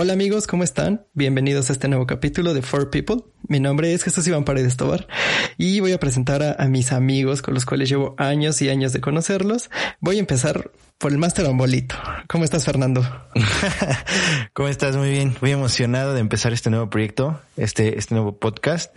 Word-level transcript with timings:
Hola 0.00 0.12
amigos, 0.12 0.46
¿cómo 0.46 0.62
están? 0.62 1.04
Bienvenidos 1.12 1.70
a 1.70 1.72
este 1.72 1.88
nuevo 1.88 2.06
capítulo 2.06 2.54
de 2.54 2.62
Four 2.62 2.88
People. 2.90 3.16
Mi 3.48 3.58
nombre 3.58 3.92
es 3.92 4.04
Jesús 4.04 4.28
Iván 4.28 4.44
Paredes 4.44 4.76
Tobar 4.76 5.08
y 5.56 5.80
voy 5.80 5.90
a 5.90 5.98
presentar 5.98 6.40
a, 6.56 6.64
mis 6.68 6.92
amigos 6.92 7.42
con 7.42 7.52
los 7.52 7.64
cuales 7.64 7.88
llevo 7.88 8.14
años 8.16 8.62
y 8.62 8.68
años 8.68 8.92
de 8.92 9.00
conocerlos. 9.00 9.70
Voy 9.98 10.18
a 10.18 10.20
empezar 10.20 10.70
por 10.98 11.10
el 11.10 11.18
Master 11.18 11.46
Ambolito. 11.46 11.96
¿Cómo 12.28 12.44
estás, 12.44 12.64
Fernando? 12.64 13.04
¿Cómo 14.52 14.68
estás? 14.68 14.94
Muy 14.94 15.10
bien. 15.10 15.34
Muy 15.40 15.50
emocionado 15.50 16.14
de 16.14 16.20
empezar 16.20 16.52
este 16.52 16.70
nuevo 16.70 16.88
proyecto, 16.90 17.40
este, 17.56 17.98
este 17.98 18.14
nuevo 18.14 18.38
podcast. 18.38 18.96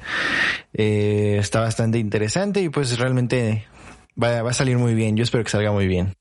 Eh, 0.72 1.38
está 1.40 1.62
bastante 1.62 1.98
interesante 1.98 2.62
y 2.62 2.70
pues 2.70 3.00
realmente 3.00 3.66
va, 4.22 4.44
va 4.44 4.52
a 4.52 4.54
salir 4.54 4.78
muy 4.78 4.94
bien. 4.94 5.18
Yo 5.18 5.24
espero 5.24 5.44
que 5.44 5.50
salga 5.50 5.72
muy 5.72 5.88
bien. 5.88 6.14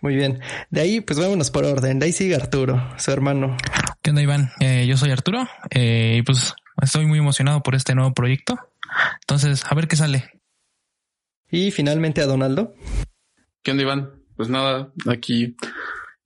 Muy 0.00 0.16
bien. 0.16 0.40
De 0.70 0.80
ahí, 0.80 1.00
pues 1.00 1.18
vámonos 1.18 1.50
por 1.50 1.64
orden. 1.64 1.98
De 1.98 2.06
ahí 2.06 2.12
sigue 2.12 2.34
Arturo, 2.34 2.82
su 2.98 3.10
hermano. 3.10 3.56
¿Qué 4.02 4.10
onda, 4.10 4.22
Iván? 4.22 4.50
Eh, 4.60 4.86
yo 4.88 4.96
soy 4.96 5.10
Arturo 5.10 5.46
eh, 5.70 6.16
y 6.18 6.22
pues 6.22 6.54
estoy 6.80 7.06
muy 7.06 7.18
emocionado 7.18 7.62
por 7.62 7.74
este 7.74 7.94
nuevo 7.94 8.12
proyecto. 8.14 8.58
Entonces, 9.20 9.64
a 9.68 9.74
ver 9.74 9.88
qué 9.88 9.96
sale. 9.96 10.30
Y 11.50 11.70
finalmente 11.70 12.22
a 12.22 12.26
Donaldo. 12.26 12.74
¿Qué 13.62 13.72
onda, 13.72 13.82
Iván? 13.82 14.10
Pues 14.36 14.48
nada, 14.48 14.92
aquí 15.06 15.56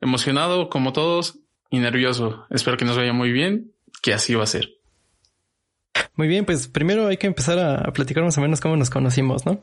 emocionado 0.00 0.68
como 0.68 0.92
todos 0.92 1.40
y 1.70 1.78
nervioso. 1.78 2.46
Espero 2.50 2.76
que 2.76 2.84
nos 2.84 2.96
vaya 2.96 3.12
muy 3.12 3.32
bien, 3.32 3.72
que 4.02 4.14
así 4.14 4.34
va 4.34 4.44
a 4.44 4.46
ser. 4.46 4.70
Muy 6.16 6.28
bien, 6.28 6.44
pues 6.44 6.68
primero 6.68 7.08
hay 7.08 7.16
que 7.16 7.26
empezar 7.26 7.58
a, 7.58 7.92
platicar 7.92 8.22
más 8.22 8.38
o 8.38 8.40
menos 8.40 8.60
cómo 8.60 8.76
nos 8.76 8.90
conocimos, 8.90 9.44
¿no? 9.46 9.60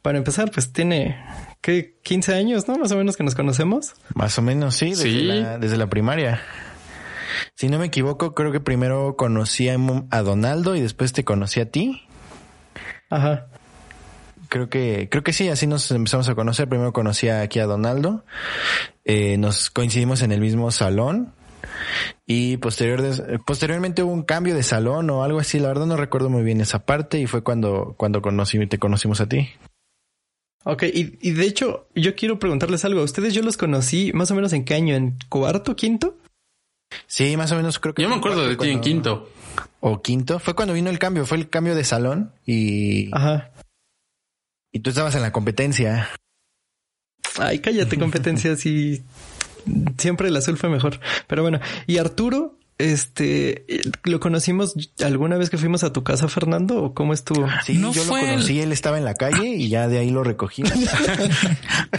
Para 0.00 0.16
empezar, 0.16 0.50
pues 0.50 0.72
tiene, 0.72 1.22
¿qué? 1.60 1.98
15 2.02 2.34
años, 2.34 2.68
¿no? 2.68 2.76
Más 2.76 2.92
o 2.92 2.96
menos 2.96 3.16
que 3.16 3.22
nos 3.22 3.34
conocemos. 3.34 3.94
Más 4.14 4.38
o 4.38 4.42
menos, 4.42 4.76
sí, 4.76 4.90
desde, 4.90 5.10
La, 5.10 5.58
desde 5.58 5.76
la 5.76 5.88
primaria. 5.88 6.40
Si 7.54 7.68
no 7.68 7.78
me 7.78 7.86
equivoco, 7.86 8.34
creo 8.34 8.52
que 8.52 8.60
primero 8.60 9.16
conocí 9.16 9.68
a, 9.68 9.76
Donaldo 10.22 10.76
y 10.76 10.80
después 10.80 11.12
te 11.12 11.24
conocí 11.24 11.60
a 11.60 11.70
ti. 11.70 12.02
Ajá. 13.08 13.46
Creo 14.48 14.68
que, 14.68 15.08
creo 15.10 15.22
que 15.22 15.32
sí, 15.32 15.48
así 15.48 15.66
nos 15.66 15.90
empezamos 15.90 16.28
a 16.28 16.34
conocer. 16.34 16.68
Primero 16.68 16.92
conocí 16.92 17.28
aquí 17.28 17.60
a 17.60 17.66
Donaldo. 17.66 18.24
Eh, 19.04 19.36
nos 19.36 19.70
coincidimos 19.70 20.22
en 20.22 20.32
el 20.32 20.40
mismo 20.40 20.70
salón 20.70 21.34
y 22.26 22.56
posterior 22.56 23.02
posteriormente 23.46 24.02
hubo 24.02 24.12
un 24.12 24.22
cambio 24.22 24.54
de 24.54 24.62
salón 24.62 25.10
o 25.10 25.22
algo 25.22 25.38
así. 25.38 25.58
La 25.58 25.68
verdad 25.68 25.86
no 25.86 25.96
recuerdo 25.96 26.30
muy 26.30 26.42
bien 26.42 26.60
esa 26.60 26.84
parte 26.84 27.18
y 27.18 27.26
fue 27.26 27.42
cuando, 27.42 27.94
cuando 27.96 28.22
conocí, 28.22 28.64
te 28.66 28.78
conocimos 28.78 29.20
a 29.20 29.26
ti. 29.26 29.50
Ok, 30.64 30.82
y, 30.84 31.18
y 31.20 31.30
de 31.32 31.46
hecho, 31.46 31.88
yo 31.94 32.14
quiero 32.14 32.38
preguntarles 32.38 32.84
algo. 32.84 33.02
ustedes 33.02 33.32
yo 33.32 33.42
los 33.42 33.56
conocí 33.56 34.12
más 34.12 34.30
o 34.30 34.34
menos 34.34 34.52
en 34.52 34.64
qué 34.64 34.74
año? 34.74 34.94
¿En 34.94 35.16
cuarto, 35.28 35.74
quinto? 35.74 36.18
Sí, 37.06 37.36
más 37.36 37.50
o 37.52 37.56
menos 37.56 37.78
creo 37.78 37.94
que. 37.94 38.02
Yo 38.02 38.08
me 38.08 38.16
acuerdo 38.16 38.46
de 38.46 38.56
ti 38.56 38.68
en 38.68 38.80
quinto. 38.80 39.30
O 39.80 40.02
quinto. 40.02 40.38
Fue 40.38 40.54
cuando 40.54 40.74
vino 40.74 40.90
el 40.90 40.98
cambio, 40.98 41.24
fue 41.24 41.38
el 41.38 41.48
cambio 41.48 41.74
de 41.74 41.84
salón 41.84 42.32
y. 42.44 43.14
Ajá. 43.14 43.52
Y 44.72 44.80
tú 44.80 44.90
estabas 44.90 45.14
en 45.14 45.22
la 45.22 45.32
competencia. 45.32 46.10
Ay, 47.38 47.60
cállate, 47.60 47.98
competencia, 47.98 48.56
sí. 48.56 49.02
Siempre 49.98 50.28
el 50.28 50.36
azul 50.36 50.58
fue 50.58 50.68
mejor. 50.68 51.00
Pero 51.26 51.42
bueno, 51.42 51.60
y 51.86 51.98
Arturo, 51.98 52.58
este, 52.80 53.64
¿lo 54.04 54.20
conocimos 54.20 54.74
alguna 55.04 55.36
vez 55.36 55.50
que 55.50 55.58
fuimos 55.58 55.84
a 55.84 55.92
tu 55.92 56.02
casa, 56.02 56.28
Fernando? 56.28 56.82
¿O 56.82 56.94
cómo 56.94 57.12
estuvo? 57.12 57.46
Sí, 57.64 57.80
yo 57.80 58.04
lo 58.04 58.10
conocí, 58.10 58.60
él 58.60 58.72
estaba 58.72 58.98
en 58.98 59.04
la 59.04 59.14
calle 59.14 59.48
y 59.48 59.68
ya 59.68 59.88
de 59.88 59.98
ahí 59.98 60.10
lo 60.10 60.24
recogí. 60.24 60.62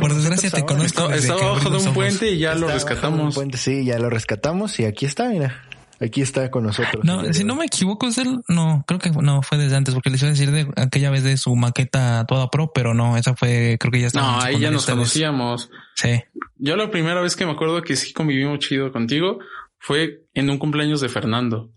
por, 0.00 0.14
desgracia 0.14 0.50
te 0.50 0.64
conozco. 0.64 1.10
Estaba, 1.10 1.40
abajo 1.40 1.70
de 1.70 1.78
un 1.78 1.94
puente 1.94 2.30
y 2.30 2.38
ya 2.38 2.54
lo 2.54 2.68
rescatamos. 2.68 3.34
Puente, 3.34 3.58
sí, 3.58 3.84
ya 3.84 3.98
lo 3.98 4.10
rescatamos 4.10 4.78
y 4.78 4.84
aquí 4.84 5.06
está, 5.06 5.28
mira. 5.28 5.62
Aquí 6.00 6.20
está 6.20 6.50
con 6.50 6.64
nosotros. 6.64 7.04
No, 7.04 7.32
si 7.32 7.44
no 7.44 7.54
me 7.54 7.66
equivoco, 7.66 8.08
es 8.08 8.18
él. 8.18 8.40
No, 8.48 8.82
creo 8.88 8.98
que 8.98 9.10
no 9.10 9.40
fue 9.42 9.56
desde 9.56 9.76
antes, 9.76 9.94
porque 9.94 10.10
les 10.10 10.20
iba 10.20 10.30
a 10.30 10.32
decir 10.32 10.50
de 10.50 10.66
aquella 10.76 11.10
vez 11.10 11.22
de 11.22 11.36
su 11.36 11.54
maqueta 11.54 12.24
toda 12.26 12.50
pro, 12.50 12.72
pero 12.74 12.92
no, 12.92 13.16
esa 13.16 13.36
fue, 13.36 13.76
creo 13.78 13.92
que 13.92 14.00
ya 14.00 14.08
estaba. 14.08 14.32
No, 14.32 14.40
ahí 14.42 14.58
ya 14.58 14.72
nos 14.72 14.84
conocíamos. 14.84 15.70
Sí. 15.94 16.20
Yo 16.58 16.76
la 16.76 16.90
primera 16.90 17.20
vez 17.20 17.36
que 17.36 17.46
me 17.46 17.52
acuerdo 17.52 17.82
que 17.82 17.94
sí 17.94 18.12
convivimos 18.12 18.58
chido 18.58 18.90
contigo 18.90 19.38
fue 19.82 20.22
en 20.32 20.48
un 20.48 20.58
cumpleaños 20.58 21.00
de 21.00 21.08
Fernando. 21.08 21.70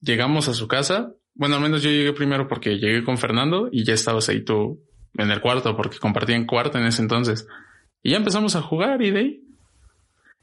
Llegamos 0.00 0.48
a 0.48 0.54
su 0.54 0.68
casa. 0.68 1.12
Bueno, 1.34 1.56
al 1.56 1.62
menos 1.62 1.82
yo 1.82 1.90
llegué 1.90 2.12
primero 2.12 2.48
porque 2.48 2.78
llegué 2.78 3.04
con 3.04 3.18
Fernando 3.18 3.68
y 3.70 3.84
ya 3.84 3.92
estabas 3.92 4.28
ahí 4.28 4.42
tú 4.42 4.82
en 5.14 5.30
el 5.30 5.40
cuarto 5.40 5.76
porque 5.76 5.98
compartían 5.98 6.46
cuarto 6.46 6.78
en 6.78 6.86
ese 6.86 7.02
entonces. 7.02 7.46
Y 8.02 8.12
ya 8.12 8.16
empezamos 8.16 8.56
a 8.56 8.62
jugar 8.62 9.02
y 9.02 9.10
de 9.10 9.18
ahí 9.18 9.44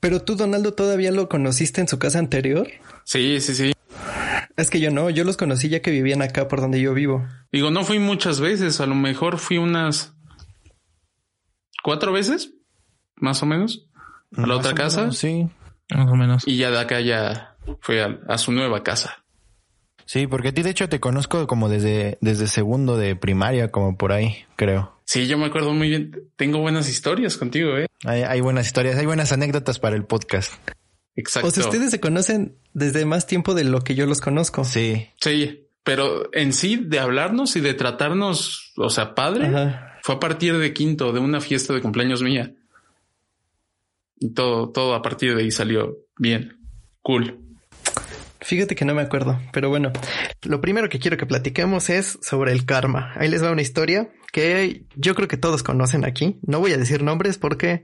pero 0.02 0.20
tú, 0.20 0.36
Donaldo, 0.36 0.74
todavía 0.74 1.12
lo 1.12 1.30
conociste 1.30 1.80
en 1.80 1.88
su 1.88 2.00
casa 2.00 2.18
anterior. 2.18 2.68
Sí, 3.06 3.40
sí, 3.40 3.54
sí. 3.54 3.72
Es 4.58 4.72
que 4.72 4.80
yo 4.80 4.90
no, 4.90 5.12
yo 5.12 5.24
los 5.24 5.38
conocí 5.38 5.70
ya 5.70 5.82
que 5.82 5.92
vivían 5.92 6.24
acá 6.24 6.48
por 6.48 6.60
donde 6.60 6.82
yo 6.82 6.96
vivo. 6.96 7.24
Digo, 7.52 7.70
no 7.70 7.84
fui 7.84 8.00
muchas 8.00 8.42
veces, 8.42 8.82
a 8.82 8.88
lo 8.88 8.96
mejor 8.96 9.38
fui 9.38 9.60
unas 9.60 10.16
cuatro 11.84 12.12
veces, 12.12 12.56
más 13.16 13.44
o 13.44 13.46
menos, 13.46 13.88
a 14.36 14.48
la 14.48 14.58
otra 14.58 14.74
casa. 14.74 15.12
sí, 15.12 15.48
más 15.98 16.10
o 16.10 16.16
menos. 16.16 16.44
Y 16.48 16.58
ya 16.58 16.72
de 16.72 16.80
acá 16.80 17.00
ya 17.02 17.56
fue 17.82 18.02
a, 18.02 18.38
su 18.38 18.52
nueva 18.52 18.84
casa. 18.84 19.24
Sí, 20.06 20.28
porque 20.28 20.50
a 20.50 20.54
ti 20.54 20.62
de 20.62 20.72
hecho 20.72 20.90
te 20.90 21.00
conozco 21.00 21.48
como 21.48 21.70
desde, 21.70 22.18
desde 22.22 22.48
segundo 22.48 22.98
de 22.98 23.16
primaria, 23.16 23.72
como 23.72 23.98
por 23.98 24.12
ahí, 24.12 24.46
creo. 24.56 25.00
Sí, 25.06 25.28
yo 25.28 25.38
me 25.38 25.46
acuerdo 25.46 25.74
muy 25.74 25.90
bien. 25.90 26.30
Tengo 26.36 26.60
buenas 26.60 26.90
historias 26.90 27.38
contigo, 27.38 27.78
¿eh? 27.78 27.88
Hay, 28.04 28.42
buenas 28.42 28.66
historias, 28.66 28.98
hay 28.98 29.06
buenas 29.06 29.32
anécdotas 29.32 29.80
para 29.80 29.96
el 29.96 30.06
podcast. 30.06 30.54
Exacto. 31.16 31.50
O 31.50 31.52
sea, 31.52 31.66
ustedes 31.66 31.92
se 31.92 32.00
conocen 32.00 32.56
desde 32.74 33.06
más 33.06 33.28
tiempo 33.28 33.54
de 33.54 33.64
lo 33.64 33.82
que 33.82 33.96
yo 33.96 34.06
los 34.06 34.22
conozco. 34.22 34.64
Sí. 34.64 35.10
Sí, 35.20 35.68
pero 35.84 36.34
en 36.34 36.54
sí 36.54 36.78
de 36.78 37.00
hablarnos 37.00 37.56
y 37.56 37.62
de 37.62 37.74
tratarnos, 37.74 38.74
o 38.78 38.90
sea, 38.90 39.16
padre, 39.16 39.52
fue 40.02 40.16
a 40.16 40.20
partir 40.20 40.58
de 40.58 40.74
quinto, 40.74 41.12
de 41.12 41.20
una 41.20 41.42
fiesta 41.42 41.74
de 41.74 41.82
cumpleaños 41.82 42.22
mía. 42.22 42.54
Y 44.22 44.34
todo, 44.36 44.70
todo 44.70 44.94
a 44.94 45.02
partir 45.02 45.36
de 45.36 45.42
ahí 45.42 45.52
salió 45.52 45.98
bien. 46.18 46.60
Cool. 47.02 47.40
Fíjate 48.40 48.76
que 48.76 48.86
no 48.86 48.96
me 48.96 49.02
acuerdo, 49.02 49.40
pero 49.52 49.70
bueno, 49.70 49.92
lo 50.44 50.62
primero 50.62 50.90
que 50.90 51.00
quiero 51.00 51.18
que 51.18 51.26
platiquemos 51.26 51.90
es 51.90 52.18
sobre 52.22 52.52
el 52.52 52.66
karma. 52.66 53.14
Ahí 53.16 53.30
les 53.30 53.44
va 53.44 53.52
una 53.52 53.62
historia 53.62 54.10
que 54.32 54.86
yo 54.96 55.14
creo 55.16 55.28
que 55.28 55.38
todos 55.38 55.64
conocen 55.64 56.06
aquí. 56.06 56.40
No 56.42 56.60
voy 56.60 56.72
a 56.74 56.78
decir 56.78 57.04
nombres 57.04 57.38
porque 57.38 57.84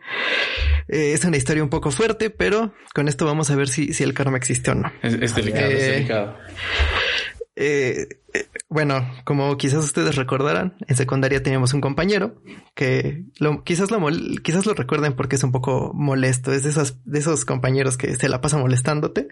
eh, 0.88 1.14
es 1.14 1.24
una 1.26 1.38
historia 1.38 1.64
un 1.64 1.70
poco 1.70 1.92
fuerte, 1.92 2.30
pero 2.30 2.74
con 2.94 3.08
esto 3.08 3.26
vamos 3.26 3.52
a 3.52 3.56
ver 3.56 3.68
si, 3.68 3.94
si 3.94 4.04
el 4.04 4.14
karma 4.14 4.38
existe 4.38 4.72
o 4.72 4.76
no. 4.76 4.92
Es, 5.02 5.36
delicado, 5.36 5.68
es 5.68 5.84
eh, 5.84 5.92
delicado. 5.92 6.38
Eh, 7.60 8.08
bueno, 8.70 9.10
como 9.24 9.58
quizás 9.58 9.84
ustedes 9.84 10.16
recordarán, 10.16 10.76
en 10.88 10.96
secundaria 10.96 11.42
teníamos 11.42 11.74
un 11.74 11.82
compañero 11.82 12.36
que 12.76 13.24
quizás 13.64 13.90
lo 13.90 14.00
quizás 14.44 14.68
lo 14.68 14.76
recuerden 14.76 15.14
porque 15.14 15.38
es 15.38 15.44
un 15.44 15.52
poco 15.52 15.92
molesto. 15.96 16.54
Es 16.54 16.64
de 16.64 16.70
esos, 16.70 16.98
de 17.04 17.18
esos 17.18 17.46
compañeros 17.46 17.98
que 17.98 18.16
se 18.16 18.30
la 18.30 18.42
pasa 18.42 18.60
molestándote. 18.60 19.28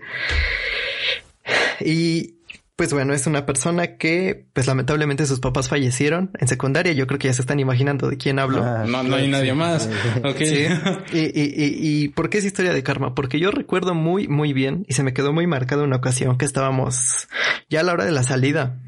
Y 1.79 2.35
pues 2.75 2.91
bueno, 2.91 3.13
es 3.13 3.25
una 3.25 3.45
persona 3.45 3.95
que, 3.95 4.47
pues 4.51 4.67
lamentablemente 4.67 5.25
sus 5.25 5.39
papás 5.39 5.69
fallecieron 5.69 6.31
en 6.37 6.47
secundaria. 6.49 6.91
Yo 6.91 7.07
creo 7.07 7.17
que 7.17 7.29
ya 7.29 7.33
se 7.33 7.41
están 7.41 7.59
imaginando 7.61 8.09
de 8.09 8.17
quién 8.17 8.37
hablo. 8.37 8.63
Ah, 8.63 8.83
no, 8.85 9.01
no 9.03 9.15
hay 9.15 9.29
nadie 9.29 9.53
más. 9.53 9.89
Okay. 10.23 10.67
Y, 11.13 11.19
y, 11.19 11.43
y, 11.43 12.03
y, 12.03 12.07
por 12.09 12.29
qué 12.29 12.39
es 12.39 12.45
historia 12.45 12.73
de 12.73 12.83
karma? 12.83 13.15
Porque 13.15 13.39
yo 13.39 13.51
recuerdo 13.51 13.93
muy, 13.93 14.27
muy 14.27 14.51
bien 14.53 14.85
y 14.87 14.93
se 14.93 15.03
me 15.03 15.13
quedó 15.13 15.31
muy 15.31 15.47
marcado 15.47 15.83
una 15.83 15.97
ocasión 15.97 16.37
que 16.37 16.45
estábamos 16.45 17.27
ya 17.69 17.79
a 17.81 17.83
la 17.83 17.93
hora 17.93 18.05
de 18.05 18.11
la 18.11 18.23
salida. 18.23 18.79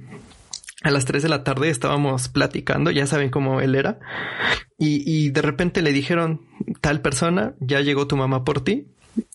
A 0.83 0.91
las 0.91 1.05
3 1.05 1.23
de 1.23 1.29
la 1.29 1.43
tarde 1.43 1.69
estábamos 1.69 2.27
platicando, 2.27 2.91
ya 2.91 3.07
saben 3.07 3.29
cómo 3.29 3.61
él 3.61 3.75
era. 3.75 3.99
Y, 4.77 5.03
y 5.05 5.29
de 5.29 5.41
repente 5.41 5.81
le 5.81 5.91
dijeron, 5.91 6.41
tal 6.81 7.01
persona, 7.01 7.55
ya 7.59 7.79
llegó 7.81 8.07
tu 8.07 8.17
mamá 8.17 8.43
por 8.43 8.63
ti. 8.63 8.87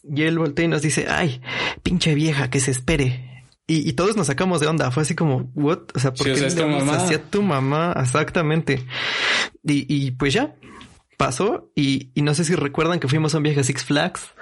Y 0.04 0.22
él 0.22 0.38
voltea 0.38 0.66
y 0.66 0.68
nos 0.68 0.82
dice, 0.82 1.06
ay, 1.08 1.40
pinche 1.82 2.14
vieja, 2.14 2.50
que 2.50 2.60
se 2.60 2.70
espere 2.70 3.31
y, 3.66 3.92
todos 3.94 4.16
nos 4.16 4.26
sacamos 4.26 4.60
de 4.60 4.66
onda. 4.66 4.90
Fue 4.90 5.02
así 5.02 5.14
como, 5.14 5.50
what? 5.54 5.80
O 5.94 5.98
sea, 5.98 6.12
¿por 6.12 6.26
qué 6.26 6.50
tu 6.50 6.66
mamá? 6.66 6.96
Hacía 6.96 7.22
tu 7.22 7.42
mamá, 7.42 7.94
exactamente. 8.00 8.84
Y, 9.62 9.86
y 9.88 10.10
pues 10.12 10.34
ya 10.34 10.56
pasó. 11.16 11.70
Y, 11.74 12.10
y, 12.14 12.22
no 12.22 12.34
sé 12.34 12.44
si 12.44 12.54
recuerdan 12.54 13.00
que 13.00 13.08
fuimos 13.08 13.34
a 13.34 13.38
un 13.38 13.44
viaje 13.44 13.60
a 13.60 13.64
Six 13.64 13.84
Flags 13.84 14.34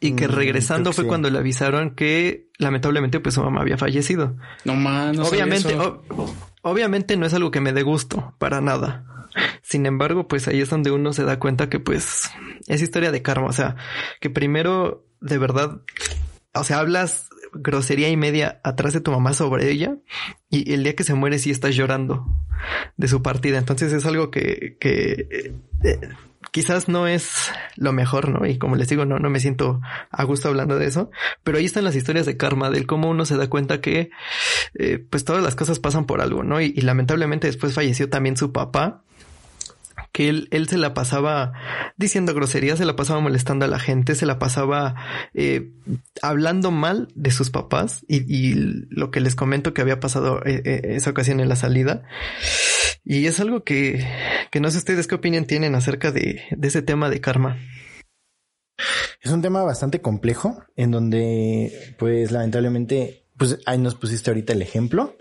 y 0.00 0.12
que 0.12 0.28
mm, 0.28 0.30
regresando 0.30 0.92
fue 0.92 1.06
cuando 1.06 1.30
le 1.30 1.38
avisaron 1.38 1.90
que 1.94 2.50
lamentablemente 2.58 3.18
pues 3.20 3.34
su 3.34 3.42
mamá 3.42 3.62
había 3.62 3.78
fallecido. 3.78 4.36
No 4.64 4.74
más, 4.74 5.18
obviamente, 5.18 5.76
obviamente 6.62 7.16
no 7.16 7.26
es 7.26 7.34
algo 7.34 7.50
que 7.50 7.60
me 7.60 7.72
dé 7.72 7.82
gusto 7.82 8.34
para 8.38 8.60
nada. 8.60 9.04
Sin 9.62 9.86
embargo, 9.86 10.28
pues 10.28 10.48
ahí 10.48 10.60
es 10.60 10.70
donde 10.70 10.90
uno 10.90 11.12
se 11.12 11.24
da 11.24 11.38
cuenta 11.38 11.68
que 11.68 11.80
pues 11.80 12.30
es 12.66 12.82
historia 12.82 13.10
de 13.10 13.22
karma. 13.22 13.48
O 13.48 13.52
sea, 13.52 13.76
que 14.20 14.30
primero 14.30 15.06
de 15.20 15.38
verdad, 15.38 15.80
o 16.54 16.64
sea, 16.64 16.78
hablas 16.78 17.28
grosería 17.58 18.08
y 18.08 18.16
media 18.16 18.60
atrás 18.64 18.92
de 18.92 19.00
tu 19.00 19.10
mamá 19.10 19.32
sobre 19.32 19.70
ella 19.70 19.96
y 20.50 20.72
el 20.72 20.84
día 20.84 20.94
que 20.94 21.04
se 21.04 21.14
muere 21.14 21.38
sí 21.38 21.50
estás 21.50 21.74
llorando 21.74 22.26
de 22.96 23.08
su 23.08 23.22
partida. 23.22 23.58
Entonces 23.58 23.92
es 23.92 24.06
algo 24.06 24.30
que, 24.30 24.76
que 24.80 25.52
eh, 25.82 26.08
quizás 26.50 26.88
no 26.88 27.06
es 27.06 27.52
lo 27.76 27.92
mejor, 27.92 28.28
¿no? 28.28 28.46
Y 28.46 28.58
como 28.58 28.76
les 28.76 28.88
digo, 28.88 29.04
no, 29.04 29.18
no 29.18 29.30
me 29.30 29.40
siento 29.40 29.80
a 30.10 30.24
gusto 30.24 30.48
hablando 30.48 30.78
de 30.78 30.86
eso, 30.86 31.10
pero 31.44 31.58
ahí 31.58 31.64
están 31.64 31.84
las 31.84 31.96
historias 31.96 32.26
de 32.26 32.36
karma, 32.36 32.70
del 32.70 32.86
cómo 32.86 33.10
uno 33.10 33.24
se 33.24 33.36
da 33.36 33.48
cuenta 33.48 33.80
que 33.80 34.10
eh, 34.74 34.98
pues 34.98 35.24
todas 35.24 35.42
las 35.42 35.54
cosas 35.54 35.78
pasan 35.78 36.06
por 36.06 36.20
algo, 36.20 36.42
¿no? 36.42 36.60
Y, 36.60 36.72
y, 36.74 36.80
lamentablemente 36.82 37.46
después 37.46 37.74
falleció 37.74 38.08
también 38.08 38.36
su 38.36 38.52
papá, 38.52 39.04
que 40.16 40.30
él, 40.30 40.48
él 40.50 40.66
se 40.66 40.78
la 40.78 40.94
pasaba 40.94 41.52
diciendo 41.98 42.32
groserías, 42.32 42.78
se 42.78 42.86
la 42.86 42.96
pasaba 42.96 43.20
molestando 43.20 43.66
a 43.66 43.68
la 43.68 43.78
gente, 43.78 44.14
se 44.14 44.24
la 44.24 44.38
pasaba 44.38 44.94
eh, 45.34 45.74
hablando 46.22 46.70
mal 46.70 47.08
de 47.14 47.30
sus 47.30 47.50
papás 47.50 48.02
y, 48.08 48.24
y, 48.34 48.54
lo 48.88 49.10
que 49.10 49.20
les 49.20 49.34
comento 49.34 49.74
que 49.74 49.82
había 49.82 50.00
pasado 50.00 50.40
eh, 50.46 50.62
eh, 50.64 50.80
esa 50.94 51.10
ocasión 51.10 51.38
en 51.40 51.50
la 51.50 51.56
salida. 51.56 52.04
Y 53.04 53.26
es 53.26 53.40
algo 53.40 53.62
que, 53.62 54.06
que 54.50 54.58
no 54.58 54.70
sé 54.70 54.78
ustedes 54.78 55.06
qué 55.06 55.16
opinión 55.16 55.44
tienen 55.44 55.74
acerca 55.74 56.12
de, 56.12 56.40
de 56.50 56.68
ese 56.68 56.80
tema 56.80 57.10
de 57.10 57.20
karma. 57.20 57.58
Es 59.20 59.32
un 59.32 59.42
tema 59.42 59.64
bastante 59.64 60.00
complejo 60.00 60.64
en 60.76 60.92
donde, 60.92 61.94
pues 61.98 62.32
lamentablemente, 62.32 63.26
pues 63.36 63.58
ahí 63.66 63.76
nos 63.76 63.96
pusiste 63.96 64.30
ahorita 64.30 64.54
el 64.54 64.62
ejemplo, 64.62 65.14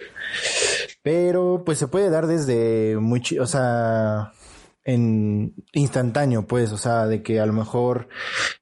pero 1.04 1.64
pues 1.66 1.80
se 1.80 1.88
puede 1.88 2.10
dar 2.10 2.28
desde 2.28 2.96
muy, 2.96 3.22
o 3.42 3.46
sea, 3.46 4.32
en 4.86 5.56
instantáneo, 5.74 6.46
pues, 6.46 6.72
o 6.72 6.78
sea, 6.78 7.08
de 7.08 7.24
que 7.24 7.40
a 7.40 7.46
lo 7.48 7.54
mejor 7.54 8.08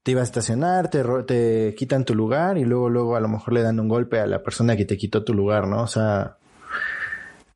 te 0.04 0.12
iba 0.12 0.22
a 0.22 0.24
estacionar, 0.24 0.90
te, 0.90 1.04
te 1.28 1.76
quitan 1.76 2.06
tu 2.06 2.16
lugar 2.16 2.58
y 2.58 2.64
luego, 2.64 2.90
luego 2.90 3.16
a 3.18 3.20
lo 3.20 3.28
mejor 3.28 3.54
le 3.54 3.62
dan 3.62 3.80
un 3.82 3.90
golpe 3.90 4.20
a 4.20 4.26
la 4.26 4.42
persona 4.42 4.78
que 4.78 4.86
te 4.86 4.98
quitó 4.98 5.26
tu 5.26 5.34
lugar, 5.34 5.68
¿no? 5.68 5.84
O 5.84 5.88
sea, 5.88 6.38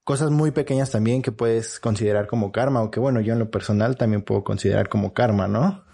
cosas 0.03 0.31
muy 0.31 0.51
pequeñas 0.51 0.91
también 0.91 1.21
que 1.21 1.31
puedes 1.31 1.79
considerar 1.79 2.27
como 2.27 2.51
karma, 2.51 2.81
o 2.81 2.91
que 2.91 2.99
bueno, 2.99 3.21
yo 3.21 3.33
en 3.33 3.39
lo 3.39 3.49
personal 3.49 3.95
también 3.95 4.21
puedo 4.21 4.43
considerar 4.43 4.89
como 4.89 5.13
karma, 5.13 5.47
¿no? 5.47 5.85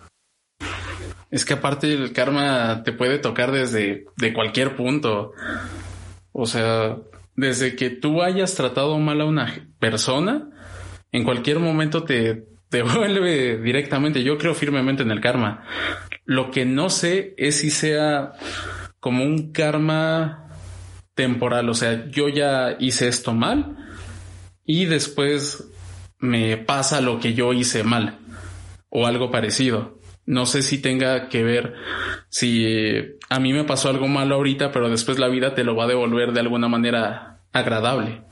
Es 1.30 1.46
que 1.46 1.54
aparte 1.54 1.94
el 1.94 2.12
karma 2.12 2.84
te 2.84 2.92
puede 2.92 3.20
tocar 3.20 3.52
desde 3.52 4.06
de 4.18 4.34
cualquier 4.34 4.75
punto. 4.75 5.31
O 6.31 6.48
sea, 6.48 6.98
desde 7.36 7.75
que 7.75 7.92
tú 7.92 8.24
hayas 8.24 8.56
tratado 8.56 8.98
mal 8.98 9.22
a 9.22 9.25
una 9.25 9.68
persona, 9.80 10.50
en 11.12 11.24
cualquier 11.24 11.60
momento 11.60 12.04
te, 12.04 12.53
te 12.74 12.81
vuelve 12.98 13.60
directamente. 13.60 14.24
Yo 14.24 14.40
creo 14.40 14.56
firmemente 14.56 15.04
en 15.04 15.12
el 15.12 15.22
karma. 15.22 15.64
Lo 16.25 16.50
que 16.50 16.66
no 16.66 16.90
sé 16.90 17.36
es 17.38 17.60
si 17.60 17.70
sea 17.70 18.34
como 19.00 19.24
un 19.24 19.52
karma 19.52 20.50
temporal. 21.14 21.70
O 21.70 21.75
sea, 21.75 22.08
yo 22.10 22.30
ya 22.30 22.75
hice 22.80 23.08
esto 23.08 23.31
mal 23.31 23.78
y 24.66 24.86
después 24.86 25.70
me 26.18 26.58
pasa 26.58 27.00
lo 27.00 27.20
que 27.20 27.36
yo 27.36 27.54
hice 27.54 27.84
mal 27.84 28.18
o 28.90 29.06
algo 29.06 29.30
parecido. 29.30 30.00
No 30.25 30.48
sé 30.48 30.64
si 30.64 30.81
tenga 30.81 31.30
que 31.30 31.44
ver 31.44 31.75
si 32.30 33.18
a 33.30 33.40
mí 33.40 33.54
me 33.54 33.66
pasó 33.66 33.90
algo 33.90 34.08
malo 34.08 34.34
ahorita, 34.34 34.72
pero 34.72 34.90
después 34.90 35.20
la 35.20 35.28
vida 35.28 35.54
te 35.54 35.64
lo 35.64 35.75
va 35.75 35.84
a 35.84 35.90
devolver 35.90 36.31
de 36.31 36.40
alguna 36.40 36.70
manera 36.70 37.42
agradable. 37.52 38.24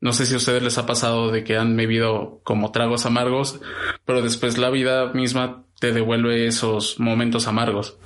No 0.00 0.12
sé 0.12 0.26
si 0.26 0.34
a 0.34 0.36
ustedes 0.36 0.62
les 0.62 0.78
ha 0.78 0.86
pasado 0.86 1.30
de 1.30 1.42
que 1.42 1.56
han 1.56 1.76
bebido 1.76 2.40
como 2.44 2.70
tragos 2.70 3.04
amargos, 3.04 3.60
pero 4.04 4.22
después 4.22 4.56
la 4.56 4.70
vida 4.70 5.12
misma 5.12 5.64
te 5.80 5.92
devuelve 5.92 6.46
esos 6.46 7.00
momentos 7.00 7.48
amargos. 7.48 7.98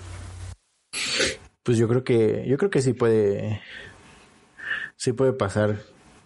Pues 1.63 1.79
yo 1.79 1.89
creo 1.89 2.03
que, 2.03 2.45
yo 2.49 2.57
creo 2.57 2.71
que 2.71 2.83
sí 2.83 2.93
puede, 2.93 3.61
sí 4.97 5.13
puede 5.13 5.33
pasar 5.33 5.81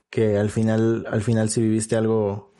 que 0.08 0.38
al 0.38 0.50
final, 0.50 1.06
al 1.10 1.22
final 1.22 1.50
si 1.50 1.60
viviste 1.60 1.96
algo, 1.96 2.54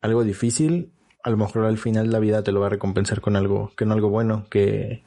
algo 0.00 0.24
difícil, 0.24 0.90
a 1.22 1.30
lo 1.30 1.36
mejor 1.36 1.64
al 1.64 1.78
final 1.78 2.10
la 2.10 2.18
vida 2.18 2.42
te 2.42 2.50
lo 2.50 2.60
va 2.60 2.66
a 2.66 2.70
recompensar 2.70 3.20
con 3.20 3.36
algo, 3.36 3.72
que 3.76 3.84
no 3.84 3.94
algo 3.94 4.08
bueno, 4.08 4.46
que, 4.50 5.04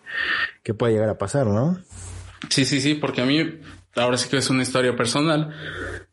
que 0.64 0.74
pueda 0.74 0.94
llegar 0.94 1.10
a 1.10 1.18
pasar, 1.18 1.48
¿no? 1.48 1.80
Sí, 2.50 2.66
sí, 2.66 2.80
sí, 2.80 2.94
porque 2.96 3.22
a 3.22 3.26
mí 3.26 3.60
ahora 3.96 4.18
sí 4.18 4.30
que 4.30 4.38
es 4.38 4.50
una 4.50 4.64
historia 4.64 4.96
personal, 4.96 5.56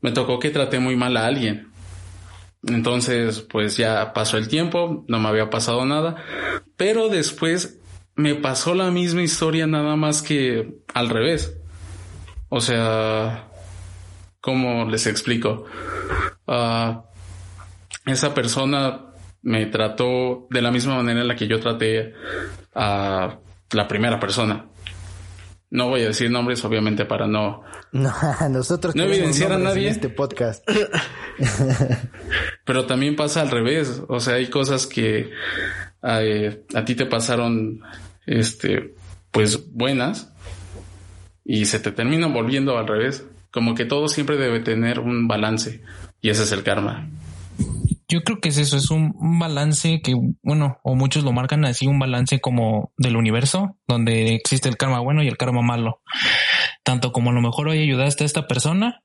me 0.00 0.12
tocó 0.12 0.38
que 0.38 0.50
traté 0.50 0.78
muy 0.78 0.96
mal 0.96 1.16
a 1.16 1.26
alguien. 1.26 1.70
Entonces, 2.64 3.40
pues 3.40 3.76
ya 3.76 4.12
pasó 4.12 4.38
el 4.38 4.48
tiempo, 4.48 5.04
no 5.08 5.18
me 5.18 5.28
había 5.28 5.50
pasado 5.50 5.84
nada, 5.84 6.16
pero 6.76 7.08
después 7.08 7.80
me 8.14 8.34
pasó 8.34 8.74
la 8.74 8.90
misma 8.90 9.22
historia 9.22 9.66
nada 9.66 9.96
más 9.96 10.22
que 10.22 10.76
al 10.94 11.08
revés. 11.08 11.56
O 12.48 12.60
sea, 12.60 13.48
¿cómo 14.40 14.84
les 14.88 15.06
explico? 15.06 15.64
Uh, 16.46 17.00
esa 18.06 18.34
persona 18.34 19.06
me 19.42 19.66
trató 19.66 20.46
de 20.50 20.62
la 20.62 20.70
misma 20.70 20.96
manera 20.96 21.22
en 21.22 21.28
la 21.28 21.36
que 21.36 21.48
yo 21.48 21.58
traté 21.58 22.14
a 22.74 23.38
la 23.72 23.88
primera 23.88 24.20
persona. 24.20 24.66
No 25.72 25.88
voy 25.88 26.02
a 26.02 26.08
decir 26.08 26.30
nombres, 26.30 26.62
obviamente, 26.66 27.06
para 27.06 27.26
no. 27.26 27.62
No, 27.92 28.12
nosotros 28.50 28.94
no 28.94 29.04
evidenciar 29.04 29.52
a 29.52 29.58
nadie. 29.58 29.88
En 29.88 29.94
este 29.94 30.10
podcast. 30.10 30.62
Pero 32.66 32.84
también 32.84 33.16
pasa 33.16 33.40
al 33.40 33.50
revés. 33.50 34.02
O 34.06 34.20
sea, 34.20 34.34
hay 34.34 34.50
cosas 34.50 34.86
que 34.86 35.30
eh, 36.02 36.64
a 36.74 36.84
ti 36.84 36.94
te 36.94 37.06
pasaron, 37.06 37.80
este, 38.26 38.94
pues 39.30 39.72
buenas 39.72 40.30
y 41.42 41.64
se 41.64 41.80
te 41.80 41.90
terminan 41.90 42.34
volviendo 42.34 42.76
al 42.76 42.86
revés. 42.86 43.24
Como 43.50 43.74
que 43.74 43.86
todo 43.86 44.08
siempre 44.08 44.36
debe 44.36 44.60
tener 44.60 45.00
un 45.00 45.26
balance 45.26 45.80
y 46.20 46.28
ese 46.28 46.42
es 46.42 46.52
el 46.52 46.64
karma. 46.64 47.08
Yo 48.12 48.22
creo 48.24 48.40
que 48.40 48.50
es 48.50 48.58
eso, 48.58 48.76
es 48.76 48.90
un 48.90 49.38
balance 49.38 50.02
que, 50.02 50.14
bueno, 50.42 50.78
o 50.82 50.94
muchos 50.94 51.24
lo 51.24 51.32
marcan 51.32 51.64
así, 51.64 51.86
un 51.86 51.98
balance 51.98 52.42
como 52.42 52.92
del 52.98 53.16
universo, 53.16 53.78
donde 53.88 54.34
existe 54.34 54.68
el 54.68 54.76
karma 54.76 55.00
bueno 55.00 55.22
y 55.22 55.28
el 55.28 55.38
karma 55.38 55.62
malo. 55.62 56.02
Tanto 56.82 57.10
como 57.10 57.30
a 57.30 57.32
lo 57.32 57.40
mejor 57.40 57.68
hoy 57.68 57.78
ayudaste 57.78 58.24
a 58.24 58.26
esta 58.26 58.46
persona 58.46 59.02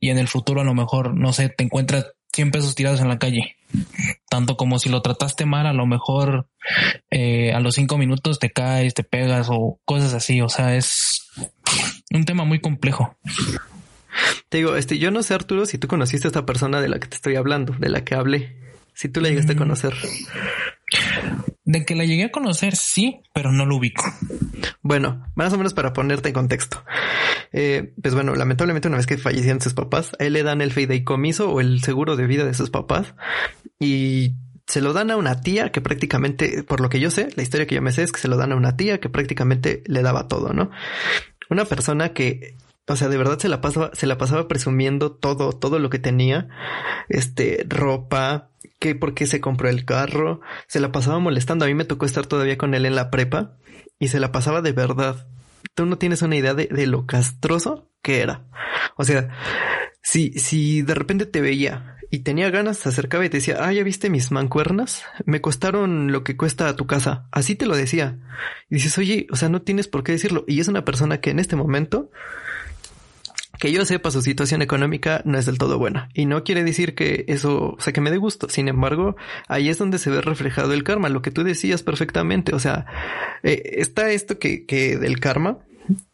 y 0.00 0.10
en 0.10 0.18
el 0.18 0.26
futuro 0.26 0.62
a 0.62 0.64
lo 0.64 0.74
mejor, 0.74 1.16
no 1.16 1.32
sé, 1.32 1.50
te 1.50 1.62
encuentras 1.62 2.06
100 2.32 2.50
pesos 2.50 2.74
tirados 2.74 3.00
en 3.00 3.06
la 3.06 3.20
calle. 3.20 3.58
Tanto 4.28 4.56
como 4.56 4.80
si 4.80 4.88
lo 4.88 5.02
trataste 5.02 5.46
mal, 5.46 5.68
a 5.68 5.72
lo 5.72 5.86
mejor 5.86 6.48
eh, 7.12 7.52
a 7.52 7.60
los 7.60 7.76
cinco 7.76 7.96
minutos 7.96 8.40
te 8.40 8.50
caes, 8.50 8.92
te 8.92 9.04
pegas 9.04 9.46
o 9.52 9.78
cosas 9.84 10.14
así. 10.14 10.40
O 10.40 10.48
sea, 10.48 10.74
es 10.74 11.30
un 12.12 12.24
tema 12.24 12.42
muy 12.42 12.60
complejo. 12.60 13.16
Te 14.48 14.58
digo, 14.58 14.76
este, 14.76 14.98
yo 14.98 15.10
no 15.10 15.22
sé, 15.22 15.34
Arturo, 15.34 15.66
si 15.66 15.78
tú 15.78 15.88
conociste 15.88 16.26
a 16.26 16.30
esta 16.30 16.46
persona 16.46 16.80
de 16.80 16.88
la 16.88 16.98
que 16.98 17.08
te 17.08 17.16
estoy 17.16 17.36
hablando, 17.36 17.74
de 17.78 17.88
la 17.88 18.04
que 18.04 18.14
hablé. 18.14 18.56
Si 18.94 19.08
tú 19.08 19.20
la 19.20 19.28
llegaste 19.28 19.52
a 19.52 19.54
Mm. 19.54 19.58
conocer. 19.58 19.94
De 21.64 21.84
que 21.84 21.94
la 21.94 22.04
llegué 22.04 22.24
a 22.24 22.30
conocer, 22.32 22.74
sí, 22.76 23.20
pero 23.34 23.52
no 23.52 23.66
lo 23.66 23.76
ubico. 23.76 24.02
Bueno, 24.80 25.26
más 25.34 25.52
o 25.52 25.58
menos 25.58 25.74
para 25.74 25.92
ponerte 25.92 26.28
en 26.28 26.34
contexto. 26.34 26.82
Eh, 27.52 27.92
pues 28.02 28.14
bueno, 28.14 28.34
lamentablemente 28.34 28.88
una 28.88 28.96
vez 28.96 29.06
que 29.06 29.18
fallecieron 29.18 29.60
sus 29.60 29.74
papás, 29.74 30.12
a 30.18 30.24
él 30.24 30.32
le 30.32 30.42
dan 30.42 30.60
el 30.62 30.72
fideicomiso 30.72 31.50
o 31.50 31.60
el 31.60 31.82
seguro 31.82 32.16
de 32.16 32.26
vida 32.26 32.44
de 32.44 32.54
sus 32.54 32.70
papás 32.70 33.14
y 33.78 34.32
se 34.66 34.80
lo 34.80 34.92
dan 34.94 35.10
a 35.10 35.16
una 35.16 35.40
tía 35.40 35.70
que 35.72 35.80
prácticamente, 35.80 36.62
por 36.62 36.80
lo 36.80 36.88
que 36.88 37.00
yo 37.00 37.10
sé, 37.10 37.28
la 37.36 37.42
historia 37.42 37.66
que 37.66 37.74
yo 37.74 37.82
me 37.82 37.92
sé 37.92 38.02
es 38.02 38.12
que 38.12 38.20
se 38.20 38.28
lo 38.28 38.36
dan 38.36 38.52
a 38.52 38.56
una 38.56 38.76
tía 38.76 38.98
que 38.98 39.08
prácticamente 39.10 39.82
le 39.86 40.02
daba 40.02 40.26
todo, 40.28 40.52
¿no? 40.54 40.70
Una 41.50 41.64
persona 41.66 42.12
que 42.14 42.54
o 42.88 42.96
sea, 42.96 43.08
de 43.08 43.18
verdad 43.18 43.38
se 43.38 43.48
la 43.48 43.60
pasaba, 43.60 43.90
se 43.92 44.06
la 44.06 44.18
pasaba 44.18 44.48
presumiendo 44.48 45.12
todo, 45.12 45.52
todo 45.52 45.78
lo 45.78 45.90
que 45.90 45.98
tenía, 45.98 46.48
este, 47.08 47.64
ropa, 47.68 48.48
que 48.78 48.94
por 48.94 49.14
qué 49.14 49.26
se 49.26 49.40
compró 49.40 49.68
el 49.68 49.84
carro, 49.84 50.40
se 50.66 50.80
la 50.80 50.90
pasaba 50.92 51.18
molestando. 51.18 51.64
A 51.64 51.68
mí 51.68 51.74
me 51.74 51.84
tocó 51.84 52.06
estar 52.06 52.26
todavía 52.26 52.58
con 52.58 52.74
él 52.74 52.86
en 52.86 52.94
la 52.94 53.10
prepa 53.10 53.56
y 53.98 54.08
se 54.08 54.20
la 54.20 54.32
pasaba 54.32 54.62
de 54.62 54.72
verdad. 54.72 55.26
Tú 55.74 55.86
no 55.86 55.98
tienes 55.98 56.22
una 56.22 56.36
idea 56.36 56.54
de, 56.54 56.86
lo 56.86 57.06
castroso 57.06 57.90
que 58.02 58.20
era. 58.20 58.44
O 58.96 59.04
sea, 59.04 59.28
si, 60.02 60.32
si 60.32 60.82
de 60.82 60.94
repente 60.94 61.26
te 61.26 61.40
veía 61.40 61.96
y 62.10 62.20
tenía 62.20 62.50
ganas, 62.50 62.78
se 62.78 62.88
acercaba 62.88 63.24
y 63.24 63.28
te 63.28 63.36
decía, 63.38 63.58
ah, 63.60 63.72
ya 63.72 63.82
viste 63.82 64.08
mis 64.08 64.30
mancuernas, 64.32 65.04
me 65.26 65.40
costaron 65.40 66.10
lo 66.10 66.24
que 66.24 66.36
cuesta 66.36 66.74
tu 66.74 66.86
casa. 66.86 67.28
Así 67.32 67.54
te 67.54 67.66
lo 67.66 67.76
decía. 67.76 68.18
Y 68.70 68.76
dices, 68.76 68.96
oye, 68.96 69.26
o 69.30 69.36
sea, 69.36 69.48
no 69.48 69.62
tienes 69.62 69.88
por 69.88 70.04
qué 70.04 70.12
decirlo. 70.12 70.44
Y 70.46 70.60
es 70.60 70.68
una 70.68 70.84
persona 70.84 71.20
que 71.20 71.30
en 71.30 71.38
este 71.38 71.56
momento 71.56 72.10
que 73.58 73.72
yo 73.72 73.84
sepa 73.84 74.10
su 74.10 74.22
situación 74.22 74.62
económica 74.62 75.22
no 75.24 75.38
es 75.38 75.46
del 75.46 75.58
todo 75.58 75.78
buena. 75.78 76.08
Y 76.14 76.26
no 76.26 76.44
quiere 76.44 76.62
decir 76.64 76.94
que 76.94 77.24
eso, 77.28 77.74
o 77.78 77.80
sea, 77.80 77.92
que 77.92 78.00
me 78.00 78.10
dé 78.10 78.16
gusto. 78.16 78.48
Sin 78.48 78.68
embargo, 78.68 79.16
ahí 79.48 79.68
es 79.68 79.78
donde 79.78 79.98
se 79.98 80.10
ve 80.10 80.20
reflejado 80.20 80.72
el 80.72 80.84
karma, 80.84 81.08
lo 81.08 81.22
que 81.22 81.30
tú 81.30 81.42
decías 81.42 81.82
perfectamente. 81.82 82.54
O 82.54 82.58
sea, 82.58 82.86
eh, 83.42 83.62
está 83.78 84.10
esto 84.10 84.38
que, 84.38 84.64
que 84.64 84.96
del 84.96 85.18
karma, 85.18 85.58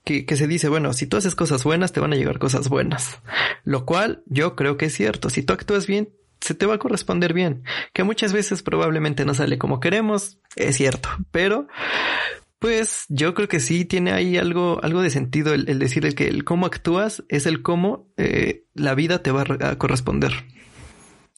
que, 0.04 0.24
que 0.24 0.36
se 0.36 0.46
dice, 0.46 0.68
bueno, 0.68 0.92
si 0.92 1.06
tú 1.06 1.16
haces 1.16 1.34
cosas 1.34 1.64
buenas, 1.64 1.92
te 1.92 2.00
van 2.00 2.12
a 2.12 2.16
llegar 2.16 2.38
cosas 2.38 2.68
buenas. 2.68 3.18
Lo 3.64 3.84
cual 3.84 4.22
yo 4.26 4.56
creo 4.56 4.76
que 4.76 4.86
es 4.86 4.94
cierto. 4.94 5.28
Si 5.28 5.42
tú 5.42 5.52
actúas 5.52 5.86
bien, 5.86 6.10
se 6.40 6.54
te 6.54 6.66
va 6.66 6.74
a 6.74 6.78
corresponder 6.78 7.32
bien. 7.32 7.64
Que 7.92 8.04
muchas 8.04 8.32
veces 8.32 8.62
probablemente 8.62 9.24
no 9.24 9.34
sale 9.34 9.58
como 9.58 9.80
queremos, 9.80 10.38
es 10.56 10.76
cierto. 10.76 11.08
Pero 11.30 11.68
pues 12.64 13.04
yo 13.10 13.34
creo 13.34 13.46
que 13.46 13.60
sí 13.60 13.84
tiene 13.84 14.12
ahí 14.12 14.38
algo, 14.38 14.82
algo 14.82 15.02
de 15.02 15.10
sentido 15.10 15.52
el, 15.52 15.78
decir 15.78 16.06
el 16.06 16.14
que 16.14 16.28
el 16.28 16.44
cómo 16.44 16.64
actúas 16.64 17.22
es 17.28 17.44
el 17.44 17.60
cómo 17.60 18.08
eh, 18.16 18.64
la 18.72 18.94
vida 18.94 19.22
te 19.22 19.30
va 19.30 19.44
a 19.60 19.76
corresponder. 19.76 20.32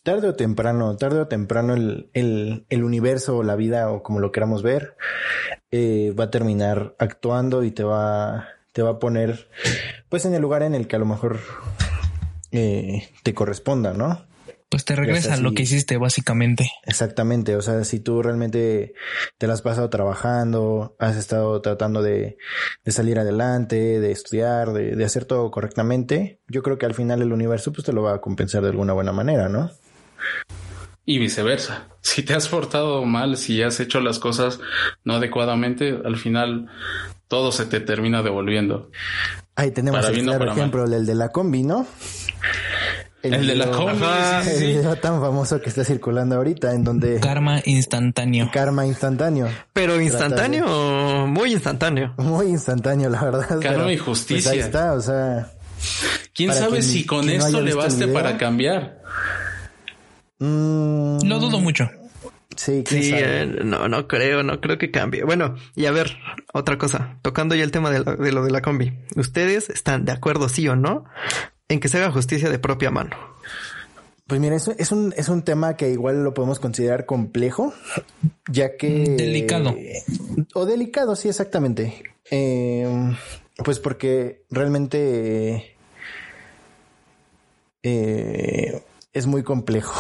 tarde 0.05 0.29
o 0.29 0.35
temprano, 0.37 0.97
tarde 0.97 1.19
o 1.19 1.27
temprano 1.27 1.75
el, 1.75 2.11
el, 2.13 2.65
el 2.69 2.85
universo 2.85 3.39
o 3.39 3.43
la 3.43 3.57
vida 3.57 3.91
o 3.91 4.05
como 4.05 4.21
lo 4.21 4.31
queramos 4.31 4.63
ver, 4.63 4.97
eh, 5.73 6.15
va 6.17 6.25
a 6.25 6.31
terminar 6.31 6.95
actuando 7.01 7.65
y 7.65 7.73
te 7.73 7.83
va, 7.83 8.47
te 8.71 8.83
va 8.83 8.91
a 8.91 8.99
poner 9.01 9.49
pues 10.09 10.27
en 10.27 10.35
el 10.35 10.43
lugar 10.43 10.63
en 10.63 10.77
el 10.77 10.87
que 10.87 10.95
a 10.95 11.01
lo 11.01 11.07
mejor 11.07 11.41
eh, 12.53 13.09
te 13.25 13.35
corresponda, 13.35 13.95
¿no? 13.95 14.25
Pues 14.69 14.85
te 14.85 14.97
regresa 14.97 15.35
a 15.35 15.37
lo 15.37 15.53
que 15.53 15.63
hiciste 15.63 15.97
básicamente. 15.97 16.71
Exactamente, 16.85 17.55
o 17.55 17.63
sea, 17.63 17.85
si 17.85 18.01
tú 18.01 18.21
realmente 18.21 18.95
te 19.39 19.47
la 19.47 19.53
has 19.53 19.63
pasado 19.63 19.89
trabajando, 19.91 20.97
has 20.99 21.17
estado 21.17 21.61
tratando 21.63 22.03
de, 22.03 22.37
de 22.85 22.93
salir 22.93 23.19
adelante, 23.21 24.01
de 24.01 24.11
estudiar, 24.11 24.73
de, 24.73 24.97
de, 24.97 25.05
hacer 25.05 25.25
todo 25.25 25.53
correctamente, 25.53 26.41
yo 26.49 26.63
creo 26.65 26.79
que 26.79 26.87
al 26.87 26.95
final 26.95 27.23
el 27.23 27.33
universo 27.33 27.73
pues 27.73 27.85
te 27.85 27.93
lo 27.93 28.03
va 28.03 28.15
a 28.15 28.21
compensar 28.21 28.63
de 28.63 28.71
alguna 28.71 28.93
buena 28.93 29.13
manera, 29.13 29.49
¿no? 29.49 29.71
Y 31.05 31.19
viceversa. 31.19 31.89
Si 32.07 32.23
te 32.23 32.35
has 32.35 32.49
portado 32.49 33.05
mal, 33.05 33.37
si 33.37 33.63
has 33.63 33.81
hecho 33.81 34.01
las 34.01 34.21
cosas 34.21 34.61
no 35.05 35.15
adecuadamente, 35.15 36.01
al 36.05 36.17
final 36.17 36.69
todo 37.27 37.51
se 37.51 37.67
te 37.67 37.81
termina 37.81 38.23
devolviendo. 38.23 38.91
Ahí 39.57 39.73
tenemos 39.73 40.09
el 40.09 40.23
claro 40.23 40.53
ejemplo, 40.53 40.85
el 40.85 41.05
de 41.05 41.15
la 41.15 41.31
combi, 41.31 41.65
¿no? 41.65 41.87
El, 43.35 43.47
de 43.47 43.55
la 43.55 43.71
combi. 43.71 44.05
El 44.49 44.67
video 44.67 44.97
tan 44.97 45.21
famoso 45.21 45.61
que 45.61 45.69
está 45.69 45.85
circulando 45.85 46.37
ahorita 46.37 46.73
en 46.73 46.85
donde... 46.85 47.21
Karma 47.21 47.61
instantáneo. 47.65 48.51
Karma 48.53 48.87
instantáneo. 48.87 49.49
Pero 49.73 50.01
instantáneo, 50.01 51.27
muy 51.27 51.53
instantáneo. 51.53 52.15
Muy 52.19 52.47
instantáneo, 52.47 53.11
la 53.11 53.23
verdad. 53.23 53.61
Karma 53.61 53.93
y 53.93 53.99
justicia. 53.99 54.51
Pues 54.51 54.55
ahí 54.55 54.59
está, 54.61 54.93
o 54.93 55.01
sea... 55.01 55.53
¿Quién 56.35 56.53
sabe 56.53 56.83
si 56.83 57.05
con 57.07 57.29
esto 57.29 57.61
le 57.61 57.75
baste 57.75 58.09
para 58.09 58.37
cambiar? 58.37 59.03
Mm, 60.39 61.19
no 61.25 61.39
dudo 61.39 61.61
mucho. 61.61 61.89
Sí, 62.57 62.85
sí 62.87 63.11
eh, 63.15 63.61
no, 63.65 63.87
no 63.89 64.09
creo, 64.09 64.43
no 64.43 64.61
creo 64.61 64.79
que 64.79 64.91
cambie. 64.91 65.25
Bueno, 65.25 65.57
y 65.75 65.87
a 65.87 65.91
ver, 65.91 66.17
otra 66.55 66.79
cosa, 66.79 67.19
tocando 67.23 67.55
ya 67.55 67.65
el 67.65 67.71
tema 67.71 67.91
de, 67.91 68.03
de 68.03 68.33
lo 68.33 68.45
de 68.45 68.51
la 68.51 68.63
combi. 68.63 68.99
¿Ustedes 69.15 69.69
están 69.69 70.07
de 70.07 70.13
acuerdo, 70.13 70.49
sí 70.49 70.67
o 70.69 70.77
no, 70.77 71.05
en 71.69 71.81
que 71.81 71.89
se 71.89 71.99
haga 71.99 72.11
justicia 72.11 72.49
de 72.49 72.59
propia 72.59 72.91
mano? 72.91 73.17
Pues 74.27 74.41
mira, 74.41 74.57
eso 74.57 74.75
es 74.77 74.91
un, 74.91 75.15
es 75.17 75.29
un 75.29 75.43
tema 75.43 75.77
que 75.77 75.91
igual 75.91 76.25
lo 76.25 76.35
podemos 76.35 76.59
considerar 76.59 77.07
complejo, 77.07 77.73
ya 78.51 78.77
que... 78.77 78.89
Delicado. 79.17 79.77
O 80.55 80.67
delicado, 80.67 81.15
sí, 81.15 81.29
exactamente. 81.29 82.03
Eh, 82.31 83.15
pues 83.65 83.79
porque 83.79 84.45
realmente 84.51 85.77
eh, 87.85 88.83
es 89.13 89.27
muy 89.27 89.45
complejo. 89.45 89.95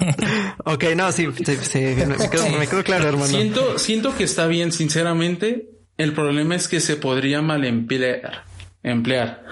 ok, 0.64 0.84
no, 0.96 1.12
sí, 1.12 1.28
sí, 1.62 1.78
me, 1.78 2.66
quedo, 2.66 2.82
claro, 2.82 3.08
hermano. 3.08 3.26
Siento, 3.26 3.78
siento 3.78 4.16
que 4.16 4.24
está 4.24 4.48
bien, 4.48 4.72
sinceramente. 4.72 5.70
El 5.96 6.12
problema 6.12 6.56
es 6.56 6.66
que 6.66 6.80
se 6.80 6.96
podría 6.96 7.40
mal 7.40 7.64
emplear. 7.64 8.44
emplear. 8.82 9.44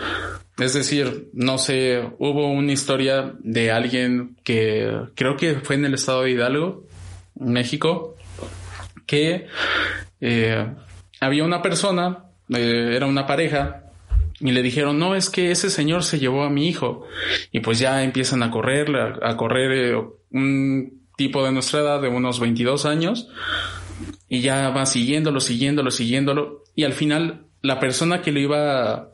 Es 0.61 0.75
decir, 0.75 1.31
no 1.33 1.57
sé, 1.59 2.03
hubo 2.19 2.51
una 2.53 2.73
historia 2.73 3.35
de 3.39 3.71
alguien 3.71 4.37
que 4.45 4.93
creo 5.15 5.37
que 5.37 5.55
fue 5.55 5.77
en 5.77 5.87
el 5.87 5.95
estado 5.95 6.23
de 6.23 6.33
Hidalgo, 6.33 6.87
México, 7.35 8.17
que 9.07 9.47
eh, 10.21 10.67
había 11.21 11.45
una 11.45 11.63
persona, 11.63 12.27
eh, 12.51 12.93
era 12.95 13.07
una 13.07 13.27
pareja, 13.27 13.85
y 14.39 14.53
le 14.53 14.63
dijeron, 14.63 14.99
no, 14.99 15.15
es 15.15 15.31
que 15.31 15.51
ese 15.51 15.71
señor 15.71 16.05
se 16.05 16.19
llevó 16.19 16.45
a 16.45 16.51
mi 16.51 16.69
hijo. 16.69 17.07
Y 17.53 17.61
pues 17.61 17.79
ya 17.79 18.03
empiezan 18.03 18.43
a 18.43 18.51
correr, 18.51 18.91
a, 19.23 19.37
correr 19.37 19.73
eh, 19.73 20.03
un 20.31 21.01
tipo 21.17 21.45
de 21.45 21.53
nuestra 21.53 21.81
edad 21.81 22.03
de 22.03 22.09
unos 22.09 22.39
22 22.39 22.87
años, 22.87 23.29
y 24.29 24.41
ya 24.41 24.69
va 24.71 24.87
siguiéndolo, 24.87 25.41
siguiéndolo, 25.41 25.91
siguiéndolo, 25.91 26.65
y 26.75 26.85
al 26.85 26.93
final 26.93 27.47
la 27.63 27.81
persona 27.81 28.23
que 28.23 28.33
lo 28.33 28.41
iba 28.41 29.11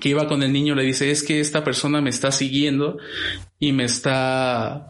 que 0.00 0.08
iba 0.08 0.26
con 0.26 0.42
el 0.42 0.52
niño 0.52 0.74
le 0.74 0.82
dice, 0.82 1.10
es 1.10 1.22
que 1.22 1.40
esta 1.40 1.62
persona 1.62 2.00
me 2.00 2.10
está 2.10 2.32
siguiendo 2.32 2.98
y 3.58 3.72
me 3.72 3.84
está, 3.84 4.88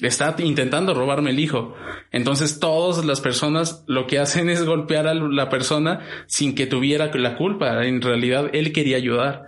está 0.00 0.34
intentando 0.38 0.94
robarme 0.94 1.30
el 1.30 1.38
hijo. 1.38 1.74
Entonces 2.10 2.58
todas 2.58 3.04
las 3.04 3.20
personas 3.20 3.84
lo 3.86 4.06
que 4.06 4.18
hacen 4.18 4.48
es 4.50 4.64
golpear 4.64 5.06
a 5.06 5.14
la 5.14 5.48
persona 5.48 6.00
sin 6.26 6.54
que 6.54 6.66
tuviera 6.66 7.10
la 7.14 7.36
culpa. 7.36 7.84
En 7.84 8.00
realidad 8.00 8.50
él 8.52 8.72
quería 8.72 8.96
ayudar. 8.96 9.44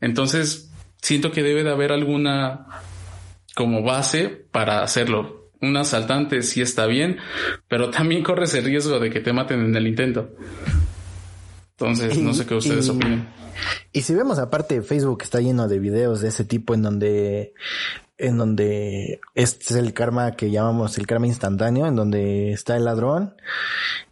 Entonces 0.00 0.70
siento 1.00 1.32
que 1.32 1.42
debe 1.42 1.64
de 1.64 1.70
haber 1.70 1.90
alguna 1.92 2.66
como 3.54 3.82
base 3.82 4.28
para 4.28 4.82
hacerlo. 4.82 5.50
Un 5.60 5.76
asaltante 5.76 6.42
sí 6.42 6.60
está 6.60 6.86
bien, 6.86 7.18
pero 7.68 7.90
también 7.90 8.22
corres 8.22 8.52
el 8.54 8.64
riesgo 8.64 8.98
de 8.98 9.10
que 9.10 9.20
te 9.20 9.32
maten 9.32 9.64
en 9.64 9.76
el 9.76 9.86
intento. 9.86 10.30
Entonces, 11.70 12.18
no 12.18 12.34
sé 12.34 12.46
qué 12.46 12.54
ustedes 12.54 12.88
opinan. 12.88 13.28
Y 13.92 14.02
si 14.02 14.14
vemos 14.14 14.38
aparte 14.38 14.82
Facebook 14.82 15.22
está 15.22 15.40
lleno 15.40 15.68
de 15.68 15.78
videos 15.78 16.20
de 16.20 16.28
ese 16.28 16.44
tipo 16.44 16.74
en 16.74 16.82
donde 16.82 17.54
en 18.18 18.38
donde 18.38 19.20
este 19.34 19.64
es 19.64 19.72
el 19.72 19.92
karma 19.94 20.32
que 20.32 20.50
llamamos 20.50 20.96
el 20.98 21.06
karma 21.06 21.26
instantáneo, 21.26 21.86
en 21.86 21.96
donde 21.96 22.52
está 22.52 22.76
el 22.76 22.84
ladrón 22.84 23.34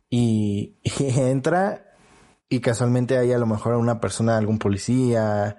y, 0.09 0.75
entra 0.99 1.87
y 2.49 2.59
casualmente 2.61 3.16
hay 3.16 3.32
a 3.32 3.38
lo 3.38 3.47
mejor 3.47 3.76
una 3.76 4.00
persona, 4.00 4.37
algún 4.37 4.59
policía, 4.59 5.56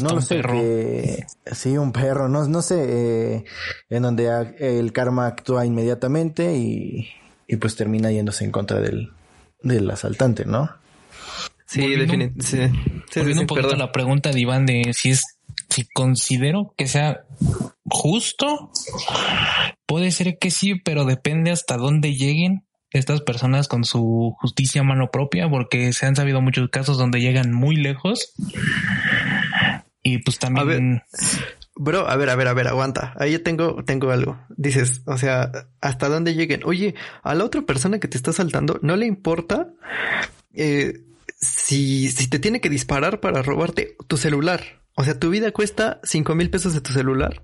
no 0.00 0.10
lo 0.10 0.20
sé, 0.20 0.36
perro. 0.36 0.54
sí, 1.50 1.76
un 1.76 1.90
perro, 1.90 2.28
no, 2.28 2.46
no 2.46 2.62
sé, 2.62 2.76
eh, 2.78 3.44
en 3.90 4.02
donde 4.04 4.54
el 4.60 4.92
karma 4.92 5.26
actúa 5.26 5.66
inmediatamente 5.66 6.54
y, 6.54 7.08
y 7.48 7.56
pues 7.56 7.74
termina 7.74 8.12
yéndose 8.12 8.44
en 8.44 8.52
contra 8.52 8.78
del, 8.78 9.10
del 9.62 9.90
asaltante, 9.90 10.44
¿no? 10.44 10.70
Sí, 11.72 11.96
definitivamente. 11.96 12.44
Sí. 12.44 12.58
volviendo 13.16 13.42
un 13.42 13.46
poquito 13.46 13.74
la 13.76 13.92
pregunta 13.92 14.30
de 14.30 14.40
Iván 14.40 14.66
de 14.66 14.92
si 14.92 15.08
es, 15.10 15.22
si 15.70 15.86
considero 15.94 16.74
que 16.76 16.86
sea 16.86 17.24
justo, 17.88 18.70
puede 19.86 20.10
ser 20.10 20.36
que 20.38 20.50
sí, 20.50 20.74
pero 20.74 21.06
depende 21.06 21.50
hasta 21.50 21.78
dónde 21.78 22.14
lleguen 22.14 22.66
estas 22.90 23.22
personas 23.22 23.68
con 23.68 23.84
su 23.84 24.36
justicia 24.38 24.82
a 24.82 24.84
mano 24.84 25.10
propia, 25.10 25.48
porque 25.48 25.94
se 25.94 26.04
han 26.04 26.14
sabido 26.14 26.42
muchos 26.42 26.68
casos 26.68 26.98
donde 26.98 27.22
llegan 27.22 27.54
muy 27.54 27.76
lejos. 27.76 28.34
Y 30.02 30.18
pues 30.18 30.38
también. 30.38 31.02
Bro, 31.74 32.06
a 32.06 32.16
ver, 32.16 32.28
a 32.28 32.36
ver, 32.36 32.48
a 32.48 32.52
ver, 32.52 32.68
aguanta. 32.68 33.14
Ahí 33.18 33.38
tengo, 33.38 33.82
tengo 33.84 34.10
algo. 34.10 34.38
Dices, 34.50 35.00
o 35.06 35.16
sea, 35.16 35.50
hasta 35.80 36.10
dónde 36.10 36.34
lleguen. 36.34 36.60
Oye, 36.66 36.94
a 37.22 37.34
la 37.34 37.44
otra 37.44 37.62
persona 37.62 37.98
que 37.98 38.08
te 38.08 38.18
está 38.18 38.30
saltando, 38.34 38.78
no 38.82 38.94
le 38.96 39.06
importa 39.06 39.68
eh, 40.52 41.00
si, 41.42 42.10
si 42.10 42.28
te 42.28 42.38
tiene 42.38 42.60
que 42.60 42.70
disparar 42.70 43.20
para 43.20 43.42
robarte 43.42 43.96
tu 44.06 44.16
celular, 44.16 44.80
o 44.94 45.04
sea, 45.04 45.18
tu 45.18 45.28
vida 45.28 45.52
cuesta 45.52 46.00
cinco 46.04 46.34
mil 46.34 46.48
pesos 46.48 46.72
de 46.72 46.80
tu 46.80 46.92
celular. 46.92 47.42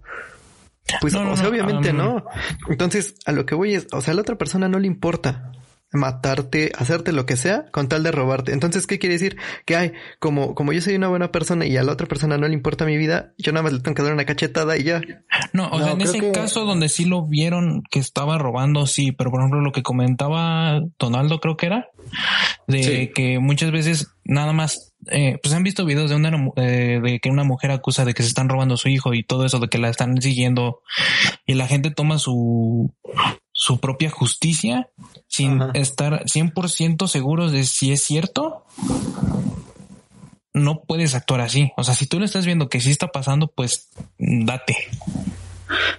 Pues, 1.02 1.14
o 1.14 1.36
sea, 1.36 1.48
obviamente 1.48 1.92
no. 1.92 2.24
Entonces, 2.70 3.16
a 3.26 3.32
lo 3.32 3.44
que 3.44 3.54
voy 3.54 3.74
es, 3.74 3.88
o 3.92 4.00
sea, 4.00 4.12
a 4.12 4.14
la 4.14 4.22
otra 4.22 4.38
persona 4.38 4.68
no 4.68 4.78
le 4.78 4.86
importa 4.86 5.52
matarte, 5.92 6.72
hacerte 6.76 7.12
lo 7.12 7.24
que 7.26 7.36
sea 7.36 7.66
con 7.70 7.88
tal 7.88 8.02
de 8.02 8.12
robarte. 8.12 8.52
Entonces, 8.52 8.86
¿qué 8.86 8.98
quiere 8.98 9.14
decir? 9.14 9.36
Que 9.64 9.76
hay, 9.76 9.92
como, 10.18 10.54
como 10.54 10.72
yo 10.72 10.80
soy 10.80 10.94
una 10.94 11.08
buena 11.08 11.32
persona 11.32 11.66
y 11.66 11.76
a 11.76 11.82
la 11.82 11.92
otra 11.92 12.06
persona 12.06 12.36
no 12.36 12.46
le 12.46 12.54
importa 12.54 12.84
mi 12.84 12.96
vida, 12.96 13.32
yo 13.38 13.52
nada 13.52 13.62
más 13.62 13.72
le 13.72 13.80
tengo 13.80 13.94
que 13.94 14.02
dar 14.02 14.12
una 14.12 14.26
cachetada 14.26 14.76
y 14.76 14.84
ya. 14.84 15.00
No, 15.52 15.68
o 15.70 15.78
sea, 15.78 15.92
en 15.92 16.00
ese 16.02 16.32
caso 16.32 16.64
donde 16.64 16.88
sí 16.88 17.04
lo 17.04 17.26
vieron 17.26 17.82
que 17.90 17.98
estaba 17.98 18.38
robando, 18.38 18.86
sí, 18.86 19.12
pero 19.12 19.30
por 19.30 19.40
ejemplo 19.40 19.60
lo 19.60 19.72
que 19.72 19.82
comentaba 19.82 20.80
Donaldo 20.98 21.40
creo 21.40 21.56
que 21.56 21.66
era, 21.66 21.88
de 22.66 23.12
que 23.14 23.38
muchas 23.38 23.70
veces 23.70 24.08
nada 24.24 24.52
más 24.52 24.94
eh, 25.06 25.38
pues 25.42 25.54
han 25.54 25.62
visto 25.62 25.86
videos 25.86 26.10
de 26.10 26.16
una 26.16 26.50
eh, 26.56 27.00
de 27.02 27.20
que 27.20 27.30
una 27.30 27.44
mujer 27.44 27.70
acusa 27.70 28.04
de 28.04 28.14
que 28.14 28.22
se 28.22 28.28
están 28.28 28.48
robando 28.48 28.74
a 28.74 28.78
su 28.78 28.88
hijo 28.88 29.14
y 29.14 29.22
todo 29.22 29.46
eso 29.46 29.58
de 29.58 29.68
que 29.68 29.78
la 29.78 29.88
están 29.88 30.20
siguiendo 30.20 30.82
y 31.46 31.54
la 31.54 31.66
gente 31.66 31.90
toma 31.90 32.18
su 32.18 32.92
su 33.60 33.80
propia 33.80 34.08
justicia 34.08 34.88
sin 35.26 35.60
estar 35.74 36.24
100% 36.26 37.08
seguros 37.08 37.50
de 37.50 37.64
si 37.64 37.90
es 37.90 38.04
cierto, 38.04 38.64
no 40.54 40.82
puedes 40.86 41.16
actuar 41.16 41.40
así. 41.40 41.72
O 41.76 41.82
sea, 41.82 41.94
si 41.94 42.06
tú 42.06 42.20
le 42.20 42.26
estás 42.26 42.46
viendo 42.46 42.68
que 42.68 42.80
sí 42.80 42.92
está 42.92 43.08
pasando, 43.08 43.48
pues 43.48 43.90
date. 44.16 44.76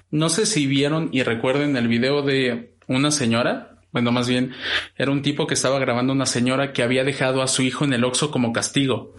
No 0.09 0.29
sé 0.29 0.45
si 0.45 0.67
vieron 0.67 1.09
y 1.11 1.23
recuerden 1.23 1.75
el 1.75 1.89
video 1.89 2.21
de 2.21 2.77
una 2.87 3.11
señora 3.11 3.78
bueno, 3.91 4.11
más 4.11 4.29
bien 4.29 4.53
era 4.97 5.11
un 5.11 5.21
tipo 5.21 5.47
que 5.47 5.55
estaba 5.55 5.79
grabando 5.79 6.13
una 6.13 6.27
señora 6.27 6.73
que 6.73 6.83
había 6.83 7.03
dejado 7.03 7.41
a 7.41 7.47
su 7.47 7.63
hijo 7.63 7.85
en 7.85 7.93
el 7.93 8.03
Oxxo 8.03 8.29
como 8.29 8.53
castigo. 8.53 9.15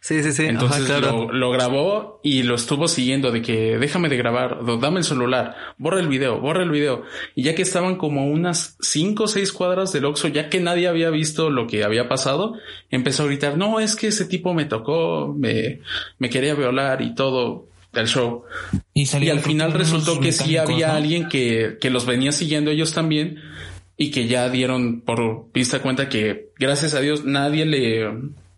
Sí, 0.00 0.22
sí, 0.22 0.32
sí. 0.32 0.46
Entonces 0.46 0.88
lo, 0.88 1.50
grabó 1.50 2.20
y 2.24 2.42
lo 2.42 2.56
estuvo 2.56 2.88
siguiendo 2.88 3.30
de 3.30 3.42
que 3.42 3.78
déjame 3.78 4.08
de 4.08 4.16
grabar, 4.16 4.58
dame 4.80 4.98
el 4.98 5.04
celular, 5.04 5.54
borra 5.76 6.00
el 6.00 6.08
video, 6.08 6.40
borra 6.40 6.62
el 6.62 6.70
video. 6.70 7.04
Y 7.36 7.44
ya 7.44 7.54
que 7.54 7.62
estaban 7.62 7.96
como 7.96 8.26
unas 8.26 8.76
cinco 8.80 9.24
o 9.24 9.28
seis 9.28 9.52
cuadras 9.52 9.92
del 9.92 10.06
Oxxo, 10.06 10.28
ya 10.28 10.48
que 10.48 10.60
nadie 10.60 10.88
había 10.88 11.10
visto 11.10 11.50
lo 11.50 11.66
que 11.66 11.84
había 11.84 12.08
pasado, 12.08 12.54
empezó 12.90 13.22
a 13.22 13.26
gritar, 13.26 13.56
no, 13.56 13.78
es 13.78 13.94
que 13.94 14.08
ese 14.08 14.24
tipo 14.24 14.52
me 14.54 14.64
tocó, 14.64 15.34
me, 15.36 15.80
me 16.18 16.28
quería 16.28 16.54
violar 16.54 17.02
y 17.02 17.14
todo. 17.14 17.68
del 17.92 18.08
show. 18.08 18.44
Y, 18.94 19.08
Y 19.18 19.30
al 19.30 19.40
final 19.40 19.72
resultó 19.72 20.18
que 20.18 20.32
sí 20.32 20.56
había 20.56 20.88
¿no? 20.88 20.94
alguien 20.94 21.28
que, 21.28 21.78
que 21.80 21.90
los 21.90 22.04
venía 22.04 22.32
siguiendo 22.32 22.70
ellos 22.70 22.92
también 22.92 23.40
y 23.98 24.10
que 24.12 24.26
ya 24.28 24.48
dieron 24.48 25.00
por 25.02 25.50
vista 25.52 25.80
cuenta 25.82 26.08
que 26.08 26.50
gracias 26.58 26.94
a 26.94 27.00
Dios 27.00 27.24
nadie 27.24 27.66
le, 27.66 28.08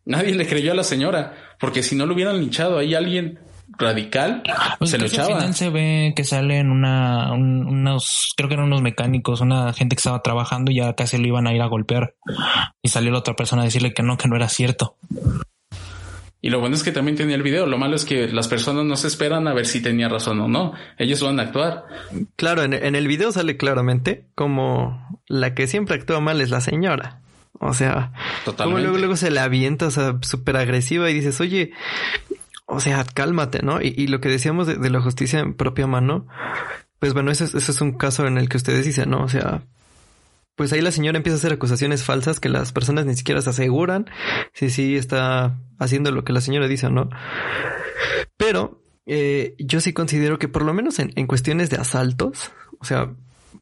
nadie 0.05 0.35
le 0.37 0.47
creyó 0.47 0.71
a 0.73 0.75
la 0.77 0.85
señora, 0.85 1.35
porque 1.59 1.83
si 1.83 1.97
no 1.97 2.07
lo 2.07 2.15
hubieran 2.15 2.39
linchado, 2.39 2.79
hay 2.79 2.95
alguien 2.95 3.39
radical, 3.79 4.43
Pues 4.79 4.91
se 4.91 4.99
lo 4.99 5.05
casi 5.05 5.17
al 5.17 5.23
echaba. 5.25 5.41
final 5.41 5.55
se 5.55 5.71
ve 5.71 6.13
que 6.15 6.25
salen 6.25 6.71
una, 6.71 7.33
un- 7.33 7.67
unos, 7.67 8.35
creo 8.37 8.49
que 8.49 8.55
eran 8.55 8.67
unos 8.67 8.83
mecánicos, 8.83 9.41
una 9.41 9.73
gente 9.73 9.97
que 9.97 10.01
estaba 10.01 10.21
trabajando 10.23 10.71
y 10.71 10.77
ya 10.77 10.93
casi 10.95 11.17
lo 11.17 11.27
iban 11.27 11.47
a 11.47 11.55
ir 11.55 11.63
a 11.63 11.67
golpear. 11.67 12.15
Y 12.83 12.89
salió 12.89 13.11
la 13.13 13.19
otra 13.21 13.35
persona 13.37 13.63
a 13.63 13.65
decirle 13.67 13.95
que 13.95 14.03
no, 14.03 14.19
que 14.19 14.29
no 14.29 14.37
era 14.37 14.49
cierto. 14.49 14.97
Y 16.43 16.49
lo 16.51 16.59
bueno 16.61 16.75
es 16.75 16.83
que 16.83 16.93
también 16.93 17.17
tenía 17.17 17.37
el 17.37 17.43
video. 17.43 17.67
Lo 17.67 17.77
malo 17.77 17.97
es 17.97 18.05
que 18.07 18.29
las 18.29 18.49
personas 18.49 18.85
no 18.87 18.97
se 18.97 19.09
esperan 19.09 19.47
a 19.47 19.53
ver 19.53 19.67
si 19.67 19.83
tenía 19.83 20.09
razón 20.09 20.41
o 20.41 20.49
no. 20.49 20.73
Ellos 20.97 21.23
van 21.23 21.39
a 21.39 21.43
actuar. 21.45 21.85
Claro, 22.37 22.63
en, 22.63 22.73
en 22.73 22.95
el 22.95 23.07
video 23.09 23.31
sale 23.31 23.57
claramente 23.59 24.25
como 24.35 25.21
la 25.27 25.55
que 25.55 25.67
siempre 25.67 25.97
actúa 25.97 26.21
mal 26.21 26.41
es 26.41 26.49
la 26.51 26.61
señora. 26.63 27.21
O 27.63 27.75
sea, 27.75 28.13
como 28.15 28.45
Totalmente. 28.47 28.83
luego, 28.85 28.99
luego 28.99 29.17
se 29.17 29.31
la 29.31 29.45
avienta, 29.45 29.87
o 29.87 29.91
sea, 29.91 30.17
súper 30.23 30.57
agresiva 30.57 31.11
y 31.11 31.15
dices, 31.15 31.39
oye, 31.43 31.73
o 32.65 32.81
sea, 32.81 33.05
cálmate, 33.05 33.61
¿no? 33.63 33.83
Y, 33.83 33.93
y 33.97 34.07
lo 34.07 34.21
que 34.23 34.31
decíamos 34.31 34.67
de, 34.67 34.77
de 34.77 34.89
la 34.89 35.03
justicia 35.03 35.41
en 35.41 35.53
propia 35.53 35.87
mano, 35.87 36.27
pues 36.99 37.13
bueno, 37.13 37.31
eso, 37.31 37.45
es- 37.45 37.55
eso 37.55 37.71
es 37.73 37.81
un 37.83 37.93
caso 37.99 38.27
en 38.27 38.39
el 38.39 38.49
que 38.49 38.57
ustedes 38.57 38.87
dicen, 38.87 39.11
¿no? 39.11 39.25
O 39.25 39.29
sea, 39.29 39.61
pues 40.61 40.75
ahí 40.75 40.83
la 40.83 40.93
señora 40.93 41.17
empieza 41.17 41.37
a 41.37 41.39
hacer 41.39 41.55
acusaciones 41.55 42.05
falsas 42.05 42.39
que 42.39 42.51
las 42.51 42.71
personas 42.71 43.07
ni 43.07 43.17
siquiera 43.17 43.41
se 43.41 43.49
aseguran 43.49 44.11
si 44.53 44.69
sí 44.69 44.95
está 44.95 45.59
haciendo 45.79 46.11
lo 46.11 46.23
que 46.23 46.35
la 46.35 46.43
señora 46.43 46.69
dice 46.69 46.89
o 46.89 46.91
no. 46.91 47.09
Pero 48.37 48.85
eh, 49.07 49.55
yo 49.59 49.81
sí 49.81 49.95
considero 49.95 50.39
que 50.39 50.49
por 50.49 50.67
lo 50.67 50.75
menos 50.75 50.99
en, 50.99 51.13
en 51.17 51.27
cuestiones 51.27 51.71
de 51.71 51.79
asaltos, 51.79 52.53
o 52.79 52.85
sea, 52.85 53.11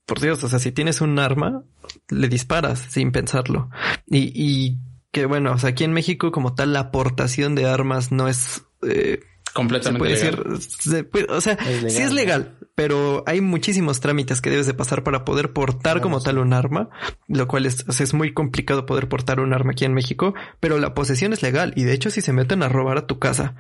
por 0.07 0.19
Dios, 0.19 0.43
o 0.43 0.49
sea, 0.49 0.59
si 0.59 0.73
tienes 0.73 1.01
un 1.01 1.21
arma, 1.21 1.63
le 2.09 2.27
disparas 2.27 2.81
sin 2.89 3.13
pensarlo. 3.13 3.71
Y, 4.09 4.33
y 4.35 4.79
que 5.13 5.25
bueno, 5.27 5.53
o 5.53 5.59
sea, 5.59 5.71
aquí 5.71 5.85
en 5.85 5.93
México 5.93 6.33
como 6.33 6.57
tal 6.57 6.73
la 6.73 6.81
aportación 6.81 7.55
de 7.55 7.67
armas 7.67 8.11
no 8.11 8.27
es... 8.27 8.65
eh, 8.83 9.21
se 9.49 9.53
Completamente 9.55 9.99
puede 9.99 10.15
legal. 10.15 10.45
decir, 10.51 10.71
se 10.93 11.05
puede- 11.05 11.27
o 11.33 11.41
sea, 11.41 11.55
Es 11.55 11.67
legal, 11.83 11.91
sí 11.91 12.03
es 12.03 12.09
¿no? 12.11 12.15
legal, 12.15 12.59
pero 12.75 13.25
hay 13.27 13.41
muchísimos 13.41 14.01
trámites 14.01 14.41
que 14.41 14.51
debes 14.51 14.67
de 14.67 14.75
pasar 14.75 15.03
para 15.03 15.25
poder 15.25 15.53
portar 15.53 16.01
como 16.01 16.21
sí. 16.21 16.27
tal 16.27 16.39
un 16.39 16.53
arma, 16.53 16.91
lo 17.27 17.49
cual 17.49 17.67
es, 17.67 17.85
o 17.89 17.93
sea, 17.93 18.05
es 18.05 18.15
muy 18.15 18.33
complicado 18.33 18.87
poder 18.87 19.09
portar 19.09 19.41
un 19.41 19.53
arma 19.53 19.73
aquí 19.73 19.85
en 19.85 19.95
México, 19.95 20.35
pero 20.61 20.79
la 20.79 20.95
posesión 20.95 21.33
es 21.33 21.43
legal 21.43 21.73
y 21.77 21.85
de 21.85 21.93
hecho 21.95 22.11
si 22.11 22.21
se 22.21 22.33
meten 22.33 22.63
a 22.63 22.69
robar 22.69 22.99
a 22.99 23.07
tu 23.07 23.19
casa 23.19 23.55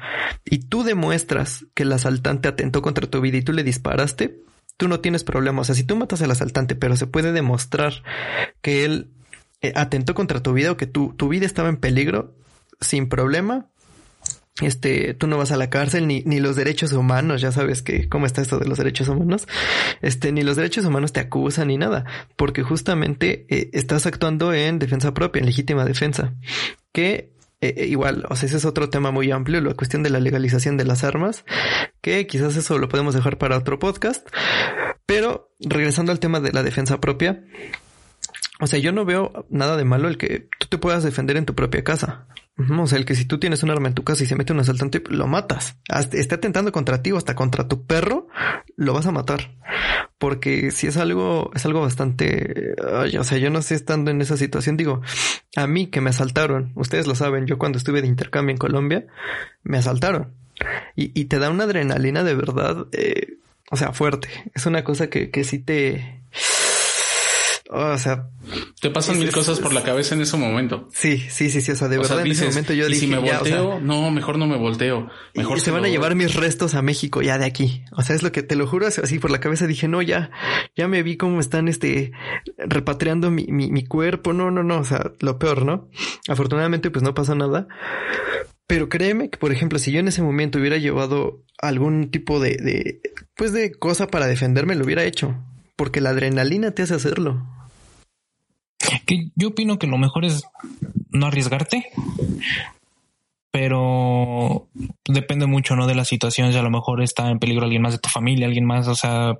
y 0.45 0.59
tú 0.59 0.85
demuestras 0.85 1.67
que 1.75 1.83
el 1.83 1.93
asaltante 1.93 2.49
atentó 2.49 2.83
contra 2.83 3.07
tu 3.09 3.21
vida 3.21 3.39
y 3.39 3.43
tú 3.43 3.53
le 3.53 3.65
disparaste, 3.65 4.41
tú 4.77 4.87
no 4.89 5.01
tienes 5.01 5.25
problema. 5.25 5.63
O 5.63 5.65
sea, 5.65 5.75
si 5.75 5.83
tú 5.85 5.97
matas 5.97 6.23
al 6.23 6.31
asaltante, 6.31 6.77
pero 6.77 6.95
se 6.97 7.07
puede 7.09 7.33
demostrar 7.33 8.05
que 8.63 8.85
él 8.85 9.11
eh, 9.61 9.73
atentó 9.75 10.15
contra 10.15 10.41
tu 10.41 10.53
vida 10.53 10.71
o 10.71 10.77
que 10.77 10.87
tu, 10.87 11.15
tu 11.15 11.29
vida 11.29 11.47
estaba 11.47 11.69
en 11.69 11.79
peligro, 11.79 12.35
sin 12.81 13.09
problema, 13.09 13.67
este, 14.61 15.15
tú 15.15 15.27
no 15.27 15.39
vas 15.39 15.53
a 15.53 15.57
la 15.57 15.71
cárcel 15.71 16.07
ni, 16.07 16.23
ni 16.25 16.41
los 16.41 16.57
derechos 16.57 16.93
humanos, 16.93 17.41
ya 17.41 17.53
sabes 17.53 17.83
que 17.83 18.09
cómo 18.09 18.27
está 18.27 18.43
esto 18.43 18.59
de 18.59 18.67
los 18.67 18.79
derechos 18.79 19.09
humanos, 19.09 19.47
este, 20.03 20.33
ni 20.33 20.43
los 20.43 20.57
derechos 20.57 20.85
humanos 20.85 21.13
te 21.13 21.21
acusan 21.21 21.69
ni 21.69 21.79
nada, 21.79 22.05
porque 22.37 22.63
justamente 22.63 23.47
eh, 23.49 23.71
estás 23.73 24.07
actuando 24.07 24.53
en 24.53 24.79
defensa 24.79 25.15
propia, 25.15 25.41
en 25.41 25.47
legítima 25.47 25.85
defensa, 25.85 26.35
que 26.93 27.33
eh, 27.61 27.75
eh, 27.77 27.87
igual, 27.87 28.25
o 28.29 28.37
sea, 28.37 28.47
ese 28.47 28.57
es 28.57 28.65
otro 28.65 28.89
tema 28.89 29.11
muy 29.11 29.31
amplio, 29.31 29.61
la 29.61 29.75
cuestión 29.75 30.03
de 30.03 30.11
la 30.11 30.21
legalización 30.21 30.77
de 30.77 30.85
las 30.85 31.05
armas, 31.05 31.45
que 32.01 32.27
quizás 32.27 32.57
eso 32.57 32.79
lo 32.79 32.89
podemos 32.89 33.15
dejar 33.15 33.39
para 33.39 33.57
otro 33.57 33.79
podcast, 33.79 34.29
pero 35.07 35.53
regresando 35.61 36.13
al 36.13 36.21
tema 36.21 36.41
de 36.41 36.53
la 36.53 36.63
defensa 36.63 37.01
propia, 37.01 37.45
o 38.61 38.67
sea, 38.67 38.79
yo 38.79 38.93
no 38.93 39.05
veo 39.05 39.47
nada 39.51 39.77
de 39.77 39.85
malo 39.85 40.09
el 40.09 40.19
que 40.19 40.49
tú 40.59 40.67
te 40.69 40.79
puedas 40.79 41.05
defender 41.05 41.37
en 41.37 41.47
tu 41.47 41.55
propia 41.55 41.85
casa. 41.85 42.27
O 42.59 42.87
sea, 42.89 42.99
el 42.99 43.05
que 43.05 43.15
si 43.15 43.25
tú 43.25 43.39
tienes 43.39 43.63
un 43.63 43.71
arma 43.71 43.87
en 43.87 43.95
tu 43.95 44.03
casa 44.03 44.25
y 44.25 44.27
se 44.27 44.35
mete 44.35 44.53
un 44.53 44.59
asaltante, 44.59 45.01
lo 45.11 45.29
matas. 45.29 45.77
Está 46.13 46.37
atentando 46.37 46.73
contra 46.73 47.03
ti 47.03 47.13
o 47.13 47.17
hasta 47.17 47.37
contra 47.37 47.69
tu 47.69 47.87
perro, 47.87 48.27
lo 48.77 48.93
vas 48.93 49.07
a 49.07 49.13
matar. 49.13 49.55
Porque 50.19 50.73
si 50.73 50.89
es 50.89 50.97
algo, 50.97 51.53
es 51.55 51.65
algo 51.67 51.81
bastante, 51.81 52.75
o 52.83 53.25
sea, 53.25 53.39
yo 53.39 53.51
no 53.51 53.63
sé 53.63 53.77
estando 53.77 54.11
en 54.11 54.21
esa 54.21 54.37
situación, 54.37 54.77
digo, 54.77 55.03
a 55.55 55.69
mí 55.69 55.87
que 55.87 56.01
me 56.01 56.11
asaltaron, 56.11 56.73
ustedes 56.75 57.07
lo 57.07 57.15
saben, 57.15 57.47
yo 57.47 57.59
cuando 57.59 57.79
estuve 57.79 58.03
de 58.03 58.09
intercambio 58.09 58.53
en 58.53 58.59
Colombia, 58.59 59.07
me 59.63 59.79
asaltaron. 59.79 60.35
Y, 60.97 61.13
y 61.19 61.27
te 61.27 61.39
da 61.39 61.51
una 61.51 61.65
adrenalina 61.65 62.25
de 62.25 62.35
verdad, 62.35 62.89
eh, 62.91 63.39
o 63.71 63.77
sea, 63.77 63.93
fuerte. 63.93 64.29
Es 64.55 64.67
una 64.67 64.83
cosa 64.83 65.09
que, 65.09 65.31
que 65.31 65.45
sí 65.45 65.61
te, 65.61 66.25
o 67.71 67.99
sea, 67.99 68.29
Te 68.81 68.91
pasan 68.91 69.17
Es- 69.17 69.21
mil 69.21 69.31
cosas 69.33 69.61
por 69.61 69.73
la 69.75 69.83
cabeza 69.83 70.15
en 70.15 70.23
ese 70.23 70.37
momento. 70.37 70.89
Sí, 70.93 71.19
sí, 71.19 71.51
sí, 71.51 71.61
sí. 71.61 71.73
O 71.73 71.77
sea, 71.77 71.89
de 71.89 71.99
o 71.99 72.01
verdad 72.03 72.17
sea, 72.17 72.25
en 72.25 72.31
ese 72.33 72.47
momento 72.47 72.73
yo 72.73 72.87
¿y 72.87 72.93
dije, 72.95 73.01
si 73.01 73.07
me 73.09 73.17
ya, 73.25 73.41
o 73.41 73.45
sea, 73.45 73.61
volteo? 73.63 73.81
no, 73.81 74.11
mejor 74.11 74.39
no 74.39 74.47
me 74.47 74.57
volteo. 74.57 75.09
Mejor 75.35 75.59
y 75.59 75.61
se 75.61 75.71
van 75.71 75.83
lo 75.83 75.87
a 75.89 75.91
llevar 75.91 76.15
mis 76.15 76.35
restos 76.35 76.75
a 76.75 76.83
México 76.83 77.21
ya 77.23 77.37
de 77.39 77.45
aquí. 77.45 77.85
O 77.93 78.03
sea, 78.03 78.17
es 78.17 78.23
lo 78.23 78.33
que 78.33 78.43
te 78.43 78.57
lo 78.57 78.67
juro 78.67 78.87
así 78.87 79.19
por 79.19 79.31
la 79.31 79.41
cabeza 79.41 79.67
dije, 79.67 79.87
no, 79.89 80.01
ya, 80.03 80.31
ya 80.77 80.89
me 80.89 81.03
vi 81.03 81.17
cómo 81.17 81.41
están 81.41 81.69
este 81.69 82.13
repatriando 82.57 83.31
mi, 83.31 83.47
mi, 83.49 83.71
mi 83.71 83.85
cuerpo. 83.85 84.33
No, 84.33 84.51
no, 84.51 84.63
no. 84.63 84.79
O 84.79 84.85
sea, 84.85 85.13
lo 85.21 85.39
peor, 85.39 85.65
¿no? 85.67 85.89
Afortunadamente, 86.29 86.91
pues 86.91 87.03
no 87.03 87.15
pasó 87.15 87.35
nada. 87.35 87.69
Pero 88.67 88.89
créeme 88.89 89.31
que, 89.31 89.39
por 89.39 89.51
ejemplo, 89.53 89.79
si 89.79 89.93
yo 89.93 90.01
en 90.01 90.09
ese 90.09 90.23
momento 90.23 90.59
hubiera 90.59 90.77
llevado 90.77 91.43
algún 91.61 92.11
tipo 92.11 92.39
de, 92.39 92.51
de 92.57 93.01
pues 93.35 93.53
de 93.53 93.73
cosa 93.73 94.07
para 94.09 94.27
defenderme, 94.27 94.75
lo 94.75 94.85
hubiera 94.85 95.05
hecho. 95.05 95.35
Porque 95.77 96.01
la 96.01 96.11
adrenalina 96.11 96.73
te 96.73 96.83
hace 96.83 96.95
hacerlo. 96.95 97.47
Que 99.07 99.29
yo 99.35 99.49
opino 99.49 99.79
que 99.79 99.87
lo 99.87 99.99
mejor 99.99 100.25
es 100.25 100.45
no 101.11 101.27
arriesgarte, 101.27 101.87
pero 103.51 104.69
depende 105.07 105.47
mucho, 105.47 105.75
¿no? 105.77 105.87
De 105.87 105.95
la 105.95 106.05
situación. 106.05 106.53
Si 106.53 106.59
a 106.59 106.63
lo 106.63 106.71
mejor 106.71 107.03
está 107.03 107.31
en 107.31 107.39
peligro 107.39 107.65
alguien 107.65 107.83
más 107.83 107.93
de 107.93 107.99
tu 107.99 108.09
familia, 108.09 108.47
alguien 108.47 108.67
más, 108.67 108.89
o 108.89 108.95
sea, 108.95 109.39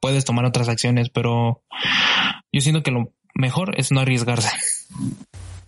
puedes 0.00 0.24
tomar 0.24 0.44
otras 0.44 0.68
acciones, 0.68 1.10
pero 1.10 1.62
yo 2.52 2.60
siento 2.60 2.82
que 2.82 2.90
lo 2.90 3.12
mejor 3.34 3.78
es 3.78 3.92
no 3.92 4.00
arriesgarse. 4.00 4.50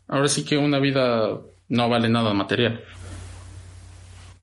Ahora 0.09 0.29
sí 0.29 0.45
que 0.45 0.57
una 0.57 0.79
vida 0.79 1.39
no 1.69 1.89
vale 1.89 2.09
nada 2.09 2.33
material. 2.35 2.83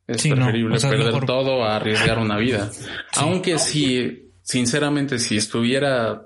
Es 0.07 0.21
Sí, 0.21 0.29
no, 0.29 0.35
preferible 0.37 0.75
o 0.75 0.79
sea, 0.79 0.89
es 0.89 0.95
perder 0.95 1.13
mejor- 1.13 1.25
todo 1.25 1.63
a 1.65 1.75
arriesgar 1.75 2.19
una 2.19 2.37
vida. 2.37 2.69
Aunque 3.15 3.59
si, 3.59 4.29
sinceramente, 4.41 5.19
si 5.19 5.35
estuviera 5.35 6.21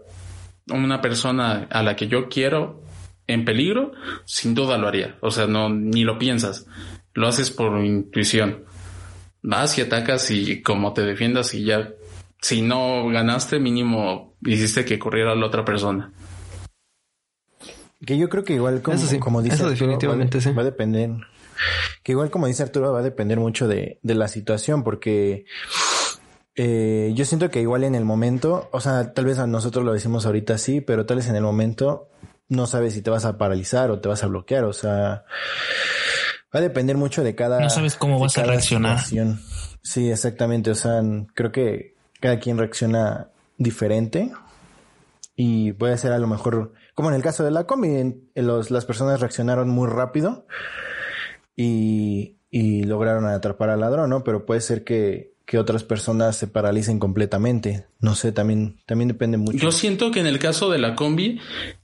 una 0.69 1.02
persona 1.02 1.67
a 1.69 1.84
la 1.84 1.95
que 1.95 2.08
yo 2.08 2.30
quiero 2.30 2.84
en 3.28 3.45
peligro, 3.45 3.93
sin 4.26 4.54
duda 4.54 4.78
lo 4.78 4.88
haría. 4.88 5.17
O 5.21 5.32
sea, 5.32 5.47
no, 5.47 5.69
ni 5.69 6.04
lo 6.04 6.17
piensas. 6.17 6.67
Lo 7.13 7.28
haces 7.28 7.52
por 7.52 7.84
intuición. 7.84 8.65
Vas 9.41 9.78
y 9.78 9.82
atacas 9.82 10.30
y 10.32 10.62
como 10.62 10.93
te 10.93 11.02
defiendas 11.02 11.54
y 11.54 11.63
ya, 11.63 11.93
si 12.41 12.62
no 12.62 13.08
ganaste, 13.10 13.60
mínimo 13.60 14.36
hiciste 14.45 14.86
que 14.86 15.00
corriera 15.00 15.36
la 15.36 15.45
otra 15.45 15.65
persona. 15.65 16.12
Que 18.06 18.17
yo 18.17 18.30
creo 18.30 18.43
que 18.43 18.54
igual 18.54 18.82
como, 18.82 18.97
Eso 18.97 19.08
sí, 19.08 19.19
como 19.19 19.41
dice 19.41 19.56
eso 19.56 19.67
Arturo, 19.67 19.88
definitivamente 19.88 20.38
va, 20.38 20.43
sí. 20.43 20.52
va 20.54 20.62
a 20.62 20.65
depender. 20.65 21.12
Que 22.04 22.13
igual 22.13 22.32
como 22.32 22.47
dice 22.47 22.63
Arturo, 22.63 22.91
va 22.91 23.00
a 23.00 23.04
depender 23.04 23.39
mucho 23.39 23.67
de, 23.67 24.00
de 24.02 24.15
la 24.15 24.28
situación, 24.28 24.84
porque 24.84 25.45
eh, 26.56 27.12
yo 27.16 27.26
siento 27.26 27.50
que 27.50 27.62
igual 27.62 27.84
en 27.84 27.96
el 27.96 28.06
momento, 28.06 28.70
o 28.72 28.80
sea, 28.82 29.14
tal 29.14 29.26
vez 29.26 29.40
a 29.40 29.48
nosotros 29.48 29.86
lo 29.86 29.94
decimos 29.94 30.26
ahorita 30.26 30.58
sí, 30.58 30.82
pero 30.82 31.06
tal 31.06 31.18
vez 31.18 31.28
en 31.30 31.36
el 31.36 31.44
momento 31.44 32.10
no 32.50 32.68
sabes 32.68 32.94
si 32.94 33.02
te 33.02 33.10
vas 33.10 33.24
a 33.26 33.38
paralizar 33.38 33.92
o 33.92 34.00
te 34.00 34.10
vas 34.10 34.24
a 34.24 34.28
bloquear, 34.28 34.66
o 34.66 34.74
sea, 34.74 35.24
va 36.54 36.60
a 36.60 36.62
depender 36.62 36.98
mucho 36.98 37.24
de 37.24 37.34
cada. 37.36 37.60
No 37.62 37.70
sabes 37.70 37.96
cómo 37.96 38.20
vas 38.20 38.38
a 38.38 38.44
reaccionar. 38.44 39.00
situación. 39.00 39.40
Sí, 39.82 40.12
exactamente, 40.12 40.70
o 40.72 40.76
sea, 40.76 41.02
creo 41.34 41.52
que 41.52 41.96
cada 42.20 42.40
quien 42.40 42.58
reacciona 42.58 43.30
diferente 43.58 44.32
y 45.36 45.72
puede 45.74 45.98
ser 45.98 46.12
a 46.12 46.20
lo 46.20 46.28
mejor, 46.28 46.74
como 46.94 47.10
en 47.10 47.16
el 47.16 47.24
caso 47.24 47.44
de 47.44 47.52
la 47.52 47.64
combi, 47.66 47.96
en- 47.96 48.30
en 48.36 48.46
los, 48.48 48.70
las 48.70 48.86
personas 48.86 49.22
reaccionaron 49.22 49.70
muy 49.70 49.88
rápido 49.90 50.46
y, 51.56 52.38
y 52.50 52.84
lograron 52.84 53.26
atrapar 53.26 53.70
al 53.70 53.80
ladrón, 53.80 54.10
¿no? 54.10 54.24
Pero 54.24 54.46
puede 54.46 54.62
ser 54.62 54.84
que, 54.84 55.31
que 55.52 55.58
otras 55.60 55.84
personas 55.84 56.38
se 56.38 56.48
paralicen 56.48 56.98
completamente. 56.98 57.86
No 58.00 58.16
sé, 58.16 58.32
también, 58.32 58.80
también 58.88 59.10
depende 59.10 59.38
mucho. 59.38 59.58
Yo 59.58 59.74
siento 59.74 60.10
que 60.10 60.22
en 60.22 60.28
el 60.28 60.40
caso 60.40 60.70
de 60.70 60.80
la 60.80 60.96
combi, 60.96 61.42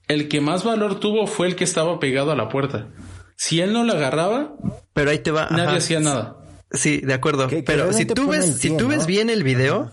el 0.08 0.30
que 0.30 0.39
más 0.39 0.63
valor 0.63 1.01
tuvo 1.01 1.27
fue 1.27 1.47
el 1.47 1.58
que 1.58 1.65
estaba 1.65 1.99
pegado 1.99 2.32
a 2.32 2.38
la 2.38 2.47
puerta. 2.47 2.88
Si 3.36 3.60
él 3.60 3.73
no 3.73 3.84
la 3.84 3.91
agarraba, 3.95 4.56
Pero 4.93 5.12
ahí 5.12 5.19
te 5.19 5.32
va. 5.32 5.49
nadie 5.51 5.63
ajá. 5.67 5.75
hacía 5.75 5.99
nada. 5.99 6.38
Sí, 6.71 7.01
de 7.01 7.13
acuerdo. 7.13 7.49
Que- 7.49 7.58
que 7.58 7.63
Pero 7.63 7.91
si 7.91 8.06
tú 8.06 8.30
ves, 8.30 8.56
si 8.58 8.69
tú 8.77 8.84
¿no? 8.86 8.88
ves 8.88 9.06
bien 9.06 9.30
el 9.30 9.43
video, 9.43 9.91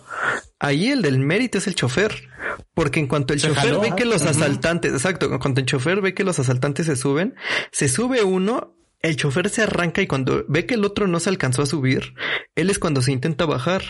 ahí 0.60 0.90
el 0.92 1.02
del 1.02 1.18
mérito 1.18 1.58
es 1.58 1.66
el 1.66 1.74
chofer. 1.74 2.28
Porque 2.74 3.00
en 3.00 3.08
cuanto 3.08 3.34
el 3.34 3.40
Se 3.40 3.48
chofer 3.48 3.64
jaló. 3.70 3.80
ve 3.80 3.94
que 3.96 4.04
los 4.04 4.22
asaltantes, 4.22 4.92
exacto, 4.92 5.26
en 5.32 5.38
cuanto 5.40 5.58
el 5.60 5.66
chofer 5.66 6.00
ve 6.00 6.14
que 6.14 6.22
los 6.22 6.38
asaltantes 6.38 6.86
se 6.86 6.94
suben, 6.94 7.34
se 7.72 7.88
sube 7.88 8.22
uno 8.22 8.76
el 9.04 9.16
chofer 9.16 9.50
se 9.50 9.62
arranca 9.62 10.00
y 10.00 10.06
cuando 10.06 10.46
ve 10.48 10.64
que 10.64 10.74
el 10.74 10.84
otro 10.84 11.06
no 11.06 11.20
se 11.20 11.28
alcanzó 11.28 11.60
a 11.60 11.66
subir, 11.66 12.14
él 12.54 12.70
es 12.70 12.78
cuando 12.78 13.02
se 13.02 13.12
intenta 13.12 13.44
bajar. 13.44 13.82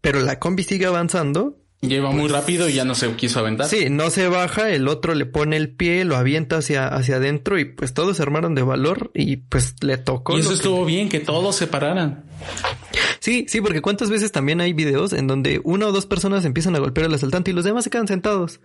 Pero 0.00 0.18
la 0.20 0.40
combi 0.40 0.64
sigue 0.64 0.86
avanzando 0.86 1.58
Lleva 1.88 2.10
muy 2.10 2.28
rápido 2.28 2.68
y 2.68 2.74
ya 2.74 2.84
no 2.84 2.94
se 2.94 3.12
quiso 3.14 3.40
aventar. 3.40 3.68
Sí, 3.68 3.88
no 3.90 4.10
se 4.10 4.28
baja, 4.28 4.70
el 4.70 4.88
otro 4.88 5.14
le 5.14 5.26
pone 5.26 5.56
el 5.56 5.70
pie, 5.70 6.04
lo 6.04 6.16
avienta 6.16 6.58
hacia, 6.58 6.88
hacia 6.88 7.16
adentro 7.16 7.58
y 7.58 7.64
pues 7.64 7.94
todos 7.94 8.16
se 8.16 8.22
armaron 8.22 8.54
de 8.54 8.62
valor 8.62 9.10
y 9.14 9.36
pues 9.36 9.74
le 9.82 9.96
tocó. 9.96 10.36
Y 10.36 10.40
eso 10.40 10.52
estuvo 10.52 10.84
bien, 10.84 11.08
que 11.08 11.20
todos 11.20 11.56
se 11.56 11.66
pararan. 11.66 12.24
Sí, 13.20 13.46
sí, 13.48 13.60
porque 13.60 13.82
cuántas 13.82 14.10
veces 14.10 14.30
también 14.30 14.60
hay 14.60 14.72
videos 14.72 15.12
en 15.12 15.26
donde 15.26 15.60
una 15.64 15.86
o 15.88 15.92
dos 15.92 16.06
personas 16.06 16.44
empiezan 16.44 16.76
a 16.76 16.78
golpear 16.78 17.06
al 17.06 17.14
asaltante 17.14 17.50
y 17.50 17.54
los 17.54 17.64
demás 17.64 17.84
se 17.84 17.90
quedan 17.90 18.06
sentados. 18.06 18.60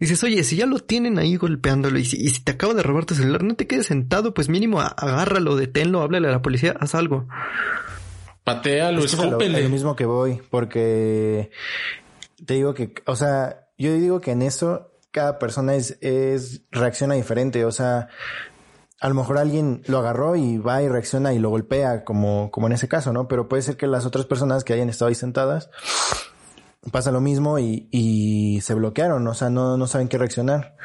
Dices, 0.00 0.22
oye, 0.22 0.44
si 0.44 0.56
ya 0.56 0.66
lo 0.66 0.80
tienen 0.80 1.18
ahí 1.18 1.36
golpeándolo 1.36 1.98
y 1.98 2.04
si, 2.04 2.40
te 2.42 2.52
acaba 2.52 2.74
de 2.74 2.82
robar 2.82 3.06
tu 3.06 3.14
celular, 3.14 3.42
no 3.42 3.54
te 3.54 3.66
quedes 3.66 3.86
sentado, 3.86 4.34
pues 4.34 4.48
mínimo 4.48 4.80
agárralo, 4.80 5.56
deténlo, 5.56 6.02
háblale 6.02 6.28
a 6.28 6.32
la 6.32 6.42
policía, 6.42 6.74
haz 6.78 6.94
algo. 6.94 7.26
Patealo, 8.44 9.04
es 9.04 9.16
lo, 9.16 9.38
lo 9.38 9.68
mismo 9.68 9.94
que 9.94 10.04
voy, 10.04 10.40
porque 10.50 11.50
te 12.46 12.54
digo 12.54 12.74
que, 12.74 12.94
o 13.06 13.16
sea, 13.16 13.68
yo 13.78 13.92
digo 13.94 14.20
que 14.20 14.32
en 14.32 14.42
eso 14.42 14.92
cada 15.10 15.38
persona 15.38 15.74
es, 15.74 15.98
es, 16.00 16.62
reacciona 16.70 17.14
diferente, 17.14 17.64
o 17.64 17.72
sea, 17.72 18.08
a 19.00 19.08
lo 19.08 19.14
mejor 19.14 19.38
alguien 19.38 19.82
lo 19.86 19.98
agarró 19.98 20.36
y 20.36 20.58
va 20.58 20.82
y 20.82 20.88
reacciona 20.88 21.34
y 21.34 21.38
lo 21.38 21.50
golpea, 21.50 22.04
como, 22.04 22.50
como 22.50 22.68
en 22.68 22.72
ese 22.72 22.88
caso, 22.88 23.12
¿no? 23.12 23.28
Pero 23.28 23.48
puede 23.48 23.62
ser 23.62 23.76
que 23.76 23.86
las 23.86 24.06
otras 24.06 24.26
personas 24.26 24.64
que 24.64 24.72
hayan 24.72 24.88
estado 24.88 25.08
ahí 25.08 25.14
sentadas 25.14 25.70
pasa 26.90 27.12
lo 27.12 27.20
mismo 27.20 27.58
y, 27.58 27.88
y 27.92 28.60
se 28.62 28.74
bloquearon, 28.74 29.26
o 29.26 29.34
sea, 29.34 29.50
no, 29.50 29.76
no 29.76 29.86
saben 29.86 30.08
qué 30.08 30.18
reaccionar. 30.18 30.76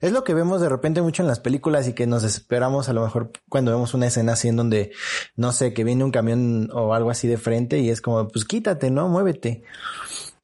Es 0.00 0.12
lo 0.12 0.24
que 0.24 0.34
vemos 0.34 0.60
de 0.60 0.68
repente 0.68 1.02
mucho 1.02 1.22
en 1.22 1.28
las 1.28 1.40
películas 1.40 1.88
y 1.88 1.92
que 1.92 2.06
nos 2.06 2.22
desesperamos 2.22 2.88
a 2.88 2.92
lo 2.92 3.02
mejor 3.02 3.32
cuando 3.48 3.72
vemos 3.72 3.94
una 3.94 4.06
escena 4.06 4.34
así 4.34 4.48
en 4.48 4.56
donde, 4.56 4.92
no 5.36 5.52
sé, 5.52 5.72
que 5.72 5.84
viene 5.84 6.04
un 6.04 6.12
camión 6.12 6.70
o 6.72 6.94
algo 6.94 7.10
así 7.10 7.26
de 7.26 7.36
frente 7.36 7.78
y 7.78 7.90
es 7.90 8.00
como, 8.00 8.28
pues 8.28 8.44
quítate, 8.44 8.90
¿no? 8.90 9.08
Muévete 9.08 9.64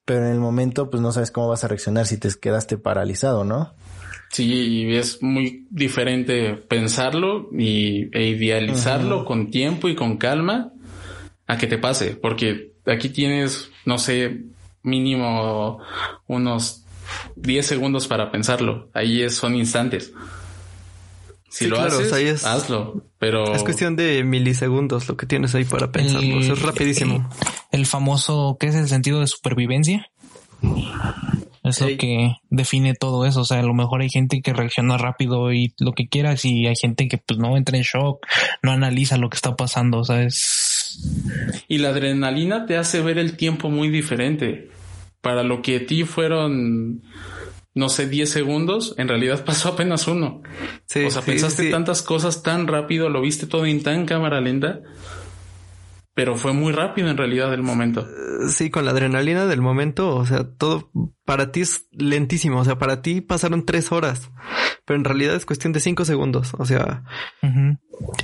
pero 0.06 0.24
en 0.24 0.32
el 0.32 0.40
momento 0.40 0.88
pues 0.88 1.02
no 1.02 1.12
sabes 1.12 1.30
cómo 1.30 1.48
vas 1.48 1.64
a 1.64 1.68
reaccionar 1.68 2.06
si 2.06 2.16
te 2.16 2.30
quedaste 2.40 2.78
paralizado, 2.78 3.44
¿no? 3.44 3.74
Sí, 4.30 4.52
y 4.52 4.96
es 4.96 5.22
muy 5.22 5.66
diferente 5.70 6.54
pensarlo 6.54 7.48
y, 7.52 8.08
e 8.16 8.28
idealizarlo 8.28 9.24
con 9.24 9.50
tiempo 9.50 9.88
y 9.88 9.94
con 9.94 10.16
calma 10.16 10.72
a 11.46 11.58
que 11.58 11.66
te 11.66 11.78
pase, 11.78 12.16
porque 12.16 12.72
aquí 12.86 13.08
tienes, 13.08 13.70
no 13.84 13.98
sé, 13.98 14.44
mínimo 14.82 15.80
unos 16.26 16.84
10 17.36 17.66
segundos 17.66 18.06
para 18.08 18.30
pensarlo. 18.30 18.88
Ahí 18.94 19.22
es, 19.22 19.34
son 19.34 19.54
instantes. 19.54 20.12
Si 21.56 21.68
lo 21.68 21.80
haces, 21.80 22.44
hazlo, 22.44 23.02
pero... 23.18 23.54
Es 23.54 23.62
cuestión 23.62 23.96
de 23.96 24.22
milisegundos 24.24 25.08
lo 25.08 25.16
que 25.16 25.24
tienes 25.24 25.54
ahí 25.54 25.64
para 25.64 25.90
pensarlo. 25.90 26.38
es 26.38 26.60
rapidísimo. 26.60 27.30
El, 27.72 27.86
famoso, 27.86 28.58
¿qué 28.60 28.66
es 28.66 28.74
el 28.74 28.88
sentido 28.88 29.20
de 29.20 29.26
supervivencia? 29.26 30.06
Es 31.64 31.80
lo 31.80 31.86
que 31.96 32.34
define 32.50 32.92
todo 32.92 33.24
eso. 33.24 33.40
O 33.40 33.44
sea, 33.46 33.60
a 33.60 33.62
lo 33.62 33.72
mejor 33.72 34.02
hay 34.02 34.10
gente 34.10 34.42
que 34.42 34.52
reacciona 34.52 34.98
rápido 34.98 35.50
y 35.50 35.72
lo 35.78 35.92
que 35.92 36.08
quieras 36.08 36.44
y 36.44 36.66
hay 36.66 36.76
gente 36.76 37.08
que 37.08 37.16
pues 37.16 37.38
no 37.38 37.56
entra 37.56 37.78
en 37.78 37.84
shock, 37.84 38.26
no 38.62 38.72
analiza 38.72 39.16
lo 39.16 39.30
que 39.30 39.36
está 39.36 39.56
pasando, 39.56 40.04
¿sabes? 40.04 41.00
Y 41.68 41.78
la 41.78 41.88
adrenalina 41.88 42.66
te 42.66 42.76
hace 42.76 43.00
ver 43.00 43.16
el 43.16 43.38
tiempo 43.38 43.70
muy 43.70 43.88
diferente. 43.88 44.68
Para 45.22 45.42
lo 45.42 45.62
que 45.62 45.76
a 45.76 45.86
ti 45.86 46.04
fueron 46.04 47.02
no 47.76 47.90
sé, 47.90 48.08
10 48.08 48.30
segundos, 48.30 48.94
en 48.96 49.06
realidad 49.06 49.44
pasó 49.44 49.68
apenas 49.68 50.08
uno. 50.08 50.42
o 50.42 51.10
sea, 51.10 51.20
pensaste 51.20 51.70
tantas 51.70 52.00
cosas 52.00 52.42
tan 52.42 52.66
rápido, 52.66 53.10
lo 53.10 53.20
viste 53.20 53.46
todo 53.46 53.66
en 53.66 53.82
tan 53.82 54.06
cámara 54.06 54.40
lenta, 54.40 54.80
pero 56.14 56.36
fue 56.36 56.54
muy 56.54 56.72
rápido 56.72 57.10
en 57.10 57.18
realidad 57.18 57.52
el 57.52 57.62
momento. 57.62 58.00
Eh, 58.00 58.48
sí, 58.48 58.70
con 58.70 58.86
la 58.86 58.92
adrenalina 58.92 59.44
del 59.44 59.60
momento, 59.60 60.16
o 60.16 60.24
sea, 60.24 60.44
todo 60.44 60.90
para 61.26 61.52
ti 61.52 61.60
es 61.60 61.86
lentísimo, 61.92 62.60
o 62.60 62.64
sea, 62.64 62.78
para 62.78 63.02
ti 63.02 63.20
pasaron 63.20 63.66
tres 63.66 63.92
horas, 63.92 64.30
pero 64.86 64.98
en 64.98 65.04
realidad 65.04 65.34
es 65.34 65.44
cuestión 65.44 65.74
de 65.74 65.80
cinco 65.80 66.06
segundos, 66.06 66.54
o 66.56 66.64
sea, 66.64 67.02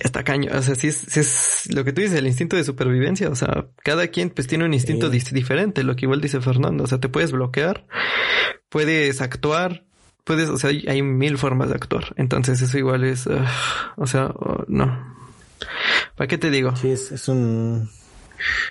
está 0.02 0.24
caño, 0.24 0.50
o 0.54 0.62
sea, 0.62 0.74
sí 0.76 0.88
es, 0.88 1.14
es, 1.18 1.68
lo 1.74 1.84
que 1.84 1.92
tú 1.92 2.00
dices, 2.00 2.16
el 2.16 2.26
instinto 2.26 2.56
de 2.56 2.64
supervivencia, 2.64 3.28
o 3.28 3.34
sea, 3.34 3.66
cada 3.84 4.06
quien 4.06 4.30
pues 4.30 4.46
tiene 4.46 4.64
un 4.64 4.72
instinto 4.72 5.10
diferente, 5.10 5.82
lo 5.82 5.94
que 5.94 6.06
igual 6.06 6.22
dice 6.22 6.40
Fernando, 6.40 6.84
o 6.84 6.86
sea, 6.86 7.00
te 7.00 7.10
puedes 7.10 7.32
bloquear, 7.32 7.86
puedes 8.72 9.20
actuar, 9.20 9.84
puedes, 10.24 10.48
o 10.48 10.56
sea, 10.56 10.70
hay, 10.70 11.02
mil 11.02 11.38
formas 11.38 11.68
de 11.68 11.74
actuar. 11.74 12.14
Entonces 12.16 12.60
eso 12.62 12.78
igual 12.78 13.04
es, 13.04 13.28
ah, 13.28 13.92
o 13.96 14.06
sea, 14.06 14.26
oh, 14.34 14.64
no. 14.66 15.14
¿Para 16.16 16.26
qué 16.26 16.38
te 16.38 16.50
digo? 16.50 16.74
Sí, 16.74 16.90
es, 16.90 17.12
es 17.12 17.28
un, 17.28 17.88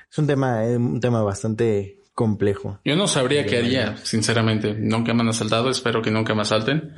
es 0.09 0.17
un 0.17 0.27
tema, 0.27 0.65
es 0.65 0.75
un 0.77 0.99
tema 0.99 1.21
bastante 1.21 1.99
complejo. 2.13 2.79
Yo 2.83 2.95
no 2.95 3.07
sabría 3.07 3.45
qué 3.45 3.59
haría, 3.59 3.95
sinceramente. 3.97 4.73
Nunca 4.73 5.13
me 5.13 5.21
han 5.21 5.29
asaltado, 5.29 5.69
espero 5.69 6.01
que 6.01 6.11
nunca 6.11 6.33
me 6.33 6.41
asalten. 6.41 6.95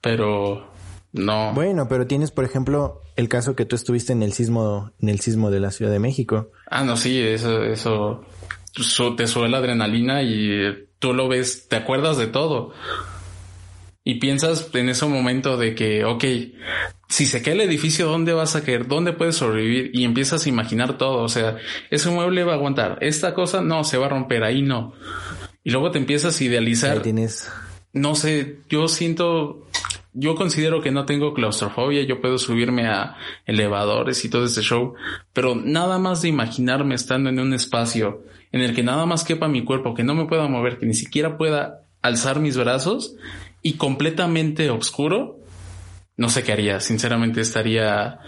Pero 0.00 0.70
no. 1.12 1.52
Bueno, 1.54 1.88
pero 1.88 2.06
tienes, 2.06 2.30
por 2.30 2.44
ejemplo, 2.44 3.00
el 3.16 3.28
caso 3.28 3.56
que 3.56 3.64
tú 3.64 3.74
estuviste 3.74 4.12
en 4.12 4.22
el 4.22 4.34
sismo, 4.34 4.92
en 5.00 5.08
el 5.08 5.20
sismo 5.20 5.50
de 5.50 5.60
la 5.60 5.70
Ciudad 5.70 5.90
de 5.90 5.98
México. 5.98 6.52
Ah, 6.70 6.84
no, 6.84 6.96
sí, 6.96 7.20
eso, 7.20 7.64
eso 7.64 8.24
te 9.16 9.26
sube 9.26 9.48
la 9.48 9.58
adrenalina 9.58 10.22
y 10.22 10.85
tú 10.98 11.14
lo 11.14 11.28
ves, 11.28 11.68
te 11.68 11.76
acuerdas 11.76 12.18
de 12.18 12.26
todo. 12.26 12.72
Y 14.08 14.20
piensas 14.20 14.70
en 14.72 14.88
ese 14.88 15.04
momento 15.06 15.56
de 15.56 15.74
que, 15.74 16.04
ok, 16.04 16.24
si 17.08 17.26
se 17.26 17.42
cae 17.42 17.54
el 17.54 17.60
edificio, 17.60 18.06
¿dónde 18.06 18.32
vas 18.32 18.54
a 18.54 18.62
caer? 18.62 18.86
¿Dónde 18.86 19.12
puedes 19.12 19.34
sobrevivir? 19.34 19.90
Y 19.92 20.04
empiezas 20.04 20.46
a 20.46 20.48
imaginar 20.48 20.96
todo. 20.96 21.22
O 21.22 21.28
sea, 21.28 21.56
ese 21.90 22.10
mueble 22.10 22.44
va 22.44 22.52
a 22.52 22.54
aguantar. 22.54 22.98
Esta 23.00 23.34
cosa 23.34 23.62
no, 23.62 23.82
se 23.82 23.98
va 23.98 24.06
a 24.06 24.10
romper. 24.10 24.44
Ahí 24.44 24.62
no. 24.62 24.92
Y 25.64 25.70
luego 25.70 25.90
te 25.90 25.98
empiezas 25.98 26.40
a 26.40 26.44
idealizar. 26.44 27.02
tienes. 27.02 27.50
No 27.92 28.14
sé, 28.14 28.58
yo 28.68 28.86
siento, 28.86 29.66
yo 30.12 30.36
considero 30.36 30.80
que 30.80 30.92
no 30.92 31.04
tengo 31.04 31.34
claustrofobia. 31.34 32.04
Yo 32.04 32.20
puedo 32.20 32.38
subirme 32.38 32.86
a 32.86 33.16
elevadores 33.44 34.24
y 34.24 34.28
todo 34.28 34.44
ese 34.44 34.62
show. 34.62 34.94
Pero 35.32 35.56
nada 35.56 35.98
más 35.98 36.22
de 36.22 36.28
imaginarme 36.28 36.94
estando 36.94 37.28
en 37.30 37.40
un 37.40 37.54
espacio 37.54 38.22
en 38.56 38.62
el 38.62 38.74
que 38.74 38.82
nada 38.82 39.04
más 39.04 39.22
quepa 39.22 39.48
mi 39.48 39.64
cuerpo, 39.64 39.94
que 39.94 40.02
no 40.02 40.14
me 40.14 40.24
pueda 40.24 40.48
mover, 40.48 40.78
que 40.78 40.86
ni 40.86 40.94
siquiera 40.94 41.36
pueda 41.36 41.82
alzar 42.00 42.40
mis 42.40 42.56
brazos 42.56 43.16
y 43.62 43.74
completamente 43.74 44.70
oscuro, 44.70 45.40
no 46.16 46.30
sé 46.30 46.42
qué 46.42 46.52
haría. 46.52 46.80
Sinceramente 46.80 47.42
estaría 47.42 48.18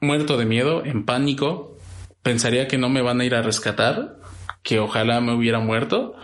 muerto 0.00 0.36
de 0.36 0.44
miedo, 0.44 0.84
en 0.84 1.06
pánico. 1.06 1.78
Pensaría 2.22 2.68
que 2.68 2.76
no 2.76 2.90
me 2.90 3.00
van 3.00 3.20
a 3.20 3.24
ir 3.24 3.34
a 3.34 3.40
rescatar, 3.40 4.18
que 4.62 4.78
ojalá 4.78 5.22
me 5.22 5.34
hubiera 5.34 5.58
muerto. 5.58 6.14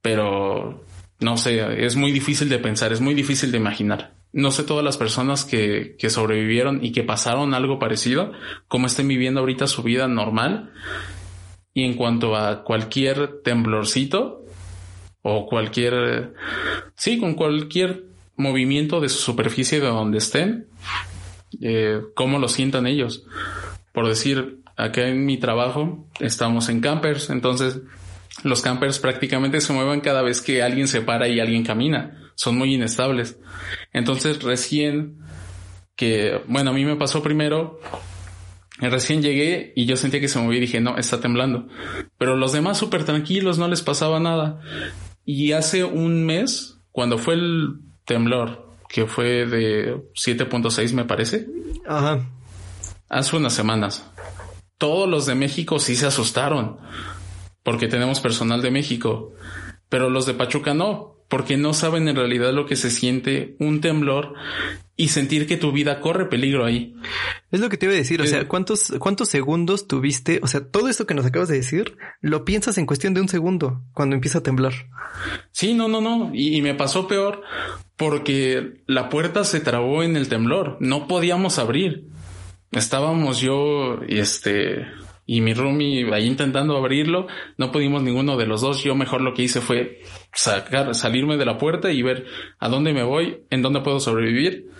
Pero 0.00 0.82
no 1.18 1.36
sé, 1.36 1.84
es 1.84 1.96
muy 1.96 2.10
difícil 2.10 2.48
de 2.48 2.58
pensar, 2.58 2.92
es 2.92 3.02
muy 3.02 3.12
difícil 3.12 3.52
de 3.52 3.58
imaginar. 3.58 4.14
No 4.32 4.50
sé 4.50 4.62
todas 4.62 4.84
las 4.84 4.96
personas 4.96 5.44
que, 5.44 5.96
que 5.98 6.08
sobrevivieron 6.08 6.82
y 6.82 6.92
que 6.92 7.02
pasaron 7.02 7.52
algo 7.52 7.78
parecido, 7.78 8.32
cómo 8.68 8.86
estén 8.86 9.08
viviendo 9.08 9.40
ahorita 9.40 9.66
su 9.66 9.82
vida 9.82 10.08
normal 10.08 10.72
y 11.74 11.84
en 11.84 11.94
cuanto 11.94 12.36
a 12.36 12.64
cualquier 12.64 13.42
temblorcito 13.42 14.44
o 15.22 15.46
cualquier, 15.46 16.34
sí, 16.96 17.18
con 17.18 17.34
cualquier 17.34 18.04
movimiento 18.36 19.00
de 19.00 19.08
su 19.08 19.18
superficie 19.18 19.80
de 19.80 19.86
donde 19.86 20.18
estén, 20.18 20.66
eh, 21.60 22.00
cómo 22.14 22.38
lo 22.38 22.48
sientan 22.48 22.86
ellos. 22.86 23.24
Por 23.92 24.08
decir, 24.08 24.60
acá 24.76 25.08
en 25.08 25.26
mi 25.26 25.36
trabajo 25.36 26.06
estamos 26.20 26.68
en 26.68 26.80
campers, 26.80 27.30
entonces 27.30 27.80
los 28.42 28.62
campers 28.62 28.98
prácticamente 28.98 29.60
se 29.60 29.72
mueven 29.72 30.00
cada 30.00 30.22
vez 30.22 30.40
que 30.40 30.62
alguien 30.62 30.88
se 30.88 31.02
para 31.02 31.28
y 31.28 31.40
alguien 31.40 31.64
camina. 31.64 32.32
Son 32.34 32.56
muy 32.56 32.74
inestables. 32.74 33.38
Entonces 33.92 34.42
recién 34.42 35.18
que, 35.96 36.40
bueno, 36.46 36.70
a 36.70 36.72
mí 36.72 36.84
me 36.84 36.96
pasó 36.96 37.22
primero 37.22 37.78
Recién 38.80 39.22
llegué 39.22 39.72
y 39.76 39.84
yo 39.84 39.96
sentía 39.96 40.20
que 40.20 40.28
se 40.28 40.38
movía 40.38 40.58
y 40.58 40.62
dije, 40.62 40.80
no, 40.80 40.96
está 40.96 41.20
temblando. 41.20 41.68
Pero 42.18 42.36
los 42.36 42.52
demás 42.52 42.78
súper 42.78 43.04
tranquilos, 43.04 43.58
no 43.58 43.68
les 43.68 43.82
pasaba 43.82 44.20
nada. 44.20 44.60
Y 45.24 45.52
hace 45.52 45.84
un 45.84 46.24
mes, 46.24 46.78
cuando 46.90 47.18
fue 47.18 47.34
el 47.34 47.80
temblor, 48.04 48.74
que 48.88 49.06
fue 49.06 49.46
de 49.46 49.96
7.6 50.14 50.92
me 50.94 51.04
parece. 51.04 51.46
Ajá. 51.86 52.26
Hace 53.08 53.36
unas 53.36 53.52
semanas. 53.52 54.10
Todos 54.78 55.08
los 55.08 55.26
de 55.26 55.34
México 55.34 55.78
sí 55.78 55.94
se 55.94 56.06
asustaron. 56.06 56.78
Porque 57.62 57.86
tenemos 57.86 58.20
personal 58.20 58.62
de 58.62 58.70
México. 58.70 59.32
Pero 59.88 60.08
los 60.08 60.24
de 60.24 60.34
Pachuca 60.34 60.72
no 60.72 61.19
porque 61.30 61.56
no 61.56 61.72
saben 61.72 62.08
en 62.08 62.16
realidad 62.16 62.52
lo 62.52 62.66
que 62.66 62.74
se 62.74 62.90
siente 62.90 63.54
un 63.60 63.80
temblor 63.80 64.34
y 64.96 65.08
sentir 65.08 65.46
que 65.46 65.56
tu 65.56 65.70
vida 65.70 66.00
corre 66.00 66.26
peligro 66.26 66.64
ahí. 66.64 66.94
Es 67.52 67.60
lo 67.60 67.68
que 67.68 67.76
te 67.76 67.86
iba 67.86 67.94
a 67.94 67.96
decir, 67.96 68.20
o 68.20 68.26
sea, 68.26 68.48
¿cuántos, 68.48 68.92
cuántos 68.98 69.28
segundos 69.28 69.86
tuviste? 69.86 70.40
O 70.42 70.48
sea, 70.48 70.68
todo 70.68 70.88
esto 70.88 71.06
que 71.06 71.14
nos 71.14 71.24
acabas 71.24 71.48
de 71.48 71.54
decir, 71.54 71.96
lo 72.20 72.44
piensas 72.44 72.78
en 72.78 72.84
cuestión 72.84 73.14
de 73.14 73.20
un 73.20 73.28
segundo 73.28 73.80
cuando 73.94 74.16
empieza 74.16 74.38
a 74.38 74.42
temblar. 74.42 74.74
Sí, 75.52 75.72
no, 75.72 75.86
no, 75.86 76.00
no. 76.00 76.32
Y, 76.34 76.60
me 76.62 76.74
pasó 76.74 77.06
peor 77.06 77.42
porque 77.96 78.82
la 78.86 79.08
puerta 79.08 79.44
se 79.44 79.60
trabó 79.60 80.02
en 80.02 80.16
el 80.16 80.28
temblor, 80.28 80.78
no 80.80 81.06
podíamos 81.06 81.60
abrir. 81.60 82.08
Estábamos 82.72 83.40
yo 83.40 84.00
y 84.06 84.18
este 84.18 84.84
y 85.30 85.42
mi 85.42 85.54
roomie 85.54 86.12
ahí 86.12 86.26
intentando 86.26 86.76
abrirlo, 86.76 87.28
no 87.56 87.70
pudimos 87.70 88.02
ninguno 88.02 88.36
de 88.36 88.46
los 88.46 88.62
dos. 88.62 88.82
Yo 88.82 88.96
mejor 88.96 89.20
lo 89.20 89.32
que 89.32 89.42
hice 89.42 89.60
fue 89.60 90.00
sacar, 90.34 90.92
salirme 90.96 91.36
de 91.36 91.44
la 91.44 91.56
puerta 91.56 91.92
y 91.92 92.02
ver 92.02 92.26
a 92.58 92.68
dónde 92.68 92.92
me 92.92 93.04
voy, 93.04 93.44
en 93.48 93.62
dónde 93.62 93.80
puedo 93.80 94.00
sobrevivir. 94.00 94.72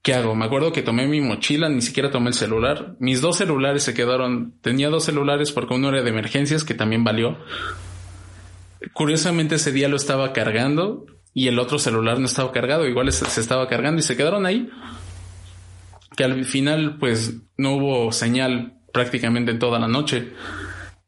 ¿Qué 0.00 0.14
hago? 0.14 0.36
Me 0.36 0.44
acuerdo 0.44 0.70
que 0.70 0.82
tomé 0.82 1.08
mi 1.08 1.20
mochila, 1.20 1.68
ni 1.68 1.82
siquiera 1.82 2.12
tomé 2.12 2.28
el 2.28 2.34
celular. 2.34 2.94
Mis 3.00 3.20
dos 3.20 3.38
celulares 3.38 3.82
se 3.82 3.94
quedaron. 3.94 4.54
Tenía 4.60 4.90
dos 4.90 5.06
celulares 5.06 5.50
porque 5.50 5.74
uno 5.74 5.88
era 5.88 6.02
de 6.02 6.10
emergencias, 6.10 6.62
que 6.62 6.74
también 6.74 7.02
valió. 7.02 7.36
Curiosamente 8.92 9.56
ese 9.56 9.72
día 9.72 9.88
lo 9.88 9.96
estaba 9.96 10.32
cargando 10.32 11.04
y 11.32 11.48
el 11.48 11.58
otro 11.58 11.80
celular 11.80 12.20
no 12.20 12.26
estaba 12.26 12.52
cargado. 12.52 12.86
Igual 12.86 13.10
se 13.10 13.40
estaba 13.40 13.66
cargando 13.66 13.98
y 13.98 14.04
se 14.04 14.16
quedaron 14.16 14.46
ahí. 14.46 14.70
Que 16.16 16.22
al 16.22 16.44
final 16.44 16.96
pues 17.00 17.38
no 17.56 17.74
hubo 17.74 18.12
señal 18.12 18.78
prácticamente 18.94 19.52
toda 19.54 19.78
la 19.78 19.88
noche. 19.88 20.28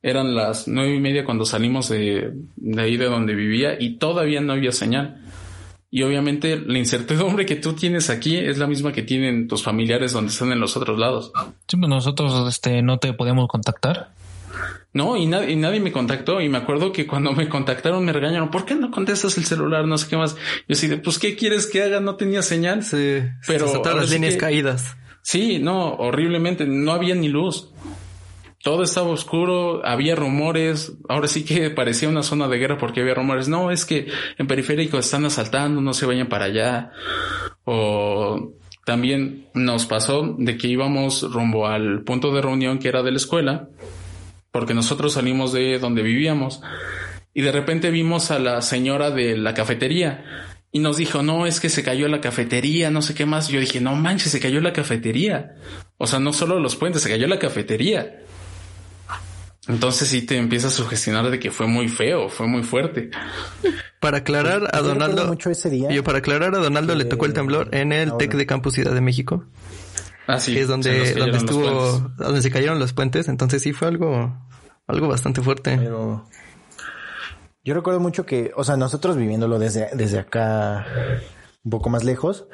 Eran 0.02 0.34
las 0.34 0.68
nueve 0.68 0.94
y 0.94 1.00
media 1.00 1.24
cuando 1.24 1.46
salimos 1.46 1.88
de, 1.88 2.32
de 2.56 2.82
ahí 2.82 2.96
de 2.96 3.06
donde 3.06 3.34
vivía 3.34 3.80
y 3.80 3.96
todavía 3.96 4.40
no 4.40 4.52
había 4.52 4.72
señal. 4.72 5.22
Y 5.90 6.02
obviamente 6.02 6.58
la 6.58 6.78
incertidumbre 6.78 7.46
que 7.46 7.56
tú 7.56 7.72
tienes 7.72 8.10
aquí 8.10 8.36
es 8.36 8.58
la 8.58 8.66
misma 8.66 8.92
que 8.92 9.02
tienen 9.02 9.48
tus 9.48 9.62
familiares 9.62 10.12
donde 10.12 10.32
están 10.32 10.52
en 10.52 10.60
los 10.60 10.76
otros 10.76 10.98
lados. 10.98 11.32
Sí, 11.68 11.76
pues 11.76 11.88
nosotros 11.88 12.48
este, 12.48 12.82
no 12.82 12.98
te 12.98 13.12
podemos 13.14 13.48
contactar. 13.48 14.10
No, 14.92 15.16
y, 15.16 15.26
nadie, 15.26 15.52
y 15.52 15.56
nadie 15.56 15.78
me 15.78 15.92
contactó. 15.92 16.40
Y 16.40 16.48
me 16.48 16.58
acuerdo 16.58 16.92
que 16.92 17.06
cuando 17.06 17.32
me 17.32 17.48
contactaron 17.48 18.04
me 18.04 18.12
regañaron, 18.12 18.50
¿por 18.50 18.64
qué 18.64 18.74
no 18.74 18.90
contestas 18.90 19.38
el 19.38 19.44
celular? 19.44 19.86
No 19.86 19.96
sé 19.96 20.08
qué 20.08 20.16
más. 20.16 20.34
Yo 20.34 20.72
así 20.72 20.88
de, 20.88 20.98
pues, 20.98 21.18
¿qué 21.18 21.36
quieres 21.36 21.66
que 21.66 21.82
haga? 21.82 22.00
No 22.00 22.16
tenía 22.16 22.42
señal. 22.42 22.82
Sí, 22.82 23.22
pero 23.46 23.70
todas 23.70 23.96
las 23.96 24.10
líneas 24.10 24.36
caídas. 24.36 24.96
Sí, 25.26 25.58
no, 25.58 25.94
horriblemente. 25.94 26.66
No 26.66 26.92
había 26.92 27.16
ni 27.16 27.26
luz 27.26 27.72
todo 28.62 28.82
estaba 28.82 29.10
oscuro, 29.10 29.86
había 29.86 30.16
rumores, 30.16 30.92
ahora 31.08 31.28
sí 31.28 31.44
que 31.44 31.70
parecía 31.70 32.08
una 32.08 32.24
zona 32.24 32.48
de 32.48 32.58
guerra 32.58 32.78
porque 32.78 33.00
había 33.00 33.14
rumores, 33.14 33.46
no, 33.46 33.70
es 33.70 33.84
que 33.84 34.08
en 34.38 34.48
periférico 34.48 34.98
están 34.98 35.24
asaltando, 35.24 35.80
no 35.80 35.94
se 35.94 36.04
vayan 36.04 36.28
para 36.28 36.46
allá. 36.46 36.90
O 37.64 38.54
también 38.84 39.46
nos 39.54 39.86
pasó 39.86 40.34
de 40.36 40.56
que 40.56 40.66
íbamos 40.66 41.32
rumbo 41.32 41.68
al 41.68 42.02
punto 42.02 42.34
de 42.34 42.42
reunión 42.42 42.80
que 42.80 42.88
era 42.88 43.04
de 43.04 43.12
la 43.12 43.18
escuela, 43.18 43.68
porque 44.50 44.74
nosotros 44.74 45.12
salimos 45.12 45.52
de 45.52 45.78
donde 45.78 46.02
vivíamos 46.02 46.60
y 47.34 47.42
de 47.42 47.52
repente 47.52 47.92
vimos 47.92 48.32
a 48.32 48.40
la 48.40 48.62
señora 48.62 49.12
de 49.12 49.36
la 49.36 49.54
cafetería 49.54 50.55
y 50.76 50.78
nos 50.78 50.98
dijo, 50.98 51.22
no, 51.22 51.46
es 51.46 51.58
que 51.58 51.70
se 51.70 51.82
cayó 51.82 52.06
la 52.06 52.20
cafetería, 52.20 52.90
no 52.90 53.00
sé 53.00 53.14
qué 53.14 53.24
más. 53.24 53.48
Yo 53.48 53.60
dije, 53.60 53.80
no 53.80 53.96
manches, 53.96 54.30
se 54.30 54.40
cayó 54.40 54.60
la 54.60 54.74
cafetería. 54.74 55.56
O 55.96 56.06
sea, 56.06 56.20
no 56.20 56.34
solo 56.34 56.60
los 56.60 56.76
puentes, 56.76 57.00
se 57.00 57.08
cayó 57.08 57.26
la 57.26 57.38
cafetería. 57.38 58.20
Entonces 59.68 60.08
sí 60.08 60.20
te 60.20 60.36
empieza 60.36 60.68
a 60.68 60.70
sugestionar 60.70 61.30
de 61.30 61.38
que 61.38 61.50
fue 61.50 61.66
muy 61.66 61.88
feo, 61.88 62.28
fue 62.28 62.46
muy 62.46 62.62
fuerte. 62.62 63.08
Para 64.00 64.18
aclarar 64.18 64.68
a 64.70 64.82
Donaldo, 64.82 65.28
mucho 65.28 65.48
ese 65.48 65.70
día, 65.70 65.90
yo 65.90 66.04
para 66.04 66.18
aclarar 66.18 66.54
a 66.54 66.58
Donaldo 66.58 66.94
le 66.94 67.06
tocó 67.06 67.24
el 67.24 67.32
temblor 67.32 67.74
en 67.74 67.92
el 67.92 68.14
TEC 68.18 68.34
de 68.34 68.44
Campus 68.44 68.74
Ciudad 68.74 68.92
de 68.92 69.00
México. 69.00 69.46
Ah, 70.26 70.38
sí. 70.38 70.58
es 70.58 70.68
donde, 70.68 71.14
donde 71.14 71.38
estuvo, 71.38 72.12
donde 72.18 72.42
se 72.42 72.50
cayeron 72.50 72.78
los 72.78 72.92
puentes. 72.92 73.28
Entonces 73.28 73.62
sí 73.62 73.72
fue 73.72 73.88
algo, 73.88 74.38
algo 74.86 75.08
bastante 75.08 75.40
fuerte. 75.40 75.78
Pero 75.78 76.28
yo 77.66 77.74
recuerdo 77.74 77.98
mucho 77.98 78.24
que, 78.24 78.52
o 78.54 78.62
sea, 78.62 78.76
nosotros 78.76 79.16
viviéndolo 79.16 79.58
desde, 79.58 79.88
desde 79.92 80.20
acá, 80.20 80.86
un 81.64 81.70
poco 81.70 81.90
más 81.90 82.04
lejos, 82.04 82.46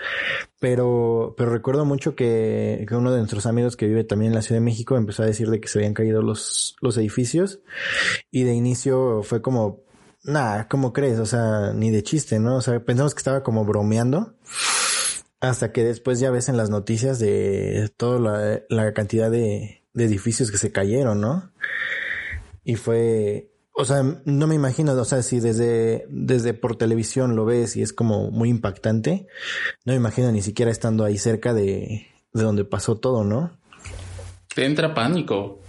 pero, 0.58 1.34
pero 1.36 1.50
recuerdo 1.50 1.84
mucho 1.84 2.16
que, 2.16 2.86
que, 2.88 2.96
uno 2.96 3.12
de 3.12 3.18
nuestros 3.18 3.44
amigos 3.44 3.76
que 3.76 3.86
vive 3.86 4.04
también 4.04 4.32
en 4.32 4.36
la 4.36 4.40
Ciudad 4.40 4.58
de 4.58 4.64
México 4.64 4.96
empezó 4.96 5.22
a 5.22 5.26
decir 5.26 5.50
de 5.50 5.60
que 5.60 5.68
se 5.68 5.78
habían 5.78 5.92
caído 5.92 6.22
los, 6.22 6.76
los 6.80 6.96
edificios 6.96 7.60
y 8.30 8.44
de 8.44 8.54
inicio 8.54 9.22
fue 9.22 9.42
como, 9.42 9.82
nada, 10.24 10.66
¿cómo 10.66 10.94
crees? 10.94 11.18
O 11.18 11.26
sea, 11.26 11.74
ni 11.74 11.90
de 11.90 12.02
chiste, 12.02 12.38
¿no? 12.38 12.56
O 12.56 12.62
sea, 12.62 12.80
pensamos 12.80 13.14
que 13.14 13.18
estaba 13.18 13.42
como 13.42 13.66
bromeando. 13.66 14.34
Hasta 15.40 15.72
que 15.72 15.84
después 15.84 16.20
ya 16.20 16.30
ves 16.30 16.48
en 16.48 16.56
las 16.56 16.70
noticias 16.70 17.18
de 17.18 17.90
toda 17.98 18.18
la, 18.18 18.62
la 18.70 18.94
cantidad 18.94 19.30
de, 19.30 19.82
de 19.92 20.04
edificios 20.06 20.50
que 20.50 20.56
se 20.56 20.72
cayeron, 20.72 21.20
¿no? 21.20 21.52
Y 22.64 22.76
fue, 22.76 23.51
o 23.74 23.84
sea, 23.84 24.02
no 24.24 24.46
me 24.46 24.54
imagino, 24.54 24.92
o 24.92 25.04
sea, 25.04 25.22
si 25.22 25.40
desde, 25.40 26.06
desde 26.10 26.52
por 26.52 26.76
televisión 26.76 27.36
lo 27.36 27.44
ves 27.44 27.76
y 27.76 27.82
es 27.82 27.92
como 27.92 28.30
muy 28.30 28.50
impactante, 28.50 29.26
no 29.84 29.92
me 29.92 29.96
imagino 29.96 30.30
ni 30.30 30.42
siquiera 30.42 30.70
estando 30.70 31.04
ahí 31.04 31.16
cerca 31.16 31.54
de, 31.54 32.06
de 32.32 32.42
donde 32.42 32.64
pasó 32.64 32.96
todo, 32.96 33.24
¿no? 33.24 33.50
Te 34.54 34.66
entra 34.66 34.94
pánico. 34.94 35.61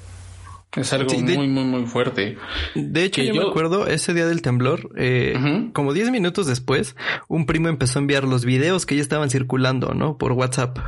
Es 0.76 0.92
algo 0.92 1.14
muy, 1.20 1.48
muy, 1.48 1.64
muy 1.66 1.86
fuerte. 1.86 2.38
De 2.74 3.04
hecho, 3.04 3.22
yo, 3.22 3.36
me 3.36 3.48
acuerdo 3.48 3.88
ese 3.88 4.14
día 4.14 4.26
del 4.26 4.42
temblor, 4.42 4.90
eh, 4.98 5.70
como 5.72 5.94
10 5.94 6.10
minutos 6.10 6.48
después, 6.48 6.96
un 7.28 7.46
primo 7.46 7.70
empezó 7.70 8.00
a 8.00 8.02
enviar 8.02 8.24
los 8.24 8.44
videos 8.44 8.86
que 8.86 8.96
ya 8.96 9.02
estaban 9.02 9.30
circulando, 9.30 9.94
¿no? 9.94 10.18
Por 10.18 10.32
WhatsApp. 10.32 10.80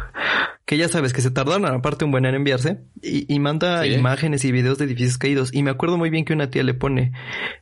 Que 0.66 0.78
ya 0.78 0.88
sabes 0.88 1.14
que 1.14 1.22
se 1.22 1.30
tardaron 1.30 1.68
aparte 1.68 2.06
un 2.06 2.12
buen 2.12 2.26
en 2.26 2.34
enviarse 2.34 2.80
y, 3.00 3.32
y 3.32 3.40
manda 3.40 3.86
imágenes 3.86 4.44
y 4.46 4.52
videos 4.52 4.80
de 4.80 4.86
edificios 4.86 5.20
caídos. 5.20 5.54
Y 5.54 5.62
me 5.62 5.70
acuerdo 5.70 5.98
muy 5.98 6.10
bien 6.10 6.26
que 6.26 6.34
una 6.34 6.50
tía 6.50 6.64
le 6.64 6.74
pone, 6.74 7.12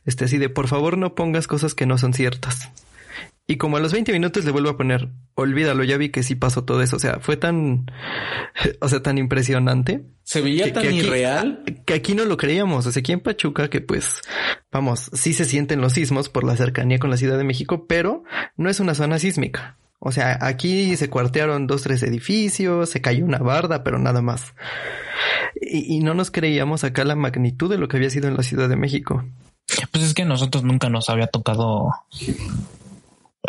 este 0.06 0.24
así 0.24 0.38
de, 0.38 0.48
por 0.48 0.68
favor 0.68 0.96
no 0.96 1.14
pongas 1.14 1.46
cosas 1.46 1.74
que 1.74 1.84
no 1.84 1.98
son 1.98 2.14
ciertas. 2.14 2.72
Y 3.46 3.56
como 3.56 3.76
a 3.76 3.80
los 3.80 3.92
20 3.92 4.10
minutos 4.12 4.44
le 4.44 4.50
vuelvo 4.52 4.70
a 4.70 4.76
poner, 4.78 5.10
olvídalo, 5.34 5.84
ya 5.84 5.98
vi 5.98 6.08
que 6.08 6.22
sí 6.22 6.34
pasó 6.34 6.64
todo 6.64 6.80
eso. 6.80 6.96
O 6.96 6.98
sea, 6.98 7.20
fue 7.20 7.36
tan, 7.36 7.90
o 8.80 8.88
sea, 8.88 9.02
tan 9.02 9.18
impresionante. 9.18 10.06
Se 10.22 10.40
veía 10.40 10.72
tan 10.72 10.92
irreal. 10.92 11.62
Que 11.84 11.94
aquí 11.94 12.14
no 12.14 12.24
lo 12.24 12.38
creíamos. 12.38 12.86
O 12.86 12.92
sea, 12.92 13.00
aquí 13.00 13.12
en 13.12 13.20
Pachuca, 13.20 13.68
que 13.68 13.82
pues, 13.82 14.22
vamos, 14.72 15.10
sí 15.12 15.34
se 15.34 15.44
sienten 15.44 15.82
los 15.82 15.92
sismos 15.92 16.30
por 16.30 16.44
la 16.44 16.56
cercanía 16.56 16.98
con 16.98 17.10
la 17.10 17.18
Ciudad 17.18 17.36
de 17.36 17.44
México, 17.44 17.86
pero 17.86 18.24
no 18.56 18.70
es 18.70 18.80
una 18.80 18.94
zona 18.94 19.18
sísmica. 19.18 19.76
O 19.98 20.10
sea, 20.10 20.38
aquí 20.40 20.96
se 20.96 21.10
cuartearon 21.10 21.66
dos, 21.66 21.82
tres 21.82 22.02
edificios, 22.02 22.88
se 22.88 23.02
cayó 23.02 23.24
una 23.24 23.38
barda, 23.38 23.84
pero 23.84 23.98
nada 23.98 24.22
más. 24.22 24.54
Y, 25.60 25.96
y 25.96 26.00
no 26.00 26.14
nos 26.14 26.30
creíamos 26.30 26.82
acá 26.84 27.04
la 27.04 27.14
magnitud 27.14 27.70
de 27.70 27.78
lo 27.78 27.88
que 27.88 27.98
había 27.98 28.10
sido 28.10 28.28
en 28.28 28.36
la 28.36 28.42
Ciudad 28.42 28.70
de 28.70 28.76
México. 28.76 29.22
Pues 29.92 30.04
es 30.04 30.14
que 30.14 30.22
a 30.22 30.26
nosotros 30.26 30.64
nunca 30.64 30.88
nos 30.88 31.08
había 31.08 31.26
tocado 31.26 31.90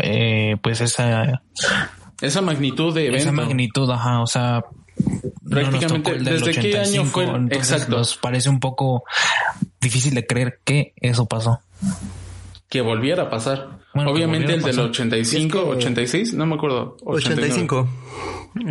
eh, 0.02 0.58
pues 0.62 0.82
esa 0.82 1.42
esa 2.22 2.42
magnitud 2.42 2.94
de 2.94 3.08
evento. 3.08 3.24
Esa 3.24 3.32
magnitud, 3.32 3.90
ajá, 3.90 4.22
o 4.22 4.28
sea, 4.28 4.64
prácticamente 5.50 6.14
desde 6.16 6.52
qué 6.54 6.78
año 6.78 7.06
fue 7.06 7.26
exacto. 7.52 7.98
Nos 7.98 8.18
parece 8.18 8.50
un 8.50 8.60
poco 8.60 9.04
difícil 9.82 10.14
de 10.16 10.26
creer 10.26 10.60
que 10.64 10.94
eso 10.98 11.26
pasó. 11.26 11.60
Que 12.70 12.82
volviera 12.82 13.24
a 13.24 13.30
pasar. 13.30 13.80
Obviamente 13.94 14.54
el 14.54 14.62
del 14.62 14.80
85, 14.80 15.60
86, 15.60 16.34
no 16.34 16.46
me 16.46 16.56
acuerdo. 16.56 16.98
85. 17.06 17.88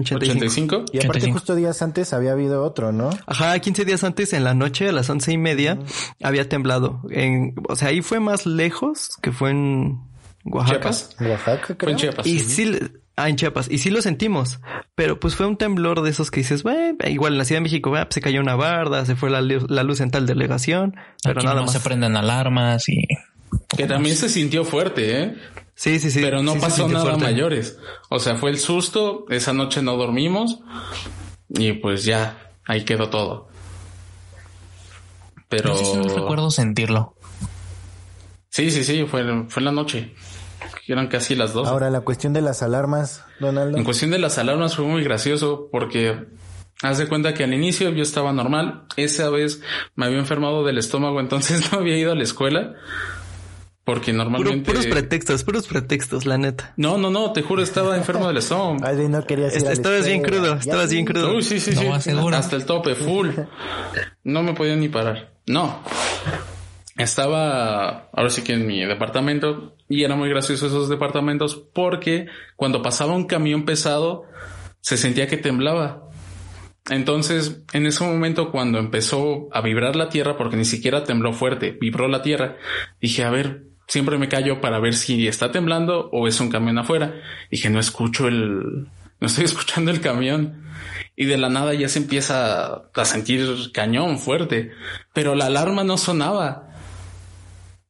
85. 0.00 0.84
Y 0.92 1.04
aparte 1.04 1.30
justo 1.30 1.54
días 1.54 1.80
antes 1.82 2.12
había 2.12 2.32
habido 2.32 2.62
otro, 2.62 2.92
¿no? 2.92 3.10
Ajá, 3.26 3.58
15 3.58 3.84
días 3.84 4.04
antes 4.04 4.32
en 4.32 4.44
la 4.44 4.54
noche 4.54 4.88
a 4.88 4.92
las 4.92 5.08
once 5.10 5.32
y 5.32 5.38
media 5.38 5.78
había 6.22 6.48
temblado. 6.48 7.02
En, 7.10 7.54
o 7.68 7.76
sea, 7.76 7.88
ahí 7.88 8.02
fue 8.02 8.20
más 8.20 8.46
lejos 8.46 9.16
que 9.22 9.32
fue 9.32 9.50
en 9.50 10.00
Oaxaca. 10.44 10.90
Oaxaca, 11.20 11.76
creo. 11.76 11.92
En 11.92 11.96
Chiapas. 11.96 12.26
Y 12.26 12.38
sí, 12.40 12.78
ah, 13.16 13.28
en 13.28 13.36
Chiapas. 13.36 13.70
Y 13.70 13.78
sí 13.78 13.90
lo 13.90 14.02
sentimos. 14.02 14.60
Pero 14.94 15.18
pues 15.18 15.34
fue 15.34 15.46
un 15.46 15.56
temblor 15.56 16.02
de 16.02 16.10
esos 16.10 16.30
que 16.30 16.40
dices, 16.40 16.62
bueno, 16.62 16.98
igual 17.06 17.32
en 17.32 17.38
la 17.38 17.44
Ciudad 17.44 17.60
de 17.60 17.64
México, 17.64 17.90
pues, 17.90 18.06
se 18.10 18.20
cayó 18.20 18.40
una 18.40 18.54
barda, 18.54 19.04
se 19.06 19.16
fue 19.16 19.30
la, 19.30 19.40
luz 19.40 20.00
en 20.00 20.10
tal 20.10 20.26
delegación. 20.26 20.96
Pero 21.22 21.42
nada 21.42 21.56
no 21.56 21.62
más. 21.62 21.72
se 21.72 21.80
prenden 21.80 22.16
alarmas 22.16 22.88
y... 22.88 23.02
Que 23.68 23.86
también 23.86 24.16
se 24.16 24.28
sintió 24.28 24.64
fuerte, 24.64 25.22
¿eh? 25.22 25.34
Sí, 25.74 25.98
sí, 25.98 26.10
sí. 26.10 26.20
Pero 26.20 26.42
no 26.42 26.54
pasó 26.56 26.88
nada 26.88 27.16
mayores. 27.16 27.78
O 28.10 28.20
sea, 28.20 28.36
fue 28.36 28.50
el 28.50 28.58
susto. 28.58 29.26
Esa 29.30 29.52
noche 29.52 29.82
no 29.82 29.96
dormimos. 29.96 30.60
Y 31.48 31.72
pues 31.72 32.04
ya, 32.04 32.50
ahí 32.64 32.84
quedó 32.84 33.08
todo. 33.08 33.48
Pero... 35.48 35.70
No 35.70 35.76
sé 35.76 35.84
si 35.84 35.96
no 35.96 36.08
recuerdo 36.08 36.50
sentirlo. 36.50 37.16
Sí, 38.50 38.70
sí, 38.70 38.84
sí, 38.84 39.04
fue, 39.04 39.24
fue 39.48 39.60
en 39.60 39.64
la 39.64 39.72
noche 39.72 40.14
eran 40.86 41.08
casi 41.08 41.34
las 41.34 41.52
dos. 41.52 41.68
Ahora, 41.68 41.90
la 41.90 42.02
cuestión 42.02 42.32
de 42.32 42.40
las 42.40 42.62
alarmas, 42.62 43.24
Donaldo. 43.40 43.76
En 43.76 43.84
cuestión 43.84 44.10
de 44.10 44.18
las 44.18 44.38
alarmas 44.38 44.76
fue 44.76 44.84
muy 44.84 45.02
gracioso 45.02 45.68
porque 45.70 46.26
haz 46.82 46.98
de 46.98 47.08
cuenta 47.08 47.34
que 47.34 47.44
al 47.44 47.54
inicio 47.54 47.90
yo 47.90 48.02
estaba 48.02 48.32
normal. 48.32 48.84
Esa 48.96 49.30
vez 49.30 49.60
me 49.94 50.06
había 50.06 50.18
enfermado 50.18 50.64
del 50.64 50.78
estómago, 50.78 51.20
entonces 51.20 51.68
no 51.72 51.78
había 51.78 51.96
ido 51.96 52.12
a 52.12 52.14
la 52.14 52.22
escuela. 52.22 52.74
Porque 53.84 54.14
normalmente. 54.14 54.64
puros 54.64 54.86
pretextos, 54.86 55.44
puros 55.44 55.66
pretextos, 55.66 56.24
la 56.24 56.38
neta. 56.38 56.72
No, 56.78 56.96
no, 56.96 57.10
no, 57.10 57.34
te 57.34 57.42
juro, 57.42 57.62
estaba 57.62 57.98
enfermo 57.98 58.26
del 58.26 58.38
estómago. 58.38 58.78
Ay, 58.82 59.08
no 59.08 59.22
quería 59.26 59.48
Estabas 59.48 60.06
bien 60.06 60.22
crudo, 60.22 60.54
estabas 60.54 60.90
bien 60.90 61.04
crudo. 61.04 61.36
Uy, 61.36 61.42
sí, 61.42 61.60
sí, 61.60 61.72
sí. 61.74 61.86
Hasta 61.86 62.56
el 62.56 62.64
tope, 62.64 62.94
full. 62.94 63.28
No 64.22 64.42
me 64.42 64.54
podía 64.54 64.74
ni 64.74 64.88
parar. 64.88 65.34
No. 65.46 65.82
Estaba, 66.96 68.08
ahora 68.12 68.30
sí 68.30 68.42
que 68.42 68.54
en 68.54 68.66
mi 68.66 68.84
departamento, 68.86 69.76
y 69.88 70.04
era 70.04 70.16
muy 70.16 70.28
gracioso 70.28 70.66
esos 70.66 70.88
departamentos 70.88 71.56
porque 71.72 72.26
cuando 72.56 72.82
pasaba 72.82 73.14
un 73.14 73.26
camión 73.26 73.64
pesado 73.64 74.24
se 74.80 74.96
sentía 74.96 75.26
que 75.26 75.36
temblaba. 75.36 76.08
Entonces, 76.90 77.62
en 77.72 77.86
ese 77.86 78.04
momento, 78.04 78.50
cuando 78.50 78.78
empezó 78.78 79.48
a 79.52 79.62
vibrar 79.62 79.96
la 79.96 80.10
tierra, 80.10 80.36
porque 80.36 80.56
ni 80.56 80.66
siquiera 80.66 81.04
tembló 81.04 81.32
fuerte, 81.32 81.76
vibró 81.80 82.08
la 82.08 82.20
tierra, 82.20 82.58
dije, 83.00 83.24
a 83.24 83.30
ver, 83.30 83.64
siempre 83.86 84.18
me 84.18 84.28
callo 84.28 84.60
para 84.60 84.78
ver 84.80 84.94
si 84.94 85.26
está 85.26 85.50
temblando 85.50 86.10
o 86.12 86.28
es 86.28 86.40
un 86.40 86.50
camión 86.50 86.78
afuera. 86.78 87.14
Dije, 87.50 87.70
no 87.70 87.80
escucho 87.80 88.28
el, 88.28 88.88
no 89.20 89.26
estoy 89.26 89.44
escuchando 89.46 89.90
el 89.90 90.00
camión. 90.00 90.62
Y 91.16 91.26
de 91.26 91.38
la 91.38 91.48
nada 91.48 91.72
ya 91.74 91.88
se 91.88 92.00
empieza 92.00 92.82
a 92.92 93.04
sentir 93.04 93.46
cañón 93.72 94.18
fuerte, 94.18 94.72
pero 95.12 95.34
la 95.34 95.46
alarma 95.46 95.84
no 95.84 95.96
sonaba. 95.96 96.73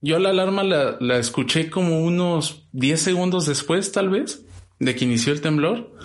Yo 0.04 0.18
la 0.18 0.28
alarma 0.28 0.62
la, 0.64 1.16
escuché 1.16 1.70
como 1.70 2.00
unos 2.00 2.68
10 2.72 3.00
segundos 3.00 3.46
después, 3.46 3.90
tal 3.90 4.10
vez, 4.10 4.44
de 4.78 4.94
que 4.94 5.06
inició 5.06 5.32
el 5.32 5.40
temblor. 5.40 5.96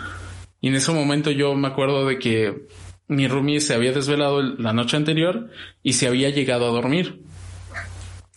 Y 0.62 0.70
en 0.70 0.76
ese 0.76 0.94
momento 0.94 1.32
yo 1.32 1.54
me 1.54 1.68
acuerdo 1.68 2.06
de 2.06 2.18
que 2.18 2.66
mi 3.10 3.28
roomie 3.28 3.60
se 3.60 3.74
había 3.74 3.92
desvelado 3.92 4.42
la 4.42 4.72
noche 4.72 4.96
anterior 4.96 5.50
y 5.84 5.94
se 5.94 6.08
había 6.08 6.30
llegado 6.30 6.70
a 6.70 6.72
dormir. 6.72 7.24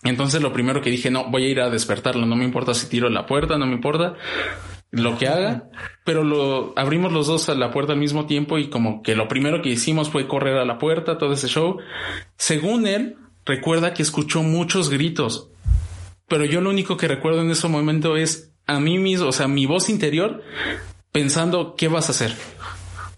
Entonces 0.03 0.43
lo 0.43 0.53
primero 0.53 0.83
que 0.83 0.91
dije, 0.91 1.13
no, 1.13 1.31
voy 1.31 1.45
a 1.45 1.49
ir 1.51 1.61
a 1.61 1.71
despertarlo, 1.71 2.27
no 2.27 2.35
me 2.35 2.45
importa 2.45 2.75
si 2.75 2.89
tiro 2.89 3.09
la 3.09 3.27
puerta, 3.27 3.57
no 3.57 3.67
me 3.67 3.75
importa 3.75 4.17
lo 4.91 5.17
que 5.17 5.29
haga, 5.29 5.71
pero 6.05 6.25
lo 6.25 6.77
abrimos 6.77 7.13
los 7.13 7.29
dos 7.29 7.49
a 7.49 7.55
la 7.55 7.71
puerta 7.71 7.93
al 7.93 8.01
mismo 8.01 8.27
tiempo 8.27 8.59
y 8.59 8.69
como 8.69 9.01
que 9.05 9.15
lo 9.15 9.29
primero 9.29 9.63
que 9.63 9.69
hicimos 9.69 10.11
fue 10.11 10.27
correr 10.27 10.57
a 10.57 10.65
la 10.65 10.79
puerta, 10.79 11.19
todo 11.19 11.35
ese 11.35 11.47
show. 11.47 11.79
Según 12.37 12.89
él, 12.89 13.17
recuerda 13.45 13.95
que 13.95 14.03
escuchó 14.03 14.43
muchos 14.43 14.91
gritos, 14.91 15.52
pero 16.33 16.47
yo 16.47 16.63
lo 16.63 16.71
único 16.71 16.97
que 16.97 17.09
recuerdo 17.09 17.43
en 17.43 17.51
ese 17.51 17.69
momento 17.69 18.17
es 18.17 18.55
a 18.67 18.81
mí 18.81 18.97
mismo, 18.97 19.29
o 19.29 19.33
sea, 19.33 19.49
mi 19.49 19.67
voz 19.67 19.91
interior 19.91 20.43
pensando, 21.13 21.75
¿qué 21.77 21.89
vas 21.89 22.09
a 22.09 22.13
hacer? 22.13 22.35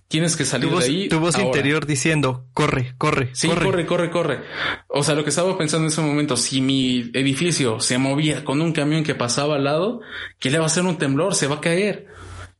Tienes 0.08 0.34
que 0.34 0.44
salir 0.44 0.68
de 0.68 0.84
ahí. 0.84 1.08
Tu 1.08 1.20
voz 1.20 1.38
interior 1.38 1.86
diciendo, 1.86 2.48
corre, 2.52 2.96
corre. 2.98 3.30
Sí, 3.32 3.46
corre. 3.46 3.86
corre, 3.86 4.10
corre, 4.10 4.40
O 4.88 5.04
sea, 5.04 5.14
lo 5.14 5.22
que 5.22 5.30
estaba 5.30 5.56
pensando 5.56 5.86
en 5.86 5.92
ese 5.92 6.00
momento, 6.00 6.36
si 6.36 6.60
mi 6.60 7.12
edificio 7.14 7.78
se 7.78 7.98
movía 7.98 8.44
con 8.44 8.60
un 8.60 8.72
camión 8.72 9.04
que 9.04 9.14
pasaba 9.14 9.54
al 9.54 9.62
lado, 9.62 10.00
¿qué 10.40 10.50
le 10.50 10.58
va 10.58 10.64
a 10.64 10.66
hacer 10.66 10.82
un 10.82 10.98
temblor? 10.98 11.36
Se 11.36 11.46
va 11.46 11.54
a 11.54 11.60
caer. 11.60 12.08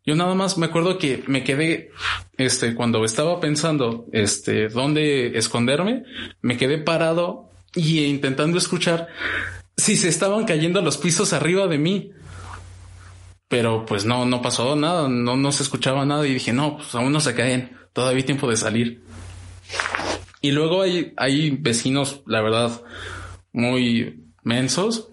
Yo 0.06 0.14
nada 0.14 0.36
más 0.36 0.56
me 0.56 0.66
acuerdo 0.66 0.98
que 0.98 1.24
me 1.26 1.42
quedé, 1.42 1.90
este, 2.36 2.76
cuando 2.76 3.04
estaba 3.04 3.40
pensando, 3.40 4.06
este, 4.12 4.68
dónde 4.68 5.36
esconderme, 5.36 6.04
me 6.42 6.56
quedé 6.56 6.78
parado 6.78 7.50
y 7.74 8.04
intentando 8.04 8.56
escuchar 8.56 9.08
si 9.76 9.96
se 9.96 10.08
estaban 10.08 10.44
cayendo 10.44 10.80
los 10.82 10.96
pisos 10.96 11.32
arriba 11.32 11.66
de 11.66 11.78
mí 11.78 12.12
pero 13.54 13.86
pues 13.86 14.04
no, 14.04 14.24
no 14.24 14.42
pasó 14.42 14.74
nada, 14.74 15.08
no, 15.08 15.36
no 15.36 15.52
se 15.52 15.62
escuchaba 15.62 16.04
nada 16.04 16.26
y 16.26 16.34
dije, 16.34 16.52
no, 16.52 16.78
pues 16.78 16.92
aún 16.96 17.12
no 17.12 17.20
se 17.20 17.36
caen, 17.36 17.76
todavía 17.92 18.18
hay 18.18 18.24
tiempo 18.24 18.50
de 18.50 18.56
salir. 18.56 19.04
Y 20.40 20.50
luego 20.50 20.82
hay, 20.82 21.12
hay 21.16 21.50
vecinos, 21.50 22.22
la 22.26 22.42
verdad, 22.42 22.82
muy 23.52 24.24
mensos. 24.42 25.10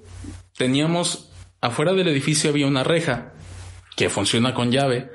Teníamos, 0.57 1.31
afuera 1.61 1.93
del 1.93 2.07
edificio 2.07 2.49
había 2.49 2.65
una 2.65 2.83
reja 2.83 3.33
que 3.95 4.09
funciona 4.09 4.55
con 4.55 4.71
llave 4.71 5.11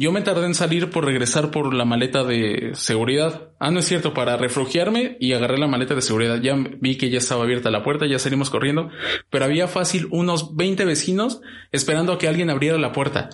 yo 0.00 0.12
me 0.12 0.22
tardé 0.22 0.46
en 0.46 0.54
salir 0.54 0.90
por 0.90 1.04
regresar 1.04 1.50
por 1.50 1.74
la 1.74 1.84
maleta 1.84 2.22
de 2.22 2.70
seguridad. 2.74 3.48
Ah, 3.58 3.72
no 3.72 3.80
es 3.80 3.84
cierto, 3.84 4.14
para 4.14 4.36
refugiarme 4.36 5.16
y 5.18 5.32
agarré 5.32 5.58
la 5.58 5.66
maleta 5.66 5.96
de 5.96 6.02
seguridad. 6.02 6.40
Ya 6.40 6.54
vi 6.54 6.96
que 6.96 7.10
ya 7.10 7.18
estaba 7.18 7.42
abierta 7.42 7.72
la 7.72 7.82
puerta, 7.82 8.06
ya 8.06 8.20
salimos 8.20 8.48
corriendo, 8.48 8.90
pero 9.28 9.44
había 9.44 9.66
fácil 9.66 10.06
unos 10.12 10.54
20 10.54 10.84
vecinos 10.84 11.40
esperando 11.72 12.12
a 12.12 12.18
que 12.18 12.28
alguien 12.28 12.48
abriera 12.48 12.78
la 12.78 12.92
puerta. 12.92 13.30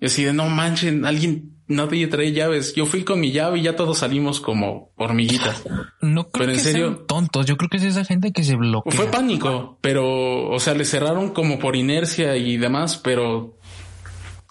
Y 0.00 0.06
así 0.06 0.24
de 0.24 0.32
no 0.32 0.48
manchen, 0.48 1.04
alguien, 1.04 1.52
nadie 1.68 2.08
trae 2.08 2.32
llaves. 2.32 2.74
Yo 2.74 2.86
fui 2.86 3.04
con 3.04 3.20
mi 3.20 3.30
llave 3.30 3.60
y 3.60 3.62
ya 3.62 3.76
todos 3.76 3.98
salimos 3.98 4.40
como 4.40 4.90
hormiguitas. 4.96 5.62
No 6.00 6.24
creo 6.24 6.46
pero 6.46 6.50
en 6.50 6.56
que 6.56 6.62
serio, 6.64 6.86
sean 6.88 7.06
tontos. 7.06 7.46
Yo 7.46 7.56
creo 7.56 7.70
que 7.70 7.76
es 7.76 7.84
esa 7.84 8.04
gente 8.04 8.32
que 8.32 8.42
se 8.42 8.56
bloquea. 8.56 8.92
Fue 8.92 9.06
pánico, 9.06 9.78
pero, 9.80 10.50
o 10.50 10.58
sea, 10.58 10.74
le 10.74 10.84
cerraron 10.86 11.30
como 11.30 11.60
por 11.60 11.76
inercia 11.76 12.36
y 12.36 12.56
demás, 12.56 12.96
pero 12.96 13.58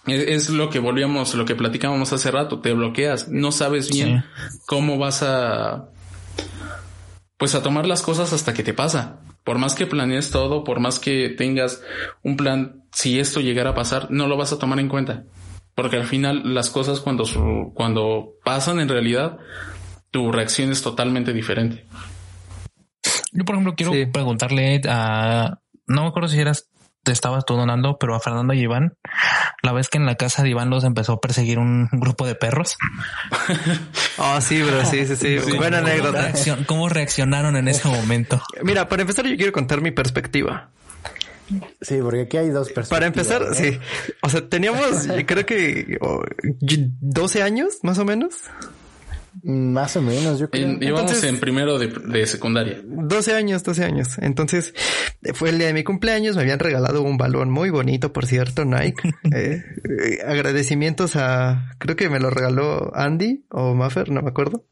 es 0.06 0.50
lo 0.50 0.70
que 0.70 0.80
volvíamos, 0.80 1.34
lo 1.36 1.46
que 1.46 1.56
platicábamos 1.56 2.12
hace 2.12 2.32
rato, 2.32 2.60
te 2.60 2.74
bloqueas, 2.74 3.30
no 3.30 3.52
sabes 3.52 3.90
bien 3.90 4.26
cómo 4.66 4.98
vas 4.98 5.24
a, 5.24 5.90
pues 7.38 7.56
a 7.56 7.64
tomar 7.64 7.86
las 7.86 8.02
cosas 8.02 8.34
hasta 8.34 8.54
que 8.54 8.64
te 8.64 8.74
pasa. 8.74 9.20
Por 9.44 9.58
más 9.58 9.76
que 9.76 9.88
planees 9.88 10.32
todo, 10.32 10.64
por 10.64 10.80
más 10.80 11.00
que 11.00 11.30
tengas 11.30 11.82
un 12.24 12.38
plan, 12.38 12.84
si 12.92 13.20
esto 13.20 13.42
llegara 13.42 13.72
a 13.72 13.76
pasar, 13.76 14.08
no 14.10 14.28
lo 14.28 14.38
vas 14.38 14.54
a 14.54 14.60
tomar 14.60 14.80
en 14.80 14.88
cuenta. 14.88 15.24
Porque 15.76 15.98
al 15.98 16.06
final 16.06 16.54
las 16.54 16.70
cosas 16.70 17.00
cuando, 17.00 17.26
cuando 17.74 18.36
pasan 18.44 18.80
en 18.80 18.90
realidad, 18.90 19.38
tu 20.12 20.32
reacción 20.32 20.72
es 20.72 20.82
totalmente 20.82 21.34
diferente. 21.34 21.86
Yo, 23.32 23.44
por 23.46 23.56
ejemplo, 23.56 23.74
quiero 23.76 23.92
preguntarle 24.12 24.82
a, 24.88 25.60
no 25.88 26.04
me 26.04 26.08
acuerdo 26.08 26.30
si 26.30 26.40
eras 26.40 26.70
estabas 27.12 27.46
tú 27.46 27.56
donando, 27.56 27.98
pero 27.98 28.16
a 28.16 28.20
Fernando 28.20 28.54
y 28.54 28.62
Iván, 28.62 28.96
la 29.62 29.74
vez 29.74 29.90
que 29.90 29.98
en 29.98 30.06
la 30.06 30.16
casa 30.16 30.44
de 30.44 30.50
Iván 30.50 30.70
los 30.70 30.84
empezó 30.84 31.14
a 31.14 31.22
perseguir 31.22 31.60
un 31.60 31.90
grupo 31.92 32.26
de 32.26 32.36
perros. 32.36 32.78
oh, 34.18 34.42
sí, 34.42 34.62
bro, 34.62 34.86
sí, 34.86 35.06
sí, 35.06 35.16
sí. 35.16 35.58
Buena 35.58 35.80
anécdota. 35.80 36.32
¿Cómo 36.66 36.90
reaccionaron 36.90 37.56
en 37.58 37.68
ese 37.68 37.88
momento? 37.88 38.42
Mira, 38.64 38.88
para 38.88 39.02
empezar, 39.02 39.26
yo 39.26 39.36
quiero 39.36 39.52
contar 39.52 39.82
mi 39.82 39.92
perspectiva. 39.92 40.70
Sí, 41.82 42.00
porque 42.02 42.22
aquí 42.22 42.38
hay 42.38 42.50
dos 42.50 42.70
personas. 42.70 42.90
Para 42.90 43.06
empezar, 43.06 43.54
sí. 43.54 43.78
O 44.22 44.30
sea, 44.30 44.48
teníamos, 44.48 45.08
creo 45.26 45.46
que 45.46 46.00
12 46.62 47.44
años, 47.44 47.80
más 47.84 48.00
o 48.00 48.06
menos. 48.06 48.36
Más 49.42 49.96
o 49.98 50.02
menos, 50.02 50.40
yo 50.40 50.50
creo. 50.50 50.78
íbamos 50.80 51.24
en 51.24 51.40
primero 51.40 51.80
de, 51.80 52.28
secundaria. 52.28 52.82
12 52.86 53.34
años, 53.34 53.64
12 53.64 53.84
años. 53.84 54.18
Entonces, 54.20 54.74
fue 55.34 55.50
el 55.50 55.58
día 55.58 55.68
de 55.68 55.74
mi 55.74 55.84
cumpleaños, 55.84 56.36
me 56.36 56.44
habían 56.44 56.60
regalado 56.60 57.02
un 57.02 57.18
balón 57.18 57.50
muy 57.50 57.70
bonito, 57.70 58.14
por 58.14 58.26
cierto, 58.26 58.66
Nike. 58.66 59.02
Eh, 59.34 59.64
eh, 59.64 60.20
agradecimientos 60.28 61.16
a, 61.16 61.72
creo 61.80 61.96
que 61.96 62.10
me 62.10 62.20
lo 62.20 62.30
regaló 62.30 62.92
Andy 62.94 63.46
o 63.50 63.74
Maffer, 63.74 64.12
no 64.12 64.22
me 64.22 64.30
acuerdo. 64.30 64.66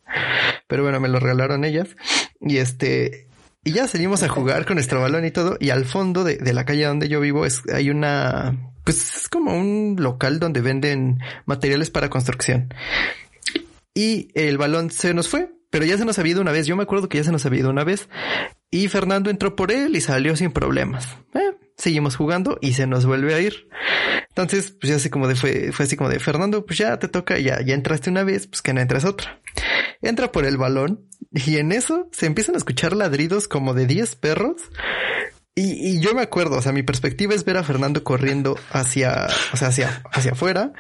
Pero 0.67 0.83
bueno, 0.83 0.99
me 0.99 1.07
lo 1.07 1.19
regalaron 1.19 1.63
ellas. 1.63 1.95
Y 2.39 2.57
este, 2.57 3.27
y 3.63 3.71
ya 3.71 3.87
salimos 3.87 4.21
a 4.21 4.29
jugar 4.29 4.65
con 4.65 4.75
nuestro 4.75 5.01
balón 5.01 5.25
y 5.25 5.31
todo. 5.31 5.57
Y 5.59 5.71
al 5.71 5.85
fondo 5.85 6.23
de, 6.23 6.37
de 6.37 6.53
la 6.53 6.65
calle 6.65 6.85
donde 6.85 7.09
yo 7.09 7.19
vivo 7.21 7.45
es, 7.45 7.61
hay 7.73 7.89
una, 7.89 8.71
pues 8.83 9.15
es 9.15 9.29
como 9.29 9.57
un 9.57 9.95
local 9.99 10.39
donde 10.39 10.61
venden 10.61 11.19
materiales 11.45 11.89
para 11.89 12.09
construcción 12.09 12.71
y 13.93 14.29
el 14.35 14.57
balón 14.57 14.91
se 14.91 15.13
nos 15.13 15.29
fue, 15.29 15.51
pero 15.69 15.85
ya 15.85 15.97
se 15.97 16.05
nos 16.05 16.19
había 16.19 16.33
ido 16.33 16.41
una 16.41 16.51
vez. 16.51 16.67
Yo 16.67 16.75
me 16.75 16.83
acuerdo 16.83 17.09
que 17.09 17.17
ya 17.17 17.23
se 17.23 17.31
nos 17.31 17.45
había 17.45 17.61
ido 17.61 17.69
una 17.69 17.83
vez 17.83 18.09
y 18.69 18.87
Fernando 18.87 19.29
entró 19.29 19.55
por 19.55 19.71
él 19.71 19.95
y 19.95 20.01
salió 20.01 20.35
sin 20.35 20.51
problemas. 20.51 21.07
Eh, 21.33 21.57
seguimos 21.77 22.15
jugando 22.15 22.57
y 22.61 22.73
se 22.73 22.87
nos 22.87 23.05
vuelve 23.05 23.33
a 23.33 23.39
ir. 23.39 23.67
Entonces, 24.29 24.71
pues 24.71 24.89
ya 24.89 24.95
así 24.95 25.09
como 25.09 25.27
de 25.27 25.35
fue, 25.35 25.71
fue 25.73 25.85
así 25.85 25.97
como 25.97 26.09
de 26.09 26.19
Fernando, 26.19 26.65
pues 26.65 26.79
ya 26.79 26.97
te 26.97 27.09
toca, 27.09 27.37
ya, 27.37 27.61
ya 27.61 27.73
entraste 27.73 28.09
una 28.09 28.23
vez, 28.23 28.47
pues 28.47 28.61
que 28.61 28.73
no 28.73 28.79
entras 28.79 29.03
otra. 29.03 29.41
Entra 30.01 30.31
por 30.31 30.45
el 30.45 30.57
balón 30.57 31.07
y 31.31 31.57
en 31.57 31.73
eso 31.73 32.07
se 32.11 32.27
empiezan 32.27 32.55
a 32.55 32.57
escuchar 32.57 32.95
ladridos 32.95 33.47
como 33.47 33.73
de 33.73 33.87
10 33.87 34.15
perros. 34.15 34.61
Y, 35.53 35.73
y, 35.85 35.99
yo 35.99 36.15
me 36.15 36.21
acuerdo, 36.21 36.57
o 36.57 36.61
sea, 36.61 36.71
mi 36.71 36.81
perspectiva 36.81 37.35
es 37.35 37.43
ver 37.43 37.57
a 37.57 37.63
Fernando 37.63 38.05
corriendo 38.05 38.57
hacia, 38.71 39.27
o 39.51 39.57
sea, 39.57 39.67
hacia, 39.67 40.01
hacia 40.13 40.31
afuera. 40.31 40.71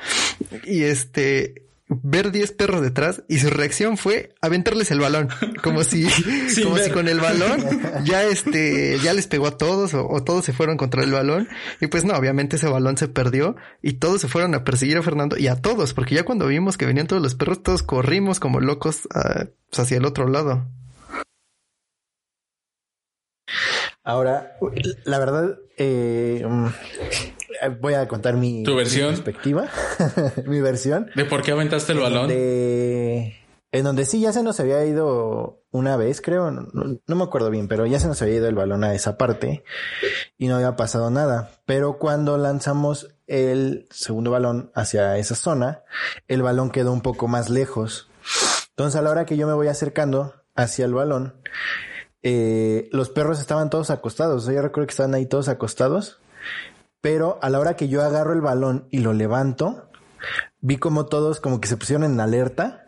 Y 0.63 0.83
este, 0.83 1.70
ver 2.01 2.31
10 2.31 2.53
perros 2.53 2.81
detrás 2.81 3.23
y 3.27 3.39
su 3.39 3.49
reacción 3.49 3.97
fue 3.97 4.33
aventarles 4.41 4.91
el 4.91 4.99
balón, 4.99 5.29
como 5.61 5.83
si, 5.83 6.07
como 6.63 6.77
si 6.77 6.89
con 6.91 7.07
el 7.07 7.19
balón 7.19 7.61
ya 8.05 8.23
este, 8.23 8.97
ya 8.99 9.13
les 9.13 9.27
pegó 9.27 9.47
a 9.47 9.57
todos 9.57 9.93
o, 9.93 10.23
todos 10.23 10.45
se 10.45 10.53
fueron 10.53 10.77
contra 10.77 11.03
el 11.03 11.11
balón 11.11 11.49
y 11.81 11.87
pues 11.87 12.05
no, 12.05 12.13
obviamente 12.13 12.55
ese 12.55 12.69
balón 12.69 12.97
se 12.97 13.07
perdió 13.07 13.55
y 13.81 13.93
todos 13.93 14.21
se 14.21 14.27
fueron 14.27 14.55
a 14.55 14.63
perseguir 14.63 14.97
a 14.97 15.03
Fernando 15.03 15.37
y 15.37 15.47
a 15.47 15.55
todos, 15.55 15.93
porque 15.93 16.15
ya 16.15 16.23
cuando 16.23 16.47
vimos 16.47 16.77
que 16.77 16.85
venían 16.85 17.07
todos 17.07 17.21
los 17.21 17.35
perros, 17.35 17.61
todos 17.61 17.83
corrimos 17.83 18.39
como 18.39 18.61
locos 18.61 19.07
ah, 19.13 19.47
pues, 19.69 19.79
hacia 19.79 19.97
el 19.97 20.05
otro 20.05 20.27
lado. 20.27 20.67
Ahora, 24.03 24.57
la 25.03 25.19
verdad, 25.19 25.59
eh, 25.77 26.45
voy 27.79 27.93
a 27.93 28.07
contar 28.07 28.35
mi, 28.35 28.63
perspectiva, 28.63 29.69
mi 30.45 30.61
versión. 30.61 31.09
¿De 31.15 31.25
por 31.25 31.41
qué 31.41 31.51
aventaste 31.51 31.93
el 31.93 31.99
balón? 31.99 32.29
en 33.73 33.85
donde 33.85 34.05
sí, 34.05 34.19
ya 34.19 34.33
se 34.33 34.43
nos 34.43 34.59
había 34.59 34.83
ido 34.85 35.63
una 35.71 35.95
vez, 35.95 36.19
creo, 36.19 36.51
no, 36.51 37.15
me 37.15 37.23
acuerdo 37.23 37.49
bien, 37.49 37.69
pero 37.69 37.85
ya 37.85 37.99
se 37.99 38.07
nos 38.07 38.21
había 38.21 38.35
ido 38.35 38.47
el 38.49 38.55
balón 38.55 38.83
a 38.83 38.93
esa 38.93 39.17
parte 39.17 39.63
y 40.37 40.47
no 40.47 40.55
había 40.55 40.75
pasado 40.75 41.09
nada. 41.09 41.51
Pero 41.65 41.97
cuando 41.97 42.37
lanzamos 42.37 43.15
el 43.27 43.87
segundo 43.89 44.31
balón 44.31 44.71
hacia 44.75 45.17
esa 45.17 45.35
zona, 45.35 45.83
el 46.27 46.41
balón 46.41 46.69
quedó 46.69 46.91
un 46.91 47.01
poco 47.01 47.29
más 47.29 47.49
lejos. 47.49 48.09
Entonces 48.71 48.99
a 48.99 49.01
la 49.01 49.11
hora 49.11 49.25
que 49.25 49.37
yo 49.37 49.47
me 49.47 49.53
voy 49.53 49.67
acercando 49.67 50.43
hacia 50.53 50.83
el 50.83 50.93
balón, 50.93 51.41
eh, 52.23 52.89
los 52.91 53.09
perros 53.09 53.39
estaban 53.39 53.69
todos 53.69 53.89
acostados. 53.89 54.45
Yo 54.45 54.61
recuerdo 54.61 54.87
que 54.87 54.91
estaban 54.91 55.13
ahí 55.13 55.25
todos 55.25 55.47
acostados. 55.49 56.19
Pero 57.01 57.39
a 57.41 57.49
la 57.49 57.59
hora 57.59 57.75
que 57.75 57.87
yo 57.87 58.03
agarro 58.03 58.33
el 58.33 58.41
balón 58.41 58.87
y 58.91 58.99
lo 58.99 59.13
levanto, 59.13 59.89
vi 60.61 60.77
como 60.77 61.07
todos 61.07 61.39
como 61.39 61.59
que 61.59 61.67
se 61.67 61.77
pusieron 61.77 62.03
en 62.03 62.19
alerta 62.19 62.85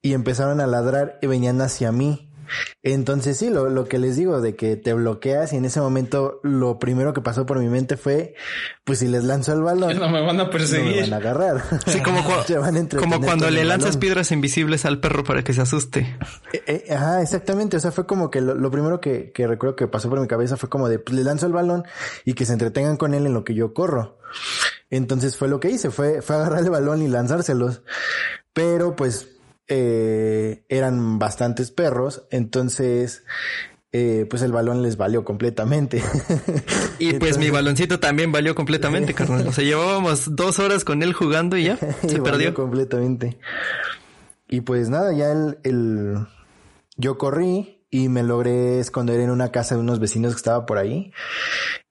y 0.00 0.12
empezaron 0.12 0.60
a 0.60 0.66
ladrar 0.66 1.18
y 1.20 1.26
venían 1.26 1.60
hacia 1.60 1.90
mí. 1.90 2.30
Entonces 2.82 3.36
sí, 3.38 3.50
lo, 3.50 3.68
lo, 3.68 3.86
que 3.86 3.98
les 3.98 4.16
digo 4.16 4.40
de 4.40 4.56
que 4.56 4.76
te 4.76 4.92
bloqueas 4.92 5.52
y 5.52 5.56
en 5.56 5.64
ese 5.64 5.80
momento 5.80 6.40
lo 6.42 6.78
primero 6.78 7.12
que 7.12 7.20
pasó 7.20 7.46
por 7.46 7.58
mi 7.58 7.68
mente 7.68 7.96
fue, 7.96 8.34
pues 8.84 8.98
si 8.98 9.08
les 9.08 9.24
lanzo 9.24 9.52
el 9.52 9.62
balón, 9.62 9.98
no 10.00 10.08
me 10.08 10.20
van 10.20 10.40
a 10.40 10.50
perseguir, 10.50 10.86
no 10.86 10.92
me 10.92 11.00
van 11.02 11.12
a 11.12 11.16
agarrar. 11.16 11.64
Sí, 11.86 12.00
como, 12.00 12.22
como 12.98 13.20
cuando 13.20 13.50
le 13.50 13.64
lanzas 13.64 13.96
piedras 13.96 14.32
invisibles 14.32 14.84
al 14.84 15.00
perro 15.00 15.22
para 15.24 15.44
que 15.44 15.52
se 15.52 15.60
asuste. 15.60 16.16
Eh, 16.52 16.62
eh, 16.66 16.94
ajá, 16.94 17.22
exactamente. 17.22 17.76
O 17.76 17.80
sea, 17.80 17.92
fue 17.92 18.06
como 18.06 18.30
que 18.30 18.40
lo, 18.40 18.54
lo 18.54 18.70
primero 18.70 19.00
que, 19.00 19.32
que, 19.32 19.46
recuerdo 19.46 19.76
que 19.76 19.86
pasó 19.86 20.08
por 20.08 20.20
mi 20.20 20.26
cabeza 20.26 20.56
fue 20.56 20.68
como 20.68 20.88
de, 20.88 20.98
pues 20.98 21.16
le 21.16 21.24
lanzo 21.24 21.46
el 21.46 21.52
balón 21.52 21.84
y 22.24 22.34
que 22.34 22.46
se 22.46 22.52
entretengan 22.52 22.96
con 22.96 23.14
él 23.14 23.26
en 23.26 23.34
lo 23.34 23.44
que 23.44 23.54
yo 23.54 23.74
corro. 23.74 24.18
Entonces 24.90 25.36
fue 25.36 25.48
lo 25.48 25.60
que 25.60 25.70
hice, 25.70 25.90
fue, 25.90 26.22
fue 26.22 26.36
agarrar 26.36 26.60
el 26.60 26.70
balón 26.70 27.02
y 27.02 27.08
lanzárselos. 27.08 27.82
Pero 28.52 28.94
pues 28.94 29.33
eh, 29.68 30.64
eran 30.68 31.18
bastantes 31.18 31.70
perros, 31.70 32.26
entonces 32.30 33.24
eh, 33.96 34.26
pues 34.28 34.42
el 34.42 34.50
balón 34.50 34.82
les 34.82 34.96
valió 34.96 35.24
completamente. 35.24 36.02
y 36.98 37.12
pues 37.14 37.38
mi 37.38 37.48
baloncito 37.50 38.00
también 38.00 38.32
valió 38.32 38.56
completamente, 38.56 39.14
carnal. 39.14 39.46
O 39.46 39.52
sea, 39.52 39.62
llevábamos 39.62 40.34
dos 40.34 40.58
horas 40.58 40.84
con 40.84 41.04
él 41.04 41.12
jugando 41.12 41.56
y 41.56 41.64
ya 41.66 41.76
se 42.06 42.20
perdió 42.20 42.52
completamente. 42.54 43.38
Y 44.48 44.62
pues 44.62 44.88
nada, 44.88 45.12
ya 45.12 45.30
el, 45.30 45.58
el, 45.62 46.26
yo 46.96 47.18
corrí 47.18 47.86
y 47.88 48.08
me 48.08 48.24
logré 48.24 48.80
esconder 48.80 49.20
en 49.20 49.30
una 49.30 49.52
casa 49.52 49.76
de 49.76 49.80
unos 49.80 50.00
vecinos 50.00 50.32
que 50.32 50.38
estaba 50.38 50.66
por 50.66 50.78
ahí, 50.78 51.12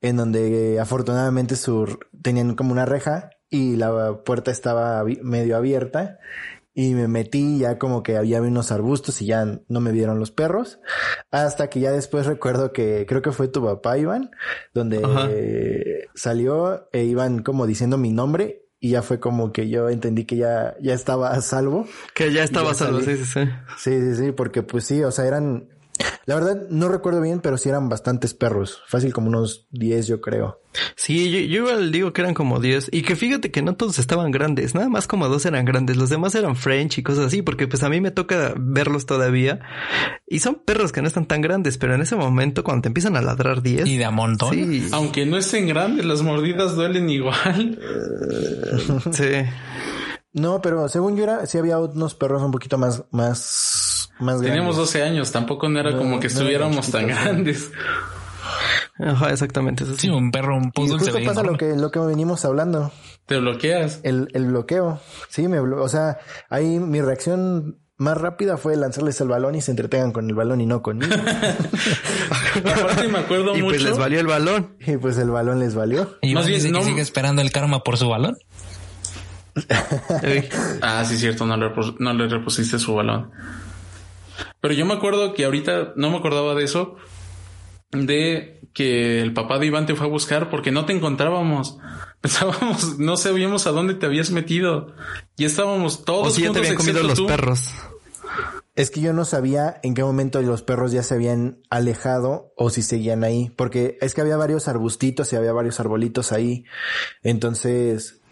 en 0.01 0.17
donde 0.17 0.81
afortunadamente 0.81 1.55
sur, 1.55 2.09
tenían 2.21 2.55
como 2.55 2.73
una 2.73 2.85
reja 2.85 3.29
y 3.49 3.77
la 3.77 4.17
puerta 4.25 4.51
estaba 4.51 5.05
medio 5.21 5.55
abierta 5.55 6.19
y 6.73 6.93
me 6.95 7.07
metí 7.07 7.59
ya 7.59 7.77
como 7.77 8.01
que 8.01 8.17
había 8.17 8.41
unos 8.41 8.71
arbustos 8.71 9.21
y 9.21 9.27
ya 9.27 9.61
no 9.67 9.79
me 9.79 9.91
vieron 9.91 10.19
los 10.19 10.31
perros. 10.31 10.79
Hasta 11.31 11.69
que 11.69 11.79
ya 11.79 11.91
después 11.91 12.25
recuerdo 12.25 12.73
que 12.73 13.05
creo 13.07 13.21
que 13.21 13.31
fue 13.31 13.47
tu 13.47 13.63
papá, 13.63 13.97
Iván, 13.97 14.31
donde 14.73 16.07
salió 16.15 16.89
e 16.91 17.03
iban 17.03 17.43
como 17.43 17.67
diciendo 17.67 17.97
mi 17.97 18.11
nombre 18.11 18.63
y 18.83 18.89
ya 18.89 19.01
fue 19.01 19.19
como 19.21 19.53
que 19.53 19.69
yo 19.69 19.87
entendí 19.87 20.25
que 20.25 20.35
ya, 20.35 20.75
ya 20.81 20.93
estaba 20.93 21.31
a 21.31 21.41
salvo. 21.41 21.87
Que 22.13 22.33
ya 22.33 22.43
estaba 22.43 22.71
a 22.71 22.73
salvo, 22.73 22.99
sí, 22.99 23.15
sí, 23.15 23.25
sí. 23.25 23.39
Sí, 23.77 24.01
sí, 24.01 24.15
sí, 24.15 24.31
porque 24.33 24.61
pues 24.61 24.83
sí, 24.83 25.01
o 25.03 25.11
sea, 25.11 25.25
eran, 25.25 25.69
la 26.25 26.35
verdad 26.35 26.67
no 26.69 26.87
recuerdo 26.87 27.21
bien, 27.21 27.41
pero 27.41 27.57
sí 27.57 27.69
eran 27.69 27.89
bastantes 27.89 28.33
perros. 28.33 28.81
Fácil 28.87 29.13
como 29.13 29.27
unos 29.27 29.67
10 29.71 30.07
yo 30.07 30.21
creo. 30.21 30.61
Sí, 30.95 31.29
yo, 31.29 31.39
yo, 31.39 31.67
igual 31.67 31.91
digo 31.91 32.13
que 32.13 32.21
eran 32.21 32.33
como 32.33 32.59
10. 32.59 32.89
Y 32.91 33.03
que 33.03 33.15
fíjate 33.15 33.51
que 33.51 33.61
no 33.61 33.75
todos 33.75 33.99
estaban 33.99 34.31
grandes. 34.31 34.73
Nada 34.73 34.89
más 34.89 35.05
como 35.05 35.27
dos 35.27 35.45
eran 35.45 35.65
grandes. 35.65 35.97
Los 35.97 36.09
demás 36.09 36.33
eran 36.35 36.55
French 36.55 36.97
y 36.97 37.03
cosas 37.03 37.25
así. 37.25 37.41
Porque 37.41 37.67
pues 37.67 37.83
a 37.83 37.89
mí 37.89 37.99
me 37.99 38.11
toca 38.11 38.53
verlos 38.57 39.05
todavía. 39.05 39.59
Y 40.25 40.39
son 40.39 40.55
perros 40.55 40.91
que 40.91 41.01
no 41.01 41.07
están 41.07 41.25
tan 41.25 41.41
grandes. 41.41 41.77
Pero 41.77 41.93
en 41.93 42.01
ese 42.01 42.15
momento 42.15 42.63
cuando 42.63 42.83
te 42.83 42.87
empiezan 42.87 43.17
a 43.17 43.21
ladrar 43.21 43.61
10. 43.61 43.85
Y 43.85 43.97
de 43.97 44.05
a 44.05 44.11
montón. 44.11 44.53
Sí. 44.53 44.87
Aunque 44.93 45.25
no 45.25 45.37
estén 45.37 45.67
grandes, 45.67 46.05
las 46.05 46.21
mordidas 46.21 46.75
duelen 46.75 47.09
igual. 47.09 47.79
sí. 49.11 49.45
No, 50.33 50.61
pero 50.61 50.89
según 50.89 51.15
yo 51.15 51.23
era, 51.23 51.45
sí 51.45 51.59
había 51.59 51.77
unos 51.77 52.15
perros 52.15 52.41
un 52.41 52.51
poquito 52.51 52.79
más, 52.79 53.03
más, 53.11 53.82
más 54.19 54.35
grandes. 54.35 54.51
Teníamos 54.51 54.77
12 54.77 55.03
años, 55.03 55.31
tampoco 55.31 55.69
no 55.69 55.79
era 55.79 55.91
no, 55.91 55.97
como 55.97 56.19
que 56.19 56.27
no 56.27 56.33
estuviéramos 56.33 56.91
tan 56.91 57.07
grandes. 57.07 57.71
Ajá, 58.99 59.31
exactamente. 59.31 59.83
Eso 59.83 59.95
sí. 59.97 60.09
un 60.09 60.31
perro, 60.31 60.55
un 60.55 60.71
poodle. 60.71 60.95
Y 60.95 60.99
justo 60.99 61.17
pasa 61.25 61.43
lo 61.43 61.57
que, 61.57 61.75
lo 61.75 61.91
que 61.91 61.99
venimos 61.99 62.45
hablando. 62.45 62.91
Te 63.25 63.39
bloqueas. 63.39 63.99
El, 64.03 64.29
el 64.33 64.45
bloqueo. 64.45 64.99
Sí, 65.29 65.47
me 65.47 65.59
blo 65.59 65.83
o 65.83 65.89
sea, 65.89 66.19
ahí 66.49 66.79
mi 66.79 67.01
reacción 67.01 67.79
más 67.97 68.17
rápida 68.17 68.57
fue 68.57 68.75
lanzarles 68.75 69.19
el 69.21 69.27
balón 69.27 69.55
y 69.55 69.61
se 69.61 69.71
entretengan 69.71 70.11
con 70.11 70.29
el 70.29 70.35
balón 70.35 70.61
y 70.61 70.65
no 70.65 70.81
conmigo. 70.81 71.13
Aparte 72.55 73.07
me 73.07 73.19
acuerdo 73.19 73.55
y 73.55 73.61
mucho. 73.63 73.75
Y 73.75 73.79
pues 73.79 73.83
les 73.83 73.97
valió 73.97 74.19
el 74.19 74.27
balón. 74.27 74.75
Y 74.79 74.97
pues 74.97 75.17
el 75.17 75.29
balón 75.29 75.59
les 75.59 75.73
valió. 75.75 76.17
Y 76.21 76.33
más 76.35 76.47
bien 76.47 76.71
no... 76.71 76.83
sigue 76.83 77.01
esperando 77.01 77.41
el 77.41 77.51
karma 77.51 77.83
por 77.83 77.97
su 77.97 78.09
balón. 78.09 78.37
ah, 80.81 81.03
sí, 81.05 81.17
cierto, 81.17 81.45
no 81.45 81.57
le, 81.57 81.71
no 81.99 82.13
le 82.13 82.27
repusiste 82.27 82.79
su 82.79 82.95
balón. 82.95 83.31
Pero 84.61 84.73
yo 84.73 84.85
me 84.85 84.93
acuerdo 84.93 85.33
que 85.33 85.45
ahorita 85.45 85.93
no 85.95 86.09
me 86.09 86.17
acordaba 86.17 86.55
de 86.55 86.63
eso, 86.63 86.95
de 87.91 88.61
que 88.73 89.21
el 89.21 89.33
papá 89.33 89.59
de 89.59 89.67
Iván 89.67 89.85
te 89.85 89.95
fue 89.95 90.07
a 90.07 90.09
buscar 90.09 90.49
porque 90.49 90.71
no 90.71 90.85
te 90.85 90.93
encontrábamos. 90.93 91.77
Pensábamos, 92.21 92.99
no 92.99 93.17
sabíamos 93.17 93.67
a 93.67 93.71
dónde 93.71 93.95
te 93.95 94.05
habías 94.05 94.31
metido. 94.31 94.93
Y 95.37 95.45
estábamos 95.45 96.05
todos 96.05 96.27
o 96.27 96.31
si 96.31 96.45
juntos, 96.45 96.61
ya 96.61 96.61
te 96.61 96.67
habían 96.67 96.77
comido 96.77 97.03
los 97.03 97.17
tú. 97.17 97.27
perros. 97.27 97.69
Es 98.75 98.89
que 98.89 99.01
yo 99.01 99.13
no 99.13 99.23
sabía 99.23 99.79
en 99.83 99.93
qué 99.93 100.03
momento 100.03 100.41
los 100.41 100.63
perros 100.63 100.91
ya 100.91 101.03
se 101.03 101.13
habían 101.13 101.59
alejado 101.69 102.53
o 102.57 102.71
si 102.71 102.81
seguían 102.81 103.23
ahí, 103.23 103.51
porque 103.55 103.97
es 104.01 104.15
que 104.15 104.21
había 104.21 104.37
varios 104.37 104.67
arbustitos 104.67 105.31
y 105.31 105.35
había 105.35 105.53
varios 105.53 105.79
arbolitos 105.79 106.31
ahí. 106.31 106.63
Entonces, 107.21 108.22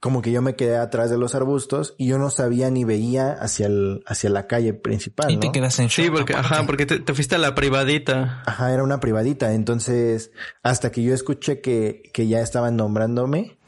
como 0.00 0.22
que 0.22 0.30
yo 0.30 0.42
me 0.42 0.54
quedé 0.54 0.76
atrás 0.76 1.10
de 1.10 1.18
los 1.18 1.34
arbustos 1.34 1.94
y 1.98 2.06
yo 2.06 2.18
no 2.18 2.30
sabía 2.30 2.70
ni 2.70 2.84
veía 2.84 3.32
hacia 3.32 3.66
el, 3.66 4.02
hacia 4.06 4.30
la 4.30 4.46
calle 4.46 4.72
principal. 4.74 5.30
Y 5.30 5.34
¿no? 5.34 5.40
te 5.40 5.52
quedas 5.52 5.78
en 5.80 5.88
shock. 5.88 6.04
Sí, 6.04 6.10
porque, 6.10 6.34
ajá, 6.34 6.64
porque 6.66 6.86
te, 6.86 7.00
te, 7.00 7.14
fuiste 7.14 7.34
a 7.34 7.38
la 7.38 7.54
privadita. 7.54 8.42
Ajá, 8.46 8.72
era 8.72 8.84
una 8.84 9.00
privadita. 9.00 9.52
Entonces, 9.54 10.30
hasta 10.62 10.92
que 10.92 11.02
yo 11.02 11.14
escuché 11.14 11.60
que, 11.60 12.02
que 12.12 12.28
ya 12.28 12.40
estaban 12.40 12.76
nombrándome, 12.76 13.58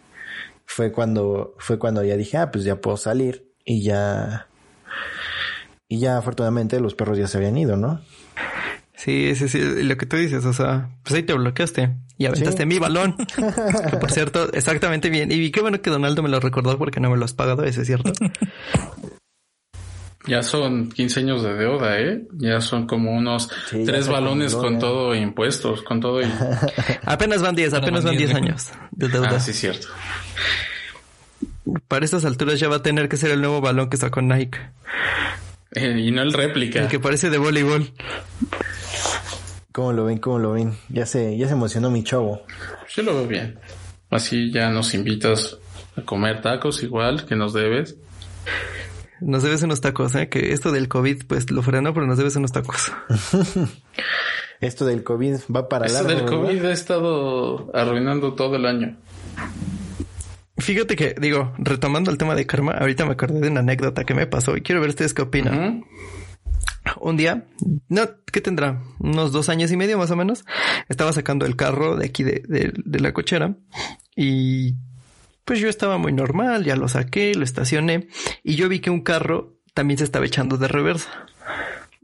fue 0.64 0.92
cuando, 0.92 1.56
fue 1.58 1.78
cuando 1.78 2.04
ya 2.04 2.16
dije, 2.16 2.36
ah, 2.36 2.52
pues 2.52 2.64
ya 2.64 2.80
puedo 2.80 2.96
salir 2.96 3.50
y 3.64 3.82
ya, 3.82 4.46
y 5.88 5.98
ya 5.98 6.16
afortunadamente 6.16 6.78
los 6.78 6.94
perros 6.94 7.18
ya 7.18 7.26
se 7.26 7.38
habían 7.38 7.58
ido, 7.58 7.76
¿no? 7.76 8.00
Sí, 8.94 9.34
sí, 9.34 9.48
sí, 9.48 9.58
lo 9.82 9.96
que 9.96 10.06
tú 10.06 10.16
dices, 10.16 10.44
o 10.44 10.52
sea, 10.52 10.90
pues 11.02 11.16
ahí 11.16 11.22
te 11.24 11.32
bloqueaste 11.32 11.90
y 12.20 12.26
aventaste 12.26 12.62
Sí. 12.62 12.66
mi 12.66 12.78
balón. 12.78 13.16
que 13.16 13.96
por 13.96 14.12
cierto, 14.12 14.52
exactamente 14.52 15.08
bien. 15.08 15.32
Y 15.32 15.50
qué 15.50 15.62
bueno 15.62 15.80
que 15.80 15.88
Donaldo 15.90 16.22
me 16.22 16.28
lo 16.28 16.38
recordó 16.38 16.76
porque 16.78 17.00
no 17.00 17.08
me 17.10 17.16
lo 17.16 17.24
has 17.24 17.32
pagado, 17.32 17.64
eso 17.64 17.80
es 17.80 17.86
cierto. 17.86 18.12
Ya 20.26 20.42
son 20.42 20.90
15 20.90 21.20
años 21.20 21.42
de 21.42 21.54
deuda, 21.54 21.98
¿eh? 21.98 22.22
Ya 22.34 22.60
son 22.60 22.86
como 22.86 23.10
unos 23.12 23.48
Sí, 23.70 23.84
tres 23.86 24.06
balones 24.06 24.54
con 24.54 24.74
ya. 24.74 24.78
todo 24.80 25.14
impuestos, 25.14 25.82
con 25.82 25.98
todo 26.00 26.20
y... 26.20 26.26
apenas 27.06 27.40
van 27.40 27.54
10, 27.56 27.72
apenas 27.72 28.04
van 28.04 28.18
10 28.18 28.34
años 28.34 28.68
de 28.90 29.08
deuda. 29.08 29.30
Ah, 29.36 29.40
sí, 29.40 29.54
cierto. 29.54 29.88
Para 31.88 32.04
estas 32.04 32.26
alturas 32.26 32.60
ya 32.60 32.68
va 32.68 32.76
a 32.76 32.82
tener 32.82 33.08
que 33.08 33.16
ser 33.16 33.30
el 33.30 33.40
nuevo 33.40 33.62
balón 33.62 33.88
que 33.88 33.96
sacó 33.96 34.20
Nike. 34.20 34.58
Eh, 35.72 35.98
y 36.00 36.10
no 36.10 36.20
el 36.20 36.34
réplica. 36.34 36.80
El 36.80 36.88
que 36.88 37.00
parece 37.00 37.30
de 37.30 37.38
voleibol. 37.38 37.90
¿Cómo 39.72 39.92
lo 39.92 40.04
ven? 40.06 40.18
¿Cómo 40.18 40.38
lo 40.38 40.52
ven? 40.52 40.74
Ya 40.88 41.06
se, 41.06 41.36
ya 41.36 41.46
se 41.46 41.52
emocionó 41.52 41.90
mi 41.90 42.02
chavo. 42.02 42.42
Yo 42.94 43.02
lo 43.02 43.14
veo 43.14 43.26
bien. 43.26 43.58
Así 44.10 44.50
ya 44.52 44.70
nos 44.70 44.92
invitas 44.94 45.58
a 45.96 46.02
comer 46.02 46.40
tacos 46.42 46.82
igual 46.82 47.24
que 47.26 47.36
nos 47.36 47.52
debes. 47.52 47.96
Nos 49.20 49.42
debes 49.42 49.62
unos 49.62 49.80
tacos, 49.80 50.14
¿eh? 50.14 50.28
Que 50.28 50.52
esto 50.52 50.72
del 50.72 50.88
COVID, 50.88 51.24
pues 51.26 51.50
lo 51.50 51.62
frenó, 51.62 51.92
pero 51.94 52.06
nos 52.06 52.16
debes 52.18 52.34
unos 52.36 52.52
tacos. 52.52 52.90
Esto 54.60 54.84
del 54.84 55.02
COVID 55.04 55.36
va 55.54 55.68
para 55.70 55.86
Eso 55.86 55.94
largo. 55.94 56.08
del 56.10 56.22
¿verdad? 56.24 56.36
COVID 56.38 56.64
ha 56.66 56.72
estado 56.72 57.70
arruinando 57.74 58.34
todo 58.34 58.56
el 58.56 58.66
año. 58.66 58.94
Fíjate 60.58 60.96
que, 60.96 61.14
digo, 61.18 61.54
retomando 61.56 62.10
el 62.10 62.18
tema 62.18 62.34
de 62.34 62.44
karma, 62.46 62.72
ahorita 62.72 63.06
me 63.06 63.12
acordé 63.12 63.40
de 63.40 63.48
una 63.48 63.60
anécdota 63.60 64.04
que 64.04 64.12
me 64.12 64.26
pasó 64.26 64.56
y 64.58 64.60
quiero 64.60 64.82
ver 64.82 64.90
ustedes 64.90 65.14
qué 65.14 65.22
opinan. 65.22 65.84
Un 67.00 67.16
día, 67.16 67.46
no, 67.88 68.02
¿qué 68.30 68.40
tendrá? 68.40 68.82
Unos 68.98 69.32
dos 69.32 69.48
años 69.48 69.72
y 69.72 69.76
medio 69.76 69.96
más 69.98 70.10
o 70.10 70.16
menos. 70.16 70.44
Estaba 70.88 71.12
sacando 71.12 71.46
el 71.46 71.56
carro 71.56 71.96
de 71.96 72.06
aquí 72.06 72.22
de, 72.22 72.42
de- 72.46 73.00
la 73.00 73.12
cochera 73.14 73.56
y 74.14 74.74
pues 75.44 75.58
yo 75.60 75.68
estaba 75.68 75.96
muy 75.98 76.12
normal, 76.12 76.64
ya 76.64 76.76
lo 76.76 76.86
saqué, 76.88 77.34
lo 77.34 77.42
estacioné 77.44 78.08
y 78.44 78.54
yo 78.56 78.68
vi 78.68 78.80
que 78.80 78.90
un 78.90 79.00
carro 79.00 79.56
también 79.74 79.98
se 79.98 80.04
estaba 80.04 80.26
echando 80.26 80.58
de 80.58 80.68
reversa. 80.68 81.08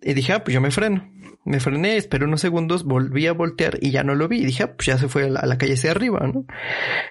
Y 0.02 0.14
dije, 0.14 0.32
ah, 0.32 0.42
pues 0.44 0.54
yo 0.54 0.60
me 0.60 0.70
freno. 0.70 1.08
Me 1.46 1.60
frené, 1.60 1.96
esperé 1.96 2.24
unos 2.24 2.40
segundos, 2.40 2.82
volví 2.82 3.28
a 3.28 3.32
voltear 3.32 3.78
y 3.80 3.92
ya 3.92 4.02
no 4.02 4.16
lo 4.16 4.26
vi. 4.26 4.40
Y 4.40 4.46
dije, 4.46 4.64
ah, 4.64 4.74
pues 4.76 4.86
ya 4.86 4.98
se 4.98 5.08
fue 5.08 5.24
a 5.24 5.28
la, 5.28 5.40
a 5.40 5.46
la 5.46 5.56
calle 5.56 5.74
hacia 5.74 5.92
arriba, 5.92 6.18
¿no? 6.20 6.44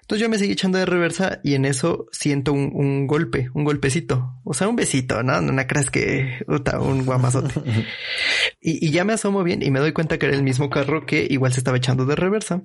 Entonces 0.02 0.22
yo 0.22 0.30
me 0.30 0.38
seguí 0.38 0.52
echando 0.52 0.78
de 0.78 0.86
reversa 0.86 1.40
y 1.42 1.56
en 1.56 1.64
eso 1.64 2.08
siento 2.12 2.52
un, 2.52 2.72
un 2.74 3.08
golpe, 3.08 3.50
un 3.54 3.64
golpecito. 3.64 4.36
O 4.44 4.54
sea, 4.54 4.68
un 4.68 4.76
besito, 4.76 5.24
¿no? 5.24 5.40
No, 5.40 5.68
creas 5.68 5.90
que, 5.90 6.44
un 6.48 7.06
guamazote. 7.06 7.54
y, 8.60 8.86
y 8.86 8.92
ya 8.92 9.06
me 9.06 9.14
asomo 9.14 9.42
bien 9.42 9.64
y 9.64 9.72
me 9.72 9.80
doy 9.80 9.94
cuenta 9.94 10.18
que 10.18 10.26
era 10.26 10.36
el 10.36 10.44
mismo 10.44 10.70
carro 10.70 11.06
que 11.06 11.26
igual 11.30 11.54
se 11.54 11.62
estaba 11.62 11.78
echando 11.78 12.06
de 12.06 12.18
reversa. 12.18 12.62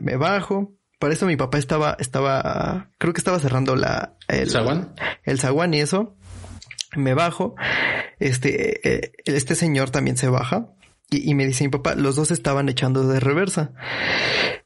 Me 0.00 0.16
bajo. 0.16 0.76
Para 1.00 1.14
eso 1.14 1.26
mi 1.26 1.36
papá 1.36 1.58
estaba, 1.58 1.96
estaba, 1.98 2.90
creo 2.98 3.12
que 3.12 3.20
estaba 3.20 3.40
cerrando 3.40 3.74
la, 3.74 4.14
el, 4.28 4.50
¿Zaguán? 4.50 4.94
el 5.24 5.40
zaguán 5.40 5.74
y 5.74 5.80
eso. 5.80 6.14
Me 6.94 7.14
bajo. 7.14 7.56
Este, 8.20 8.88
eh, 8.88 9.12
este 9.24 9.56
señor 9.56 9.90
también 9.90 10.16
se 10.16 10.28
baja. 10.28 10.68
Y, 11.10 11.34
me 11.34 11.46
dice 11.46 11.64
mi 11.64 11.70
papá, 11.70 11.94
los 11.96 12.16
dos 12.16 12.30
estaban 12.30 12.68
echando 12.68 13.06
de 13.06 13.18
reversa. 13.18 13.72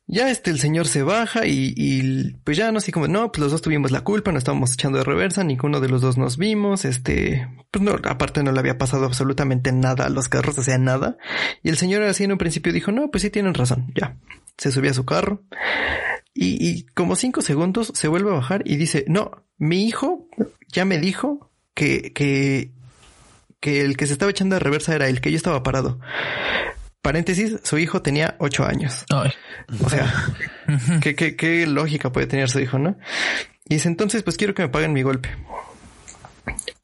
Ya 0.07 0.31
este, 0.31 0.51
el 0.51 0.59
señor 0.59 0.87
se 0.87 1.03
baja 1.03 1.47
y, 1.47 2.37
pues 2.45 2.57
ya 2.57 2.71
no 2.71 2.81
sé 2.81 2.93
como, 2.93 3.09
no, 3.09 3.33
pues 3.33 3.41
los 3.41 3.53
dos 3.53 3.63
tuvimos 3.63 3.91
la 3.91 4.03
culpa, 4.03 4.31
no 4.31 4.39
estábamos 4.39 4.75
echando 4.75 4.99
de 4.99 5.05
reversa, 5.05 5.43
ninguno 5.43 5.81
de 5.81 5.89
los 5.89 6.03
dos 6.03 6.19
nos 6.19 6.37
vimos, 6.37 6.85
este, 6.85 7.49
pues 7.71 7.83
no, 7.83 7.97
aparte 8.05 8.43
no 8.43 8.53
le 8.53 8.61
había 8.61 8.77
pasado 8.77 9.07
absolutamente 9.07 9.73
nada 9.73 10.05
a 10.05 10.11
los 10.11 10.29
carros, 10.29 10.59
o 10.59 10.63
sea, 10.63 10.77
nada. 10.77 11.17
Y 11.63 11.71
el 11.71 11.79
señor 11.79 12.03
así 12.03 12.25
en 12.25 12.33
un 12.33 12.39
principio 12.39 12.73
dijo, 12.73 12.93
no, 12.93 13.11
pues 13.11 13.23
sí 13.23 13.31
tienen 13.31 13.55
razón, 13.55 13.93
ya. 13.95 14.19
Se 14.59 14.71
subió 14.71 14.91
a 14.91 14.95
su 14.95 15.05
carro. 15.05 15.43
Y 16.37 16.83
como 16.95 17.17
cinco 17.17 17.43
segundos 17.43 17.93
se 17.95 18.09
vuelve 18.09 18.31
a 18.31 18.35
bajar 18.35 18.63
y 18.67 18.77
dice, 18.77 19.05
no, 19.09 19.45
mi 19.57 19.85
hijo 19.85 20.29
ya 20.69 20.85
me 20.85 20.99
dijo 20.99 21.51
que, 21.75 22.13
que, 22.13 22.73
que 23.65 23.81
el 23.81 23.97
que 23.97 24.07
se 24.07 24.13
estaba 24.13 24.31
echando 24.31 24.57
de 24.57 24.61
reversa 24.61 24.95
era 24.95 25.09
el 25.09 25.23
que 25.23 25.31
yo 25.31 25.39
estaba 25.39 25.63
parado. 25.63 25.99
Paréntesis, 27.01 27.61
su 27.63 27.79
hijo 27.79 28.03
tenía 28.03 28.37
ocho 28.39 28.67
años. 28.67 29.07
O 29.81 29.89
sea, 29.89 30.13
¿qué, 31.01 31.15
qué, 31.15 31.35
qué 31.35 31.67
lógica 31.67 32.13
puede 32.13 32.27
tener 32.27 32.51
su 32.51 32.61
hijo, 32.61 32.79
¿no? 32.79 32.99
Y 33.67 33.77
dice, 33.77 33.89
entonces, 33.89 34.23
pues 34.23 34.37
quiero 34.37 34.53
que 34.53 34.61
me 34.61 34.69
paguen 34.69 34.93
mi 34.93 35.01
golpe. 35.01 35.31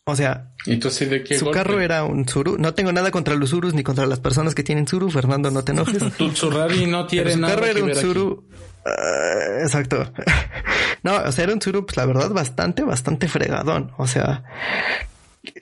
O 0.04 0.16
sea, 0.16 0.52
¿de 0.64 1.22
qué 1.22 1.38
su 1.38 1.50
carro 1.50 1.82
era 1.82 2.04
un 2.04 2.26
Zuru. 2.26 2.56
No 2.56 2.72
tengo 2.72 2.92
nada 2.92 3.10
contra 3.10 3.34
los 3.34 3.50
Zurus 3.50 3.74
ni 3.74 3.82
contra 3.82 4.06
las 4.06 4.18
personas 4.18 4.54
que 4.54 4.62
tienen 4.62 4.86
Zuru. 4.86 5.10
Fernando, 5.10 5.50
no 5.50 5.62
te 5.62 5.72
enojes. 5.72 6.02
tu 6.16 6.30
Zurari 6.30 6.86
no 6.86 7.06
tiene 7.06 7.32
su 7.32 7.40
nada. 7.40 7.56
carro 7.56 7.66
era 7.66 7.84
un 7.84 7.94
Zuru. 7.94 8.48
Ah, 8.86 9.58
exacto. 9.60 10.10
no, 11.02 11.16
o 11.16 11.30
sea, 11.30 11.44
era 11.44 11.52
un 11.52 11.60
Zuru, 11.60 11.84
pues 11.84 11.98
la 11.98 12.06
verdad, 12.06 12.30
bastante, 12.30 12.82
bastante 12.84 13.28
fregadón. 13.28 13.92
O 13.98 14.06
sea, 14.06 14.44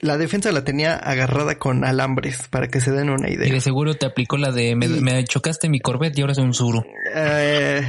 la 0.01 0.17
defensa 0.17 0.51
la 0.51 0.63
tenía 0.63 0.95
agarrada 0.95 1.57
con 1.57 1.83
alambres 1.83 2.47
para 2.49 2.67
que 2.67 2.81
se 2.81 2.91
den 2.91 3.09
una 3.09 3.29
idea. 3.29 3.47
Y 3.47 3.51
de 3.51 3.61
seguro 3.61 3.95
te 3.95 4.05
aplicó 4.05 4.37
la 4.37 4.51
de 4.51 4.75
me, 4.75 5.23
chocaste 5.25 5.69
mi 5.69 5.79
Corvette 5.79 6.17
y 6.17 6.21
ahora 6.21 6.33
es 6.33 6.39
un 6.39 6.53
Zuru. 6.53 6.83
Eh, 7.15 7.81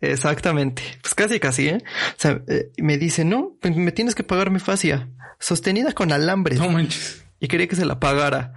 exactamente. 0.00 0.82
Pues 1.02 1.14
casi, 1.14 1.40
casi, 1.40 1.68
¿eh? 1.68 1.78
O 1.84 2.14
sea, 2.20 2.40
eh, 2.48 2.70
me 2.78 2.98
dice, 2.98 3.24
no, 3.24 3.52
pues 3.60 3.76
me 3.76 3.92
tienes 3.92 4.14
que 4.14 4.22
pagar 4.22 4.50
mi 4.50 4.58
fascia 4.58 5.08
sostenida 5.38 5.92
con 5.92 6.12
alambres. 6.12 6.58
No 6.58 6.68
manches 6.68 7.25
y 7.40 7.48
quería 7.48 7.68
que 7.68 7.76
se 7.76 7.84
la 7.84 8.00
pagara. 8.00 8.54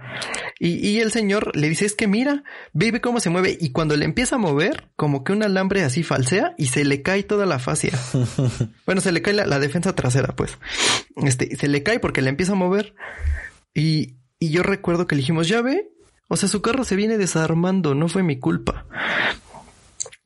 Y, 0.58 0.86
y, 0.86 1.00
el 1.00 1.10
señor 1.10 1.56
le 1.56 1.68
dice, 1.68 1.86
es 1.86 1.94
que 1.94 2.06
mira, 2.06 2.44
ve, 2.72 3.00
cómo 3.00 3.20
se 3.20 3.30
mueve. 3.30 3.56
Y 3.60 3.72
cuando 3.72 3.96
le 3.96 4.04
empieza 4.04 4.36
a 4.36 4.38
mover, 4.38 4.88
como 4.96 5.24
que 5.24 5.32
un 5.32 5.42
alambre 5.42 5.82
así 5.84 6.02
falsea 6.02 6.54
y 6.58 6.66
se 6.66 6.84
le 6.84 7.02
cae 7.02 7.22
toda 7.22 7.46
la 7.46 7.58
fascia. 7.58 7.98
bueno, 8.86 9.00
se 9.00 9.12
le 9.12 9.22
cae 9.22 9.34
la, 9.34 9.58
defensa 9.58 9.94
trasera, 9.94 10.34
pues. 10.36 10.58
Este, 11.16 11.56
se 11.56 11.68
le 11.68 11.82
cae 11.82 11.98
porque 11.98 12.22
le 12.22 12.30
empieza 12.30 12.52
a 12.52 12.56
mover. 12.56 12.94
Y, 13.74 14.16
y 14.38 14.50
yo 14.50 14.62
recuerdo 14.62 15.06
que 15.06 15.14
le 15.14 15.20
dijimos, 15.20 15.48
ya 15.48 15.62
ve, 15.62 15.90
o 16.28 16.36
sea, 16.36 16.48
su 16.48 16.62
carro 16.62 16.84
se 16.84 16.96
viene 16.96 17.18
desarmando, 17.18 17.94
no 17.94 18.08
fue 18.08 18.22
mi 18.22 18.38
culpa. 18.38 18.86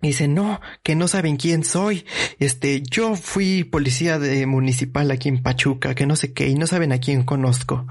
Y 0.05 0.09
dice, 0.09 0.28
no, 0.28 0.61
que 0.82 0.96
no 0.96 1.09
saben 1.09 1.38
quién 1.38 1.64
soy. 1.64 2.05
Este, 2.38 2.82
yo 2.82 3.16
fui 3.16 3.64
policía 3.64 4.18
de 4.18 4.44
municipal 4.44 5.11
aquí 5.11 5.30
en 5.30 5.42
Pachuca, 5.42 5.94
que 5.94 6.05
no 6.05 6.14
sé 6.14 6.34
qué, 6.34 6.46
y 6.46 6.57
no 6.57 6.66
saben 6.66 6.92
a 6.92 6.98
quién 6.98 7.22
conozco. 7.22 7.86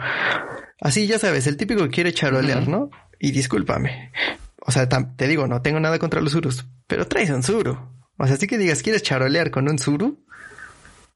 Así 0.80 1.08
ya 1.08 1.18
sabes, 1.18 1.48
el 1.48 1.58
típico 1.58 1.82
que 1.86 1.90
quiere 1.90 2.14
charolear, 2.14 2.68
¿no? 2.68 2.92
Y 3.20 3.32
discúlpame. 3.32 4.12
O 4.60 4.72
sea, 4.72 4.88
te 4.88 5.28
digo, 5.28 5.48
no 5.48 5.64
tengo 5.64 5.80
nada 5.80 5.98
contra 5.98 6.22
los 6.22 6.34
surus, 6.34 6.68
pero 6.86 7.08
traes 7.08 7.32
un 7.32 7.42
suru. 7.42 7.80
O 8.20 8.28
sea, 8.28 8.36
así 8.36 8.46
que 8.46 8.60
digas, 8.60 8.84
¿quieres 8.84 9.02
charolear 9.02 9.50
con 9.50 9.68
un 9.68 9.80
suru? 9.80 10.23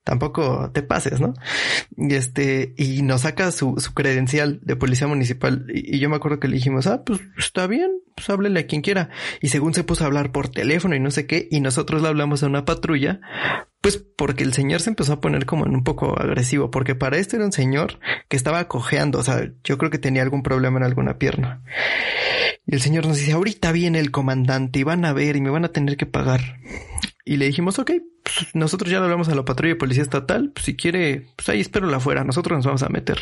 Tampoco 0.08 0.72
te 0.74 0.84
pases, 0.84 1.20
¿no? 1.20 1.34
Y 1.97 2.16
este, 2.16 2.74
y 2.78 3.01
nos 3.01 3.22
saca 3.22 3.51
su, 3.51 3.76
su 3.78 3.93
credencial 3.93 4.62
de 4.64 4.78
policía 4.78 5.05
municipal. 5.05 5.66
Y, 5.68 5.99
yo 5.99 6.10
me 6.10 6.16
acuerdo 6.16 6.39
que 6.39 6.47
le 6.47 6.55
dijimos, 6.55 6.88
ah, 6.88 7.03
pues 7.03 7.20
está 7.38 7.68
bien, 7.68 7.91
pues 8.16 8.30
háblele 8.30 8.62
a 8.62 8.68
quien 8.68 8.82
quiera. 8.82 9.10
Y 9.41 9.49
según 9.49 9.74
se 9.74 9.84
puso 9.84 10.05
a 10.05 10.08
hablar 10.08 10.32
por 10.32 10.47
teléfono 10.47 10.95
y 10.95 11.01
no 11.01 11.12
sé 11.12 11.28
qué, 11.28 11.49
y 11.51 11.60
nosotros 11.60 12.01
le 12.01 12.08
hablamos 12.08 12.41
a 12.41 12.47
una 12.47 12.64
patrulla, 12.64 13.20
pues 13.82 13.97
porque 13.97 14.45
el 14.45 14.53
señor 14.53 14.80
se 14.80 14.91
empezó 14.91 15.12
a 15.12 15.20
poner 15.20 15.45
como 15.45 15.66
en 15.66 15.76
un 15.76 15.84
poco 15.84 16.18
agresivo, 16.18 16.72
porque 16.72 16.95
para 16.95 17.18
esto 17.18 17.36
era 17.36 17.43
un 17.43 17.51
señor 17.51 17.99
que 18.30 18.38
estaba 18.38 18.66
cojeando, 18.70 19.20
o 19.20 19.24
sea, 19.24 19.51
yo 19.66 19.78
creo 19.78 19.91
que 19.91 19.99
tenía 19.99 20.22
algún 20.22 20.41
problema 20.41 20.78
en 20.78 20.86
alguna 20.86 21.18
pierna. 21.18 21.64
Y 22.66 22.76
el 22.76 22.82
señor 22.82 23.08
nos 23.08 23.18
dice, 23.18 23.34
ahorita 23.34 23.74
viene 23.74 23.99
el 23.99 24.12
comandante 24.12 24.80
y 24.80 24.84
van 24.84 25.03
a 25.03 25.12
ver 25.12 25.36
y 25.36 25.41
me 25.41 25.49
van 25.49 25.66
a 25.66 25.74
tener 25.74 25.97
que 25.97 26.05
pagar. 26.05 26.62
Y 27.28 27.36
le 27.36 27.46
dijimos, 27.46 27.78
ok, 27.78 27.92
pues 28.24 28.56
nosotros 28.56 28.90
ya 28.90 29.00
le 29.00 29.04
hablamos 29.04 29.28
a 29.28 29.36
la 29.36 29.44
patrulla 29.44 29.74
de 29.74 29.80
policía 29.80 30.02
estatal, 30.02 30.52
pues 30.54 30.64
si 30.66 30.78
quiere, 30.78 31.28
pues 31.36 31.50
ahí 31.50 31.60
espero 31.60 31.86
la 31.86 31.98
afuera, 31.98 32.24
nosotros 32.24 32.56
nos 32.56 32.66
vamos 32.66 32.84
a 32.84 32.88
meter. 32.90 33.20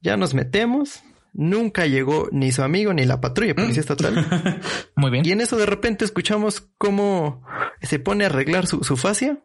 Ya 0.00 0.16
nos 0.16 0.32
metemos, 0.32 1.02
nunca 1.34 1.84
llegó 1.84 2.30
ni 2.32 2.50
su 2.50 2.62
amigo 2.62 2.94
ni 2.94 3.04
la 3.04 3.20
patrulla 3.20 3.48
de 3.48 3.56
policía 3.56 3.82
estatal. 3.82 4.58
Muy 4.96 5.10
bien. 5.10 5.26
Y 5.26 5.32
en 5.32 5.42
eso 5.42 5.58
de 5.58 5.66
repente 5.66 6.06
escuchamos 6.06 6.66
cómo 6.78 7.44
se 7.82 7.98
pone 7.98 8.24
a 8.24 8.28
arreglar 8.28 8.66
su, 8.66 8.82
su 8.84 8.96
fascia, 8.96 9.38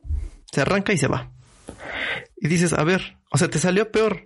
se 0.49 0.62
arranca 0.62 0.93
y 0.93 0.97
se 0.97 1.07
va. 1.07 1.34
Y 2.38 2.47
dices, 2.47 2.72
a 2.72 2.86
ver, 2.86 3.18
o 3.30 3.38
sea, 3.38 3.49
te 3.49 3.60
salió 3.60 3.91
peor 3.91 4.24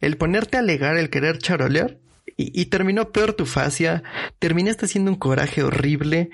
el 0.00 0.16
ponerte 0.16 0.56
a 0.56 0.60
alegar, 0.60 0.96
el 0.96 1.10
querer 1.10 1.36
charolear, 1.36 1.98
y, 2.38 2.58
y 2.58 2.66
terminó 2.66 3.12
peor 3.12 3.34
tu 3.34 3.44
fascia, 3.44 4.02
terminaste 4.38 4.86
haciendo 4.86 5.10
un 5.10 5.18
coraje 5.18 5.62
horrible, 5.62 6.30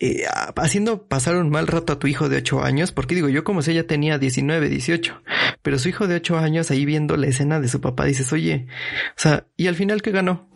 eh, 0.00 0.24
haciendo 0.56 1.06
pasar 1.08 1.36
un 1.36 1.50
mal 1.50 1.66
rato 1.66 1.92
a 1.92 1.98
tu 1.98 2.06
hijo 2.06 2.28
de 2.28 2.38
8 2.38 2.62
años, 2.62 2.92
porque 2.92 3.14
digo, 3.14 3.28
yo 3.28 3.44
como 3.44 3.62
sé 3.62 3.74
ya 3.74 3.86
tenía 3.86 4.18
19, 4.18 4.68
18, 4.68 5.22
pero 5.62 5.78
su 5.78 5.88
hijo 5.88 6.06
de 6.06 6.16
8 6.16 6.38
años 6.38 6.70
ahí 6.70 6.84
viendo 6.84 7.16
la 7.16 7.26
escena 7.26 7.60
de 7.60 7.68
su 7.68 7.80
papá, 7.80 8.04
dices, 8.04 8.32
oye, 8.32 8.66
o 9.10 9.20
sea, 9.20 9.46
y 9.56 9.66
al 9.66 9.74
final 9.74 10.02
¿qué 10.02 10.10
ganó? 10.10 10.48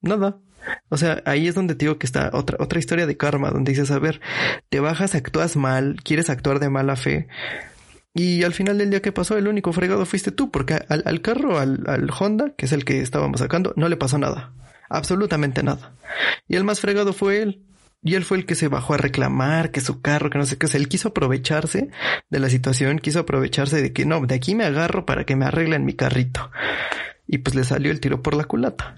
Nada. 0.00 0.38
O 0.88 0.96
sea, 0.96 1.22
ahí 1.26 1.46
es 1.46 1.54
donde 1.54 1.76
te 1.76 1.84
digo 1.84 1.98
que 1.98 2.06
está 2.06 2.30
otra, 2.32 2.56
otra 2.60 2.78
historia 2.80 3.06
de 3.06 3.16
karma, 3.16 3.50
donde 3.50 3.72
dices, 3.72 3.90
a 3.92 3.98
ver, 4.00 4.20
te 4.68 4.80
bajas, 4.80 5.14
actúas 5.14 5.56
mal, 5.56 5.96
quieres 6.02 6.28
actuar 6.28 6.58
de 6.58 6.70
mala 6.70 6.96
fe, 6.96 7.28
y 8.16 8.44
al 8.44 8.54
final 8.54 8.78
del 8.78 8.88
día 8.88 9.02
que 9.02 9.12
pasó, 9.12 9.36
el 9.36 9.46
único 9.46 9.74
fregado 9.74 10.06
fuiste 10.06 10.32
tú, 10.32 10.50
porque 10.50 10.82
al, 10.88 11.02
al 11.04 11.20
carro, 11.20 11.58
al, 11.58 11.84
al 11.86 12.08
Honda, 12.18 12.54
que 12.56 12.64
es 12.64 12.72
el 12.72 12.86
que 12.86 13.02
estábamos 13.02 13.40
sacando, 13.40 13.74
no 13.76 13.90
le 13.90 13.98
pasó 13.98 14.16
nada. 14.16 14.54
Absolutamente 14.88 15.62
nada. 15.62 15.92
Y 16.48 16.56
el 16.56 16.64
más 16.64 16.80
fregado 16.80 17.12
fue 17.12 17.42
él. 17.42 17.62
Y 18.02 18.14
él 18.14 18.24
fue 18.24 18.38
el 18.38 18.46
que 18.46 18.54
se 18.54 18.68
bajó 18.68 18.94
a 18.94 18.98
reclamar 18.98 19.70
que 19.70 19.80
su 19.80 20.00
carro, 20.00 20.30
que 20.30 20.38
no 20.38 20.46
sé 20.46 20.58
qué. 20.58 20.66
O 20.66 20.68
sea, 20.68 20.78
él 20.78 20.88
quiso 20.88 21.08
aprovecharse 21.08 21.90
de 22.30 22.40
la 22.40 22.48
situación, 22.48 22.98
quiso 22.98 23.20
aprovecharse 23.20 23.82
de 23.82 23.92
que 23.92 24.04
no, 24.04 24.24
de 24.24 24.34
aquí 24.34 24.54
me 24.54 24.64
agarro 24.64 25.06
para 25.06 25.24
que 25.24 25.36
me 25.36 25.46
arreglen 25.46 25.84
mi 25.84 25.94
carrito. 25.94 26.50
Y 27.26 27.38
pues 27.38 27.56
le 27.56 27.64
salió 27.64 27.90
el 27.90 28.00
tiro 28.00 28.22
por 28.22 28.34
la 28.34 28.44
culata. 28.44 28.96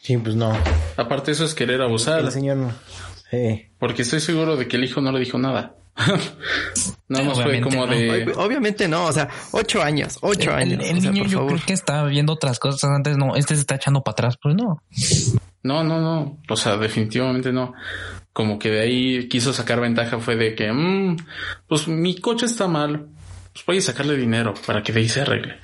Sí, 0.00 0.16
pues 0.16 0.36
no. 0.36 0.56
Aparte 0.96 1.32
eso 1.32 1.44
es 1.44 1.54
querer 1.54 1.82
abusar. 1.82 2.20
El 2.20 2.30
señor 2.30 2.56
no. 2.56 2.72
Sí. 3.30 3.66
Porque 3.78 4.02
estoy 4.02 4.20
seguro 4.20 4.56
de 4.56 4.68
que 4.68 4.76
el 4.76 4.84
hijo 4.84 5.00
no 5.00 5.12
le 5.12 5.18
dijo 5.18 5.36
nada. 5.36 5.74
no 7.08 7.24
más 7.24 7.42
fue 7.42 7.60
como 7.60 7.86
de. 7.86 8.32
Obviamente 8.36 8.86
no, 8.86 9.06
o 9.06 9.12
sea, 9.12 9.28
ocho 9.52 9.82
años, 9.82 10.18
ocho 10.20 10.52
años. 10.52 10.84
El, 10.84 11.02
niño 11.02 11.24
yo 11.24 11.46
creo 11.46 11.60
que 11.66 11.72
está 11.72 12.04
viendo 12.04 12.34
otras 12.34 12.58
cosas 12.58 12.90
antes, 12.90 13.16
no, 13.16 13.34
este 13.34 13.54
se 13.54 13.62
está 13.62 13.76
echando 13.76 14.02
para 14.02 14.12
atrás, 14.12 14.38
pues 14.40 14.54
no. 14.54 14.82
No, 15.66 15.82
no, 15.82 16.00
no. 16.00 16.38
O 16.48 16.56
sea, 16.56 16.76
definitivamente 16.76 17.52
no. 17.52 17.74
Como 18.32 18.58
que 18.58 18.70
de 18.70 18.80
ahí 18.80 19.28
quiso 19.28 19.52
sacar 19.52 19.80
ventaja 19.80 20.18
fue 20.18 20.36
de 20.36 20.54
que, 20.54 20.72
mmm, 20.72 21.16
pues 21.66 21.88
mi 21.88 22.20
coche 22.20 22.46
está 22.46 22.68
mal. 22.68 23.08
Pues 23.52 23.66
voy 23.66 23.78
a 23.78 23.82
sacarle 23.82 24.16
dinero 24.16 24.54
para 24.66 24.82
que 24.82 24.92
de 24.92 25.00
ahí 25.00 25.08
se 25.08 25.22
arregle. 25.22 25.56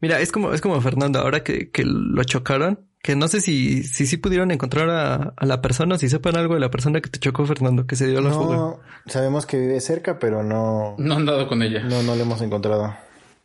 Mira, 0.00 0.20
es 0.20 0.32
como, 0.32 0.52
es 0.52 0.60
como 0.60 0.80
Fernando, 0.80 1.20
ahora 1.20 1.44
que, 1.44 1.70
que 1.70 1.84
lo 1.84 2.24
chocaron, 2.24 2.80
que 3.02 3.14
no 3.14 3.28
sé 3.28 3.40
si, 3.40 3.84
si 3.84 4.06
sí 4.06 4.16
pudieron 4.16 4.50
encontrar 4.50 4.90
a, 4.90 5.34
a, 5.36 5.46
la 5.46 5.60
persona, 5.60 5.98
si 5.98 6.08
sepan 6.08 6.36
algo 6.36 6.54
de 6.54 6.60
la 6.60 6.70
persona 6.70 7.00
que 7.00 7.10
te 7.10 7.18
chocó, 7.18 7.46
Fernando, 7.46 7.86
que 7.86 7.96
se 7.96 8.06
dio 8.06 8.20
la 8.20 8.30
no, 8.30 8.34
fuga. 8.34 8.76
Sabemos 9.06 9.46
que 9.46 9.58
vive 9.58 9.80
cerca, 9.80 10.18
pero 10.18 10.42
no. 10.42 10.96
No 10.98 11.14
han 11.14 11.26
dado 11.26 11.46
con 11.46 11.62
ella. 11.62 11.82
No, 11.84 12.02
no 12.02 12.16
le 12.16 12.22
hemos 12.22 12.40
encontrado. 12.42 12.94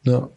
No. 0.03 0.31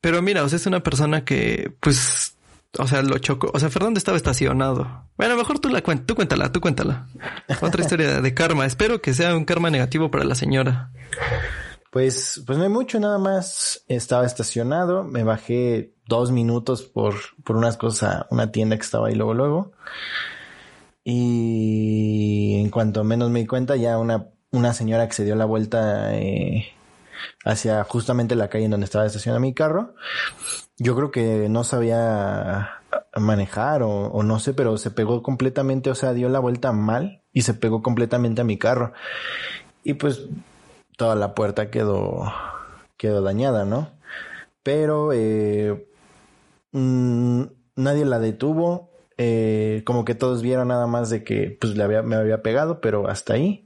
Pero 0.00 0.20
mira, 0.20 0.44
o 0.44 0.48
sea, 0.48 0.56
es 0.56 0.66
una 0.66 0.82
persona 0.82 1.24
que, 1.24 1.72
pues, 1.80 2.33
o 2.78 2.86
sea, 2.86 3.02
lo 3.02 3.18
chocó. 3.18 3.50
O 3.52 3.58
sea, 3.58 3.70
Fernando 3.70 3.98
estaba 3.98 4.16
estacionado. 4.16 5.06
Bueno, 5.16 5.36
mejor 5.36 5.58
tú 5.58 5.68
la 5.68 5.82
cuentas. 5.82 6.06
Tú 6.06 6.14
cuéntala, 6.14 6.52
tú 6.52 6.60
cuéntala. 6.60 7.06
Otra 7.60 7.82
historia 7.82 8.20
de 8.20 8.34
karma. 8.34 8.66
Espero 8.66 9.00
que 9.00 9.14
sea 9.14 9.36
un 9.36 9.44
karma 9.44 9.70
negativo 9.70 10.10
para 10.10 10.24
la 10.24 10.34
señora. 10.34 10.90
Pues, 11.90 12.42
pues 12.46 12.58
no 12.58 12.64
hay 12.64 12.70
mucho, 12.70 12.98
nada 12.98 13.18
más 13.18 13.84
estaba 13.88 14.26
estacionado. 14.26 15.04
Me 15.04 15.22
bajé 15.22 15.94
dos 16.06 16.32
minutos 16.32 16.82
por, 16.82 17.14
por 17.44 17.56
unas 17.56 17.76
cosas 17.76 18.26
una 18.30 18.50
tienda 18.50 18.76
que 18.76 18.82
estaba 18.82 19.08
ahí 19.08 19.14
luego, 19.14 19.34
luego. 19.34 19.72
Y 21.04 22.56
en 22.60 22.70
cuanto 22.70 23.04
menos 23.04 23.30
me 23.30 23.40
di 23.40 23.46
cuenta, 23.46 23.76
ya 23.76 23.98
una, 23.98 24.26
una 24.50 24.72
señora 24.72 25.06
que 25.06 25.14
se 25.14 25.24
dio 25.24 25.36
la 25.36 25.44
vuelta 25.44 26.16
eh, 26.16 26.66
hacia 27.44 27.82
justamente 27.84 28.34
la 28.34 28.48
calle 28.48 28.64
en 28.64 28.70
donde 28.70 28.84
estaba 28.84 29.06
estacionado 29.06 29.40
mi 29.40 29.54
carro. 29.54 29.94
Yo 30.78 30.94
creo 30.96 31.10
que 31.10 31.48
no 31.48 31.64
sabía 31.64 32.80
manejar 33.16 33.82
o, 33.82 34.22
no 34.22 34.38
sé, 34.40 34.54
pero 34.54 34.76
se 34.78 34.90
pegó 34.90 35.22
completamente, 35.22 35.90
o 35.90 35.94
sea, 35.94 36.12
dio 36.12 36.28
la 36.28 36.40
vuelta 36.40 36.72
mal 36.72 37.22
y 37.32 37.42
se 37.42 37.54
pegó 37.54 37.82
completamente 37.82 38.40
a 38.40 38.44
mi 38.44 38.58
carro. 38.58 38.92
Y 39.82 39.94
pues 39.94 40.26
toda 40.96 41.14
la 41.14 41.34
puerta 41.34 41.70
quedó, 41.70 42.32
quedó 42.96 43.22
dañada, 43.22 43.64
¿no? 43.64 43.90
Pero, 44.62 45.12
eh, 45.12 45.86
mm, 46.72 47.42
nadie 47.76 48.04
la 48.04 48.18
detuvo. 48.18 48.90
Eh, 49.16 49.82
como 49.86 50.04
que 50.04 50.16
todos 50.16 50.42
vieron 50.42 50.68
nada 50.68 50.88
más 50.88 51.08
de 51.08 51.22
que 51.22 51.56
pues 51.60 51.76
le 51.76 51.84
había, 51.84 52.02
me 52.02 52.16
había 52.16 52.42
pegado, 52.42 52.80
pero 52.80 53.08
hasta 53.08 53.34
ahí. 53.34 53.64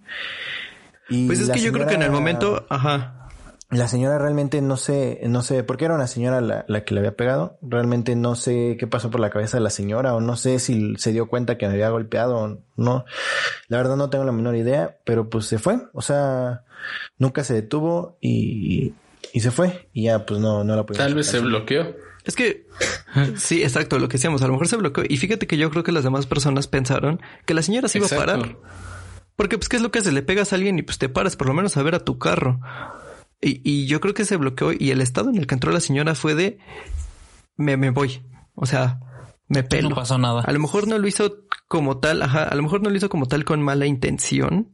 Y 1.08 1.26
pues 1.26 1.40
es 1.40 1.50
que 1.50 1.60
yo 1.60 1.72
creo 1.72 1.86
que 1.86 1.94
en 1.94 2.02
el 2.02 2.10
momento, 2.10 2.66
ajá. 2.68 3.17
La 3.70 3.86
señora 3.86 4.18
realmente 4.18 4.62
no 4.62 4.78
sé, 4.78 5.20
no 5.26 5.42
sé, 5.42 5.62
porque 5.62 5.84
era 5.84 5.94
una 5.94 6.06
señora 6.06 6.40
la, 6.40 6.64
la, 6.68 6.84
que 6.84 6.94
le 6.94 7.00
había 7.00 7.16
pegado. 7.16 7.58
Realmente 7.60 8.16
no 8.16 8.34
sé 8.34 8.78
qué 8.80 8.86
pasó 8.86 9.10
por 9.10 9.20
la 9.20 9.28
cabeza 9.28 9.58
de 9.58 9.62
la 9.62 9.68
señora 9.68 10.14
o 10.14 10.20
no 10.20 10.36
sé 10.36 10.58
si 10.58 10.96
se 10.96 11.12
dio 11.12 11.28
cuenta 11.28 11.58
que 11.58 11.66
me 11.66 11.74
había 11.74 11.90
golpeado 11.90 12.36
o 12.36 12.58
no. 12.76 13.04
La 13.68 13.76
verdad 13.76 13.96
no 13.96 14.08
tengo 14.08 14.24
la 14.24 14.32
menor 14.32 14.56
idea, 14.56 14.96
pero 15.04 15.28
pues 15.28 15.44
se 15.44 15.58
fue. 15.58 15.80
O 15.92 16.00
sea, 16.00 16.62
nunca 17.18 17.44
se 17.44 17.52
detuvo 17.52 18.16
y, 18.22 18.94
y 19.34 19.40
se 19.40 19.50
fue 19.50 19.88
y 19.92 20.04
ya 20.04 20.24
pues 20.24 20.40
no, 20.40 20.64
no 20.64 20.74
la 20.74 20.86
pudimos. 20.86 21.06
Tal 21.06 21.14
vez 21.14 21.26
se 21.26 21.40
bloqueó. 21.40 21.94
Es 22.24 22.36
que 22.36 22.66
sí, 23.36 23.62
exacto, 23.62 23.98
lo 23.98 24.08
que 24.08 24.14
decíamos, 24.14 24.40
a 24.40 24.46
lo 24.46 24.52
mejor 24.52 24.68
se 24.68 24.76
bloqueó 24.76 25.04
y 25.06 25.18
fíjate 25.18 25.46
que 25.46 25.58
yo 25.58 25.70
creo 25.70 25.82
que 25.82 25.92
las 25.92 26.04
demás 26.04 26.26
personas 26.26 26.68
pensaron 26.68 27.20
que 27.44 27.52
la 27.52 27.62
señora 27.62 27.88
se 27.88 27.98
iba 27.98 28.06
a 28.06 28.16
parar. 28.16 28.56
Porque 29.36 29.58
pues 29.58 29.68
qué 29.68 29.76
es 29.76 29.82
lo 29.82 29.90
que 29.90 29.98
hace, 29.98 30.10
le 30.10 30.22
pegas 30.22 30.52
a 30.52 30.56
alguien 30.56 30.78
y 30.78 30.82
pues 30.82 30.96
te 30.96 31.10
paras 31.10 31.36
por 31.36 31.46
lo 31.46 31.54
menos 31.54 31.76
a 31.76 31.82
ver 31.82 31.94
a 31.94 32.00
tu 32.00 32.18
carro. 32.18 32.60
Y, 33.40 33.60
y 33.68 33.86
yo 33.86 34.00
creo 34.00 34.14
que 34.14 34.24
se 34.24 34.36
bloqueó 34.36 34.72
y 34.72 34.90
el 34.90 35.00
estado 35.00 35.30
en 35.30 35.36
el 35.36 35.46
que 35.46 35.54
entró 35.54 35.70
la 35.70 35.80
señora 35.80 36.14
fue 36.14 36.34
de 36.34 36.58
me, 37.56 37.76
me 37.76 37.90
voy. 37.90 38.22
O 38.54 38.66
sea, 38.66 39.00
me 39.48 39.62
pelo. 39.62 39.90
No 39.90 39.96
pasó 39.96 40.18
nada. 40.18 40.42
A 40.42 40.52
lo 40.52 40.58
mejor 40.58 40.88
no 40.88 40.98
lo 40.98 41.06
hizo 41.06 41.44
como 41.68 41.98
tal, 41.98 42.22
ajá, 42.22 42.44
a 42.44 42.54
lo 42.54 42.62
mejor 42.62 42.82
no 42.82 42.90
lo 42.90 42.96
hizo 42.96 43.08
como 43.10 43.26
tal 43.26 43.44
con 43.44 43.62
mala 43.62 43.86
intención, 43.86 44.72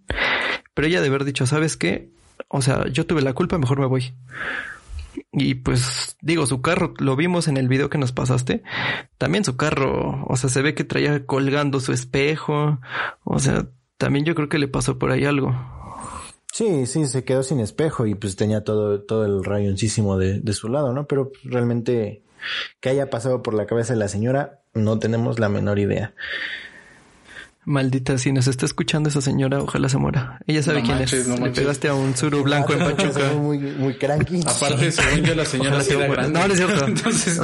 pero 0.74 0.86
ella 0.86 1.00
de 1.00 1.08
haber 1.08 1.24
dicho, 1.24 1.46
¿sabes 1.46 1.76
qué? 1.76 2.12
O 2.48 2.62
sea, 2.62 2.86
yo 2.88 3.06
tuve 3.06 3.22
la 3.22 3.32
culpa, 3.32 3.58
mejor 3.58 3.80
me 3.80 3.86
voy. 3.86 4.14
Y 5.32 5.54
pues 5.54 6.16
digo, 6.20 6.46
su 6.46 6.60
carro, 6.60 6.94
lo 6.98 7.16
vimos 7.16 7.48
en 7.48 7.56
el 7.56 7.68
video 7.68 7.88
que 7.88 7.98
nos 7.98 8.12
pasaste. 8.12 8.62
También 9.18 9.44
su 9.44 9.56
carro, 9.56 10.24
o 10.26 10.36
sea, 10.36 10.50
se 10.50 10.62
ve 10.62 10.74
que 10.74 10.84
traía 10.84 11.24
colgando 11.26 11.80
su 11.80 11.92
espejo. 11.92 12.80
O 13.22 13.38
sea, 13.38 13.68
también 13.96 14.24
yo 14.24 14.34
creo 14.34 14.48
que 14.48 14.58
le 14.58 14.68
pasó 14.68 14.98
por 14.98 15.10
ahí 15.10 15.24
algo. 15.24 15.54
Sí, 16.54 16.86
sí, 16.86 17.08
se 17.08 17.24
quedó 17.24 17.42
sin 17.42 17.58
espejo 17.58 18.06
y 18.06 18.14
pues 18.14 18.36
tenía 18.36 18.62
todo, 18.62 19.00
todo 19.00 19.24
el 19.24 19.42
rayoncísimo 19.42 20.16
de, 20.16 20.38
de 20.38 20.52
su 20.52 20.68
lado, 20.68 20.92
¿no? 20.92 21.08
Pero 21.08 21.32
realmente 21.42 22.22
que 22.80 22.90
haya 22.90 23.10
pasado 23.10 23.42
por 23.42 23.54
la 23.54 23.66
cabeza 23.66 23.94
de 23.94 23.98
la 23.98 24.06
señora, 24.06 24.60
no 24.72 25.00
tenemos 25.00 25.40
la 25.40 25.48
menor 25.48 25.80
idea. 25.80 26.14
Maldita, 27.64 28.18
si 28.18 28.30
nos 28.30 28.46
está 28.46 28.66
escuchando 28.66 29.08
esa 29.08 29.20
señora, 29.20 29.62
ojalá 29.62 29.88
se 29.88 29.98
muera. 29.98 30.38
Ella 30.46 30.62
sabe 30.62 30.82
quién 30.82 30.98
es. 30.98 31.26
Le 31.26 31.50
pegaste 31.50 31.88
a 31.88 31.94
un 31.94 32.16
suru 32.16 32.44
blanco 32.44 32.72
en 32.74 32.78
Pachuca. 32.78 33.32
Muy, 33.32 33.58
muy 33.58 33.98
cranky. 33.98 34.40
Aparte, 34.46 34.92
según 34.92 35.24
yo, 35.24 35.34
la 35.34 35.46
señora 35.46 35.80
se 35.80 35.96
muera. 35.96 36.28
No, 36.28 36.46
no 36.46 36.54
es 36.54 36.56
cierto. 36.56 36.84
Entonces... 36.86 37.40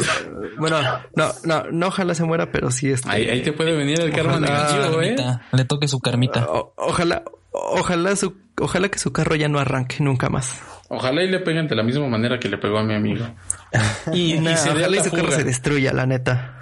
Bueno, 0.56 0.78
no, 1.16 1.32
no, 1.42 1.64
no, 1.72 1.86
ojalá 1.88 2.14
se 2.14 2.22
muera, 2.22 2.52
pero 2.52 2.70
sí. 2.70 2.92
Ahí, 3.06 3.28
ahí 3.28 3.42
te 3.42 3.52
puede 3.52 3.74
venir 3.74 3.98
el 3.98 4.12
karma 4.12 4.38
negativo, 4.38 5.02
¿eh? 5.02 5.16
Le 5.50 5.64
toque 5.64 5.88
su 5.88 5.98
carmita. 5.98 6.46
ojalá, 6.76 7.24
ojalá 7.52 8.16
su, 8.16 8.36
ojalá 8.58 8.88
que 8.88 8.98
su 8.98 9.12
carro 9.12 9.36
ya 9.36 9.48
no 9.48 9.58
arranque 9.58 9.96
nunca 10.00 10.28
más. 10.28 10.60
Ojalá 10.88 11.22
y 11.22 11.28
le 11.28 11.38
peguen 11.38 11.68
de 11.68 11.76
la 11.76 11.82
misma 11.82 12.08
manera 12.08 12.40
que 12.40 12.48
le 12.48 12.58
pegó 12.58 12.78
a 12.78 12.82
mi 12.82 12.94
amigo. 12.94 13.24
y, 14.12 14.34
y 14.34 14.56
se 14.56 14.70
ojalá 14.70 14.96
y 14.96 15.04
su 15.04 15.10
carro 15.10 15.30
se 15.30 15.44
destruya, 15.44 15.92
la 15.92 16.06
neta. 16.06 16.56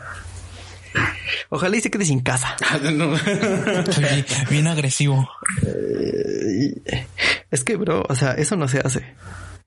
Ojalá 1.50 1.76
y 1.76 1.80
se 1.80 1.90
quede 1.90 2.04
sin 2.04 2.20
casa. 2.20 2.56
Ah, 2.70 2.78
bien, 4.50 4.66
agresivo. 4.66 5.28
Eh, 5.66 7.06
es 7.50 7.64
que, 7.64 7.76
bro, 7.76 8.04
o 8.08 8.14
sea, 8.14 8.32
eso 8.32 8.56
no 8.56 8.68
se 8.68 8.80
hace. 8.80 9.14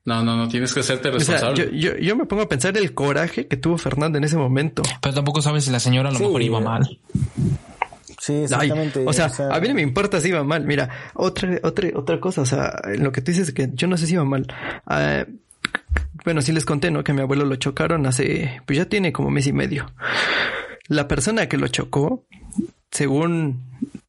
No, 0.06 0.24
no, 0.24 0.36
no, 0.36 0.48
tienes 0.48 0.74
que 0.74 0.82
hacerte 0.82 1.12
responsable. 1.12 1.70
yo, 1.74 1.96
yo, 1.98 2.16
me 2.16 2.26
pongo 2.26 2.44
a 2.44 2.50
pensar 2.50 2.78
el 2.78 2.94
coraje 2.94 3.48
que 3.48 3.58
tuvo 3.58 3.78
Fernando 3.78 4.18
en 4.18 4.24
ese 4.24 4.38
momento. 4.38 4.84
Pero 5.02 5.16
tampoco 5.16 5.42
sabes 5.42 5.66
si 5.66 5.72
la 5.72 5.80
señora 5.80 6.10
a 6.10 6.12
lo 6.12 6.20
mejor 6.20 6.42
iba 6.42 6.60
mal. 6.60 7.00
Sí, 8.22 8.44
exactamente. 8.44 9.04
o, 9.04 9.14
sea, 9.14 9.32
a 9.50 9.60
mí 9.60 9.68
no 9.68 9.74
me 9.74 9.82
importa 9.82 10.22
si 10.22 10.30
iba 10.30 10.44
mal. 10.44 10.64
Mira, 10.64 11.12
otra, 11.16 11.58
otra, 11.64 11.90
otra 11.96 12.20
cosa, 12.20 12.42
o 12.42 12.46
sea, 12.46 12.80
lo 13.00 13.12
que 13.12 13.22
tú 13.22 13.32
dices 13.32 13.48
es 13.48 13.54
que 13.56 13.72
yo 13.74 13.88
no 13.88 13.98
sé 13.98 14.06
si 14.06 14.14
iba 14.14 14.24
mal. 14.24 14.46
Ah, 14.86 15.26
bueno, 16.24 16.44
sí 16.44 16.52
les 16.52 16.64
conté, 16.64 16.92
¿no? 16.92 17.04
Que 17.04 17.14
a 17.14 17.16
mi 17.16 17.22
abuelo 17.22 17.46
lo 17.46 17.56
chocaron 17.56 18.06
hace, 18.06 18.62
pues 18.68 18.78
ya 18.78 18.86
tiene 18.86 19.12
como 19.12 19.32
mes 19.32 19.48
y 19.48 19.54
medio. 19.54 19.92
La 20.88 21.08
persona 21.08 21.48
que 21.48 21.58
lo 21.58 21.68
chocó, 21.68 22.28
según 22.92 23.64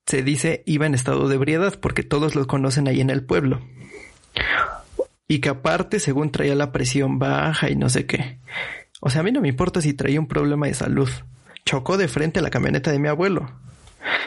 se 0.05 0.23
dice, 0.23 0.63
iba 0.67 0.85
en 0.85 0.93
estado 0.93 1.27
de 1.27 1.37
ebriedad 1.37 1.79
porque 1.81 2.03
todos 2.03 2.35
lo 2.35 2.47
conocen 2.47 2.89
ahí 2.89 3.01
en 3.01 3.09
el 3.09 3.25
pueblo. 3.25 3.63
Y 5.27 5.39
que 5.39 5.49
aparte, 5.49 6.01
según 6.01 6.33
traía 6.33 6.55
la 6.55 6.71
presión 6.71 7.19
baja 7.19 7.71
y 7.71 7.77
no 7.77 7.89
sé 7.89 8.05
qué. 8.05 8.41
O 9.01 9.09
sea, 9.09 9.23
a 9.23 9.25
mí 9.25 9.33
no 9.33 9.41
me 9.41 9.49
importa 9.49 9.81
si 9.81 9.95
traía 9.95 10.21
un 10.21 10.29
problema 10.29 10.67
de 10.67 10.75
salud. 10.75 11.09
Chocó 11.65 11.97
de 11.97 12.09
frente 12.09 12.41
a 12.41 12.43
la 12.43 12.51
camioneta 12.51 12.93
de 12.93 12.99
mi 12.99 13.09
abuelo. 13.09 13.51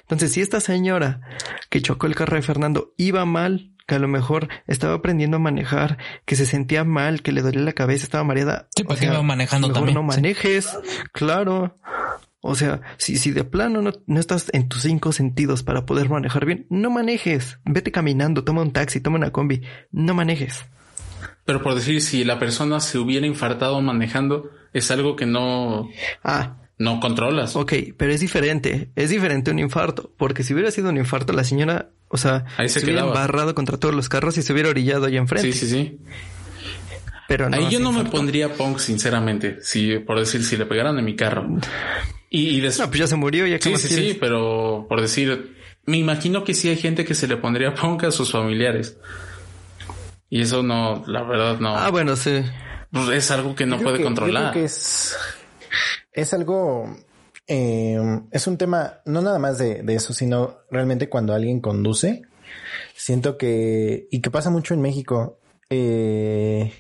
Entonces, 0.01 0.31
si 0.31 0.41
esta 0.41 0.59
señora 0.59 1.21
que 1.69 1.81
chocó 1.81 2.07
el 2.07 2.15
carro 2.15 2.35
de 2.35 2.41
Fernando 2.41 2.93
iba 2.97 3.25
mal, 3.25 3.71
que 3.87 3.95
a 3.95 3.99
lo 3.99 4.07
mejor 4.07 4.49
estaba 4.67 4.95
aprendiendo 4.95 5.37
a 5.37 5.39
manejar, 5.39 5.97
que 6.25 6.35
se 6.35 6.45
sentía 6.45 6.83
mal, 6.83 7.21
que 7.21 7.31
le 7.31 7.41
dolía 7.41 7.61
la 7.61 7.73
cabeza, 7.73 8.03
estaba 8.03 8.23
mareada. 8.23 8.67
Sí, 8.75 8.83
porque 8.83 9.05
iba 9.05 9.21
manejando 9.21 9.67
mejor 9.67 9.79
también. 9.79 9.95
No 9.95 10.03
manejes, 10.03 10.77
claro. 11.11 11.75
O 12.41 12.55
sea, 12.55 12.81
si, 12.97 13.17
si 13.17 13.31
de 13.31 13.43
plano 13.43 13.81
no, 13.81 13.91
no, 14.05 14.19
estás 14.19 14.49
en 14.53 14.69
tus 14.69 14.83
cinco 14.83 15.11
sentidos 15.11 15.63
para 15.63 15.85
poder 15.85 16.09
manejar 16.09 16.45
bien, 16.45 16.67
no 16.69 16.91
manejes. 16.91 17.59
Vete 17.65 17.91
caminando, 17.91 18.43
toma 18.43 18.61
un 18.61 18.71
taxi, 18.71 19.01
toma 19.01 19.17
una 19.17 19.31
combi, 19.31 19.61
no 19.91 20.13
manejes. 20.13 20.65
Pero 21.43 21.61
por 21.61 21.75
decir, 21.75 22.01
si 22.01 22.23
la 22.23 22.39
persona 22.39 22.79
se 22.79 22.97
hubiera 22.97 23.25
infartado 23.25 23.81
manejando, 23.81 24.51
es 24.73 24.91
algo 24.91 25.15
que 25.15 25.25
no... 25.25 25.89
Ah. 26.23 26.57
No 26.77 26.99
controlas. 26.99 27.55
Ok, 27.55 27.73
pero 27.95 28.11
es 28.11 28.19
diferente. 28.19 28.89
Es 28.95 29.09
diferente 29.09 29.51
un 29.51 29.59
infarto. 29.59 30.11
Porque 30.17 30.43
si 30.43 30.53
hubiera 30.53 30.71
sido 30.71 30.89
un 30.89 30.97
infarto, 30.97 31.31
la 31.31 31.43
señora, 31.43 31.89
o 32.09 32.17
sea, 32.17 32.45
se, 32.67 32.83
hubiera 32.83 33.01
embarrado 33.01 33.55
contra 33.55 33.77
todos 33.77 33.95
los 33.95 34.09
carros 34.09 34.37
y 34.37 34.41
se 34.41 34.51
hubiera 34.51 34.69
orillado 34.69 35.05
ahí 35.05 35.17
enfrente. 35.17 35.53
Sí, 35.53 35.67
sí, 35.67 35.69
sí. 35.69 35.97
Pero 37.27 37.49
Ahí 37.51 37.69
yo 37.69 37.79
no 37.79 37.91
me 37.91 38.05
pondría 38.05 38.53
punk, 38.53 38.79
sinceramente. 38.79 39.57
Si, 39.61 39.97
por 39.99 40.19
decir, 40.19 40.43
si 40.43 40.57
le 40.57 40.65
pegaran 40.65 40.99
en 40.99 41.05
mi 41.05 41.15
carro. 41.15 41.47
Y, 42.29 42.61
No, 42.61 42.87
pues 42.87 42.99
ya 42.99 43.07
se 43.07 43.15
murió, 43.15 43.47
ya 43.47 43.59
Sí, 43.59 43.75
sí, 43.77 43.87
sí, 43.87 44.17
pero 44.19 44.85
por 44.89 45.01
decir, 45.01 45.55
me 45.85 45.97
imagino 45.97 46.43
que 46.43 46.53
sí 46.53 46.69
hay 46.69 46.75
gente 46.75 47.05
que 47.05 47.15
se 47.15 47.27
le 47.27 47.37
pondría 47.37 47.73
punk 47.73 48.03
a 48.03 48.11
sus 48.11 48.31
familiares. 48.31 48.97
Y 50.29 50.41
eso 50.41 50.61
no, 50.61 51.03
la 51.07 51.23
verdad 51.23 51.59
no. 51.59 51.75
Ah, 51.75 51.89
bueno, 51.89 52.15
sí. 52.15 52.43
Pues 52.91 53.09
es 53.09 53.31
algo 53.31 53.55
que 53.55 53.65
no 53.65 53.79
puede 53.79 54.03
controlar. 54.03 54.53
que 54.53 54.65
es, 54.65 55.15
es 56.15 56.33
algo, 56.33 56.89
eh, 57.45 57.99
es 58.31 58.47
un 58.47 58.57
tema, 58.57 59.01
no 59.05 59.21
nada 59.21 59.37
más 59.37 59.57
de, 59.57 59.83
de 59.83 59.95
eso, 59.95 60.13
sino 60.13 60.57
realmente 60.71 61.09
cuando 61.09 61.33
alguien 61.33 61.59
conduce, 61.59 62.23
siento 62.95 63.37
que, 63.37 64.07
y 64.09 64.21
que 64.21 64.31
pasa 64.31 64.49
mucho 64.49 64.73
en 64.73 64.81
México, 64.81 65.39
eh, 65.69 66.73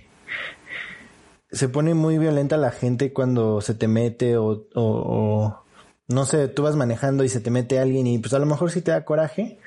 se 1.51 1.69
pone 1.69 1.93
muy 1.93 2.17
violenta 2.17 2.57
la 2.57 2.71
gente 2.71 3.13
cuando 3.13 3.61
se 3.61 3.75
te 3.75 3.87
mete 3.87 4.37
o, 4.37 4.67
o, 4.73 5.63
no 6.07 6.25
sé, 6.25 6.47
tú 6.47 6.63
vas 6.63 6.75
manejando 6.75 7.23
y 7.23 7.29
se 7.29 7.41
te 7.41 7.51
mete 7.51 7.79
alguien 7.79 8.07
y 8.07 8.19
pues 8.19 8.33
a 8.33 8.39
lo 8.39 8.45
mejor 8.45 8.71
sí 8.71 8.81
te 8.81 8.91
da 8.91 9.05
coraje, 9.05 9.59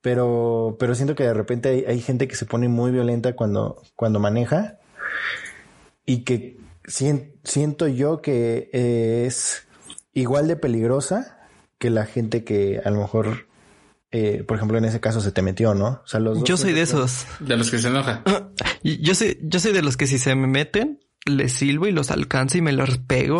pero, 0.00 0.76
pero 0.78 0.94
siento 0.94 1.14
que 1.14 1.24
de 1.24 1.34
repente 1.34 1.68
hay, 1.68 1.84
hay 1.86 2.00
gente 2.00 2.26
que 2.26 2.36
se 2.36 2.46
pone 2.46 2.68
muy 2.68 2.90
violenta 2.90 3.36
cuando, 3.36 3.82
cuando 3.96 4.18
maneja 4.18 4.78
y 6.06 6.24
que 6.24 6.57
siento 6.88 7.86
yo 7.88 8.22
que 8.22 8.70
es 8.72 9.66
igual 10.12 10.48
de 10.48 10.56
peligrosa 10.56 11.38
que 11.78 11.90
la 11.90 12.06
gente 12.06 12.44
que 12.44 12.80
a 12.84 12.90
lo 12.90 13.00
mejor 13.00 13.48
eh, 14.10 14.42
por 14.46 14.56
ejemplo, 14.56 14.78
en 14.78 14.86
ese 14.86 15.00
caso 15.00 15.20
se 15.20 15.32
te 15.32 15.42
metió, 15.42 15.74
¿no? 15.74 16.00
O 16.02 16.06
sea, 16.06 16.18
los 16.18 16.42
yo 16.44 16.56
soy 16.56 16.72
de 16.72 16.80
esos. 16.80 17.26
De 17.40 17.56
los 17.56 17.70
que 17.70 17.78
se 17.78 17.88
enoja. 17.88 18.22
Yo 18.82 19.14
soy, 19.14 19.38
yo 19.42 19.58
soy 19.58 19.72
de 19.72 19.82
los 19.82 19.96
que 19.96 20.06
si 20.06 20.18
se 20.18 20.34
me 20.36 20.46
meten, 20.46 21.00
les 21.26 21.52
silbo 21.52 21.88
y 21.88 21.92
los 21.92 22.12
alcanzo 22.12 22.58
y 22.58 22.62
me 22.62 22.72
los 22.72 22.98
pego. 22.98 23.38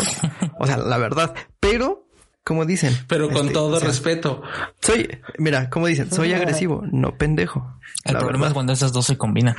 o 0.59 0.67
sea, 0.67 0.77
la 0.79 0.99
verdad. 0.99 1.33
Pero, 1.61 2.09
como 2.43 2.67
dicen. 2.67 2.93
Pero 3.07 3.31
con 3.31 3.43
este, 3.43 3.53
todo 3.53 3.79
respeto. 3.79 4.43
Soy, 4.83 5.09
mira, 5.39 5.71
como 5.71 5.87
dicen, 5.87 6.11
soy 6.11 6.33
agresivo, 6.33 6.83
no 6.91 7.17
pendejo. 7.17 7.79
El 8.05 8.17
problema 8.17 8.49
es 8.49 8.53
cuando 8.53 8.73
esas 8.73 8.93
dos 8.93 9.07
se 9.07 9.17
combinan. 9.17 9.55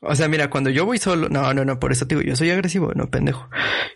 O 0.00 0.14
sea, 0.14 0.28
mira, 0.28 0.48
cuando 0.48 0.70
yo 0.70 0.86
voy 0.86 0.98
solo, 0.98 1.28
no, 1.28 1.52
no, 1.54 1.64
no, 1.64 1.80
por 1.80 1.90
eso 1.90 2.06
te 2.06 2.14
digo, 2.14 2.26
yo 2.26 2.36
soy 2.36 2.50
agresivo, 2.50 2.92
no 2.94 3.10
pendejo. 3.10 3.48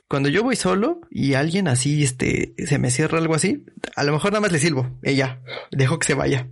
Cuando 0.09 0.28
yo 0.28 0.42
voy 0.42 0.57
solo 0.57 1.00
y 1.11 1.34
alguien 1.34 1.68
así, 1.68 2.03
este, 2.03 2.55
se 2.66 2.78
me 2.78 2.90
cierra 2.90 3.18
algo 3.18 3.34
así, 3.34 3.64
a 3.94 4.03
lo 4.03 4.12
mejor 4.12 4.32
nada 4.32 4.40
más 4.40 4.53
le 4.53 4.59
silbo, 4.59 4.98
ella, 5.03 5.40
dejo 5.70 5.98
que 5.98 6.07
se 6.07 6.14
vaya. 6.14 6.48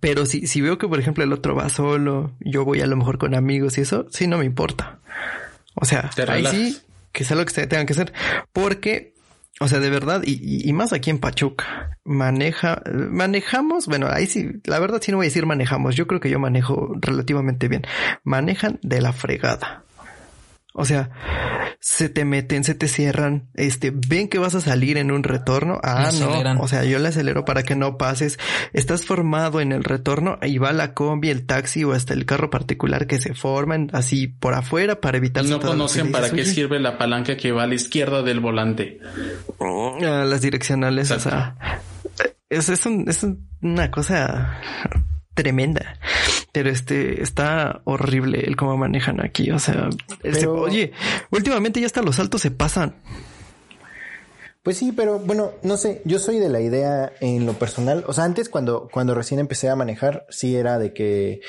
Pero 0.00 0.26
si, 0.26 0.46
si 0.46 0.60
veo 0.60 0.76
que, 0.78 0.88
por 0.88 0.98
ejemplo, 0.98 1.22
el 1.22 1.32
otro 1.32 1.54
va 1.54 1.68
solo, 1.68 2.32
yo 2.40 2.64
voy 2.64 2.80
a 2.80 2.86
lo 2.86 2.96
mejor 2.96 3.18
con 3.18 3.34
amigos 3.34 3.78
y 3.78 3.82
eso, 3.82 4.06
sí, 4.10 4.26
no 4.26 4.38
me 4.38 4.44
importa. 4.44 4.98
O 5.74 5.84
sea, 5.84 6.10
ahí 6.28 6.44
sí, 6.46 6.78
que 7.12 7.24
sea 7.24 7.36
lo 7.36 7.44
que 7.44 7.52
se 7.52 7.66
tengan 7.66 7.86
que 7.86 7.92
hacer. 7.92 8.12
Porque 8.52 9.14
o 9.58 9.68
sea, 9.68 9.80
de 9.80 9.88
verdad, 9.88 10.22
y, 10.24 10.68
y, 10.68 10.72
más 10.74 10.92
aquí 10.92 11.08
en 11.08 11.18
Pachuca, 11.18 11.98
maneja, 12.04 12.82
manejamos, 12.92 13.86
bueno, 13.86 14.08
ahí 14.10 14.26
sí, 14.26 14.60
la 14.64 14.78
verdad 14.78 15.00
sí 15.00 15.10
no 15.10 15.16
voy 15.16 15.26
a 15.26 15.28
decir 15.28 15.46
manejamos, 15.46 15.94
yo 15.96 16.06
creo 16.06 16.20
que 16.20 16.28
yo 16.28 16.38
manejo 16.38 16.92
relativamente 17.00 17.68
bien. 17.68 17.82
Manejan 18.22 18.78
de 18.82 19.00
la 19.00 19.14
fregada. 19.14 19.85
O 20.78 20.84
sea, 20.84 21.08
se 21.80 22.10
te 22.10 22.26
meten, 22.26 22.62
se 22.62 22.74
te 22.74 22.86
cierran, 22.86 23.48
este, 23.54 23.90
ven 23.94 24.28
que 24.28 24.38
vas 24.38 24.54
a 24.54 24.60
salir 24.60 24.98
en 24.98 25.10
un 25.10 25.22
retorno. 25.22 25.80
Ah, 25.82 26.10
no. 26.18 26.60
O 26.60 26.68
sea, 26.68 26.84
yo 26.84 26.98
le 26.98 27.08
acelero 27.08 27.46
para 27.46 27.62
que 27.62 27.74
no 27.74 27.96
pases. 27.96 28.38
Estás 28.74 29.06
formado 29.06 29.62
en 29.62 29.72
el 29.72 29.84
retorno 29.84 30.38
y 30.42 30.58
va 30.58 30.74
la 30.74 30.92
combi, 30.92 31.30
el 31.30 31.46
taxi 31.46 31.82
o 31.84 31.92
hasta 31.92 32.12
el 32.12 32.26
carro 32.26 32.50
particular 32.50 33.06
que 33.06 33.18
se 33.18 33.32
forman 33.32 33.88
así 33.94 34.26
por 34.26 34.52
afuera 34.52 35.00
para 35.00 35.16
evitar. 35.16 35.46
no 35.46 35.60
conocen 35.60 36.12
para 36.12 36.28
qué 36.28 36.44
sirve 36.44 36.78
la 36.78 36.98
palanca 36.98 37.38
que 37.38 37.52
va 37.52 37.62
a 37.62 37.66
la 37.66 37.74
izquierda 37.74 38.22
del 38.22 38.40
volante. 38.40 39.00
las 39.58 40.42
direccionales, 40.42 41.10
o 41.10 41.18
sea, 41.18 41.56
es, 42.50 42.68
es, 42.68 42.84
es 42.84 43.26
una 43.62 43.90
cosa 43.90 44.60
tremenda. 45.32 45.98
Pero 46.56 46.70
este 46.70 47.22
está 47.22 47.82
horrible 47.84 48.40
el 48.40 48.56
cómo 48.56 48.78
manejan 48.78 49.22
aquí. 49.22 49.50
O 49.50 49.58
sea, 49.58 49.90
oye, 50.48 50.90
últimamente 51.30 51.80
ya 51.80 51.86
hasta 51.86 52.00
los 52.00 52.18
altos 52.18 52.40
se 52.40 52.50
pasan. 52.50 52.96
Pues 54.62 54.78
sí, 54.78 54.90
pero 54.92 55.18
bueno, 55.18 55.52
no 55.62 55.76
sé, 55.76 56.00
yo 56.06 56.18
soy 56.18 56.38
de 56.38 56.48
la 56.48 56.62
idea 56.62 57.12
en 57.20 57.44
lo 57.44 57.52
personal, 57.52 58.04
o 58.06 58.14
sea, 58.14 58.24
antes 58.24 58.48
cuando, 58.48 58.88
cuando 58.90 59.14
recién 59.14 59.38
empecé 59.38 59.68
a 59.68 59.76
manejar, 59.76 60.24
sí 60.30 60.56
era 60.56 60.78
de 60.78 60.94
que, 60.94 61.42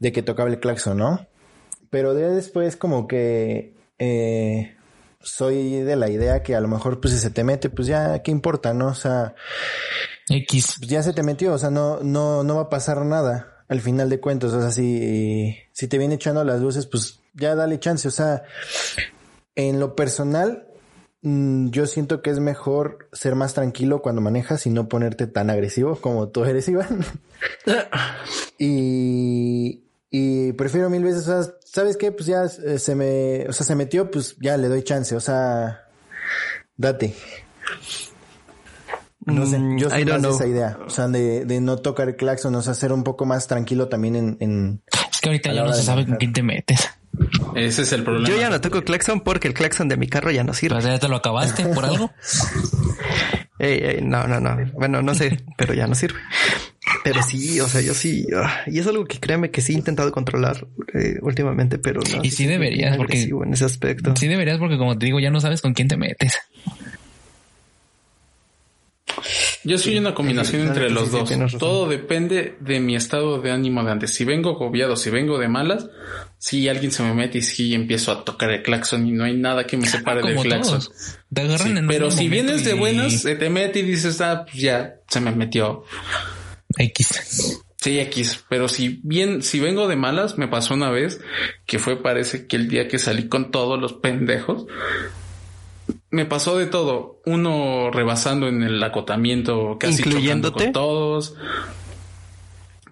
de 0.00 0.12
que 0.12 0.22
tocaba 0.22 0.50
el 0.50 0.60
claxon, 0.60 0.98
¿no? 0.98 1.26
Pero 1.88 2.12
de 2.12 2.28
después 2.34 2.76
como 2.76 3.08
que, 3.08 3.74
eh, 3.98 4.76
soy 5.22 5.80
de 5.80 5.96
la 5.96 6.10
idea 6.10 6.42
que 6.42 6.54
a 6.54 6.60
lo 6.60 6.68
mejor 6.68 7.00
pues 7.00 7.14
si 7.14 7.20
se 7.20 7.30
te 7.30 7.42
mete, 7.42 7.70
pues 7.70 7.88
ya, 7.88 8.22
¿qué 8.22 8.32
importa, 8.32 8.74
no? 8.74 8.88
O 8.88 8.94
sea, 8.94 9.34
X. 10.28 10.74
Pues 10.80 10.90
ya 10.90 11.02
se 11.02 11.14
te 11.14 11.22
metió, 11.22 11.54
o 11.54 11.58
sea, 11.58 11.70
no, 11.70 12.00
no, 12.02 12.44
no 12.44 12.56
va 12.56 12.62
a 12.64 12.68
pasar 12.68 13.02
nada 13.06 13.54
al 13.68 13.80
final 13.80 14.08
de 14.08 14.20
cuentos. 14.20 14.52
O 14.52 14.60
sea, 14.60 14.70
si, 14.70 15.56
si 15.72 15.88
te 15.88 15.98
viene 15.98 16.16
echando 16.16 16.44
las 16.44 16.60
luces, 16.60 16.86
pues 16.86 17.20
ya 17.34 17.54
dale 17.54 17.78
chance. 17.78 18.08
O 18.08 18.10
sea, 18.10 18.44
en 19.54 19.80
lo 19.80 19.96
personal, 19.96 20.66
mm, 21.22 21.70
yo 21.70 21.86
siento 21.86 22.22
que 22.22 22.30
es 22.30 22.38
mejor 22.40 23.08
ser 23.12 23.34
más 23.34 23.54
tranquilo 23.54 24.02
cuando 24.02 24.20
manejas 24.20 24.66
y 24.66 24.70
no 24.70 24.88
ponerte 24.88 25.26
tan 25.26 25.50
agresivo 25.50 25.96
como 25.96 26.28
tú 26.28 26.44
eres, 26.44 26.68
Iván. 26.68 27.04
y, 28.58 29.84
y 30.10 30.52
prefiero 30.52 30.90
mil 30.90 31.04
veces, 31.04 31.28
o 31.28 31.42
sea, 31.42 31.52
¿sabes 31.64 31.96
qué? 31.96 32.12
Pues 32.12 32.26
ya 32.26 32.44
eh, 32.44 32.78
se 32.78 32.94
me, 32.94 33.46
o 33.48 33.52
sea, 33.52 33.66
se 33.66 33.74
metió, 33.74 34.10
pues 34.10 34.36
ya 34.40 34.56
le 34.56 34.68
doy 34.68 34.82
chance, 34.82 35.14
o 35.16 35.20
sea, 35.20 35.88
date. 36.76 37.14
No 39.26 39.44
sé, 39.44 39.58
mm, 39.58 39.78
yo 39.78 39.90
soy 39.90 40.04
más 40.04 40.22
de 40.22 40.30
esa 40.30 40.46
idea. 40.46 40.78
O 40.86 40.90
sea, 40.90 41.08
de, 41.08 41.44
de, 41.44 41.60
no 41.60 41.76
tocar 41.78 42.08
el 42.08 42.16
claxon, 42.16 42.54
o 42.54 42.62
sea, 42.62 42.74
ser 42.74 42.92
un 42.92 43.02
poco 43.02 43.26
más 43.26 43.48
tranquilo 43.48 43.88
también 43.88 44.16
en... 44.16 44.36
en 44.40 44.82
es 45.12 45.20
que 45.20 45.28
ahorita 45.28 45.52
ya 45.52 45.64
no 45.64 45.72
se 45.72 45.82
sabe 45.82 46.06
con 46.06 46.16
quién 46.16 46.32
te 46.32 46.42
metes. 46.42 46.88
Ese 47.54 47.82
es 47.82 47.92
el 47.92 48.04
problema. 48.04 48.28
Yo 48.28 48.40
ya 48.40 48.50
no 48.50 48.60
toco 48.60 48.82
claxon 48.82 49.20
porque 49.20 49.48
el 49.48 49.54
claxon 49.54 49.88
de 49.88 49.96
mi 49.96 50.06
carro 50.06 50.30
ya 50.30 50.44
no 50.44 50.54
sirve. 50.54 50.80
¿Ya 50.80 50.98
te 50.98 51.08
lo 51.08 51.16
acabaste 51.16 51.64
por 51.66 51.84
algo? 51.84 52.12
ey, 53.58 54.00
no, 54.02 54.26
no, 54.26 54.38
no. 54.38 54.56
Bueno, 54.74 55.02
no 55.02 55.14
sé, 55.14 55.44
pero 55.56 55.74
ya 55.74 55.86
no 55.86 55.94
sirve. 55.94 56.20
Pero 57.02 57.22
sí, 57.22 57.58
o 57.60 57.68
sea, 57.68 57.80
yo 57.80 57.94
sí. 57.94 58.26
Ah, 58.36 58.60
y 58.66 58.78
es 58.78 58.86
algo 58.86 59.04
que 59.06 59.18
créeme 59.18 59.50
que 59.50 59.60
sí 59.60 59.72
he 59.72 59.76
intentado 59.76 60.12
controlar 60.12 60.66
eh, 60.94 61.18
últimamente, 61.22 61.78
pero 61.78 62.00
no. 62.00 62.22
Y 62.22 62.30
sí 62.30 62.46
deberías, 62.46 62.96
porque. 62.96 63.22
En 63.22 63.52
ese 63.52 63.64
aspecto. 63.64 64.14
Sí 64.16 64.28
deberías, 64.28 64.58
porque 64.58 64.78
como 64.78 64.96
te 64.98 65.06
digo, 65.06 65.18
ya 65.18 65.30
no 65.30 65.40
sabes 65.40 65.62
con 65.62 65.72
quién 65.72 65.88
te 65.88 65.96
metes. 65.96 66.38
Yo 69.64 69.78
soy 69.78 69.98
una 69.98 70.14
combinación 70.14 70.68
entre 70.68 70.90
los 70.90 71.10
dos. 71.10 71.30
Todo 71.58 71.88
depende 71.88 72.56
de 72.60 72.80
mi 72.80 72.96
estado 72.96 73.40
de 73.40 73.50
ánimo 73.50 73.82
de 73.84 73.92
antes. 73.92 74.14
Si 74.14 74.24
vengo 74.24 74.50
agobiado, 74.50 74.96
si 74.96 75.10
vengo 75.10 75.38
de 75.38 75.48
malas, 75.48 75.88
si 76.38 76.68
alguien 76.68 76.92
se 76.92 77.02
me 77.02 77.14
mete 77.14 77.38
y 77.38 77.42
si 77.42 77.74
empiezo 77.74 78.12
a 78.12 78.24
tocar 78.24 78.50
el 78.50 78.62
claxon 78.62 79.06
y 79.06 79.12
no 79.12 79.24
hay 79.24 79.36
nada 79.36 79.66
que 79.66 79.76
me 79.76 79.86
separe 79.86 80.22
del 80.22 80.38
claxon. 80.38 80.80
pero 81.88 82.10
si 82.10 82.28
vienes 82.28 82.64
de 82.64 82.74
buenas, 82.74 83.22
se 83.22 83.36
te 83.36 83.50
mete 83.50 83.80
y 83.80 83.82
dices, 83.82 84.20
ah, 84.20 84.44
pues 84.44 84.56
ya 84.56 84.96
se 85.08 85.20
me 85.20 85.32
metió. 85.32 85.84
X. 86.78 87.60
Sí, 87.76 88.00
X. 88.00 88.44
Pero 88.48 88.68
si 88.68 89.00
bien, 89.02 89.42
si 89.42 89.60
vengo 89.60 89.86
de 89.86 89.96
malas, 89.96 90.38
me 90.38 90.48
pasó 90.48 90.74
una 90.74 90.90
vez 90.90 91.20
que 91.66 91.78
fue, 91.78 92.02
parece 92.02 92.46
que 92.46 92.56
el 92.56 92.68
día 92.68 92.88
que 92.88 92.98
salí 92.98 93.28
con 93.28 93.50
todos 93.50 93.80
los 93.80 93.92
pendejos, 93.92 94.66
me 96.16 96.24
pasó 96.26 96.56
de 96.56 96.66
todo. 96.66 97.20
Uno 97.26 97.90
rebasando 97.90 98.48
en 98.48 98.62
el 98.62 98.82
acotamiento, 98.82 99.76
casi 99.78 100.02
chocando 100.02 100.52
con 100.52 100.72
todos. 100.72 101.34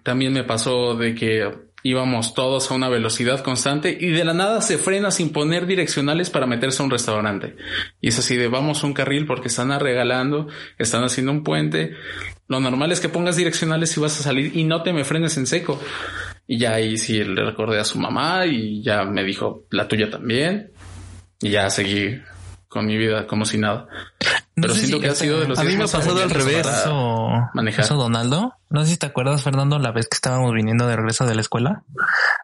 También 0.03 0.31
me 0.31 0.43
pasó 0.43 0.93
de 0.93 1.15
que 1.15 1.51
íbamos 1.81 2.33
todos 2.33 2.69
a 2.69 2.73
una 2.75 2.89
velocidad 2.89 3.43
constante 3.43 3.95
y 3.99 4.09
de 4.09 4.23
la 4.23 4.33
nada 4.33 4.61
se 4.61 4.77
frena 4.77 5.11
sin 5.11 5.31
poner 5.31 5.65
direccionales 5.65 6.29
para 6.29 6.45
meterse 6.45 6.81
a 6.81 6.85
un 6.85 6.91
restaurante. 6.91 7.55
Y 8.01 8.09
es 8.09 8.19
así 8.19 8.35
de 8.37 8.47
vamos 8.47 8.83
a 8.83 8.87
un 8.87 8.93
carril 8.93 9.25
porque 9.25 9.47
están 9.47 9.71
arregalando, 9.71 10.47
están 10.77 11.03
haciendo 11.03 11.31
un 11.31 11.43
puente. 11.43 11.95
Lo 12.47 12.59
normal 12.59 12.91
es 12.91 12.99
que 12.99 13.09
pongas 13.09 13.35
direccionales 13.35 13.89
si 13.89 13.99
vas 13.99 14.19
a 14.19 14.23
salir 14.23 14.55
y 14.55 14.63
no 14.63 14.83
te 14.83 14.93
me 14.93 15.03
frenes 15.03 15.37
en 15.37 15.47
seco. 15.47 15.81
Y 16.47 16.59
ya 16.59 16.75
ahí 16.75 16.97
sí 16.97 17.23
le 17.23 17.43
recordé 17.43 17.79
a 17.79 17.83
su 17.83 17.97
mamá 17.97 18.45
y 18.45 18.83
ya 18.83 19.03
me 19.03 19.23
dijo 19.23 19.65
la 19.71 19.87
tuya 19.87 20.09
también. 20.11 20.71
Y 21.41 21.49
ya 21.49 21.69
seguí 21.71 22.19
con 22.75 22.87
mi 22.87 22.97
vida 22.97 23.25
como 23.25 23.45
si 23.45 23.57
nada. 23.57 23.87
Pero 24.53 24.75
siento 24.75 24.99
que 24.99 25.07
ha 25.07 25.15
sido 25.15 25.39
de 25.39 25.47
los 25.47 25.57
A 25.57 25.63
mí 25.63 25.77
me 25.77 25.85
ha 25.85 25.87
pasado 25.87 26.21
al 26.21 26.29
revés. 26.29 26.67
Eso, 26.67 27.29
manejar. 27.53 27.85
Eso, 27.85 27.95
Donaldo. 27.95 28.51
No 28.69 28.83
sé 28.83 28.91
si 28.91 28.97
te 28.97 29.05
acuerdas, 29.05 29.43
Fernando, 29.43 29.79
la 29.79 29.93
vez 29.93 30.09
que 30.09 30.15
estábamos 30.15 30.53
viniendo 30.53 30.85
de 30.85 30.97
regreso 30.97 31.25
de 31.25 31.35
la 31.35 31.39
escuela. 31.39 31.85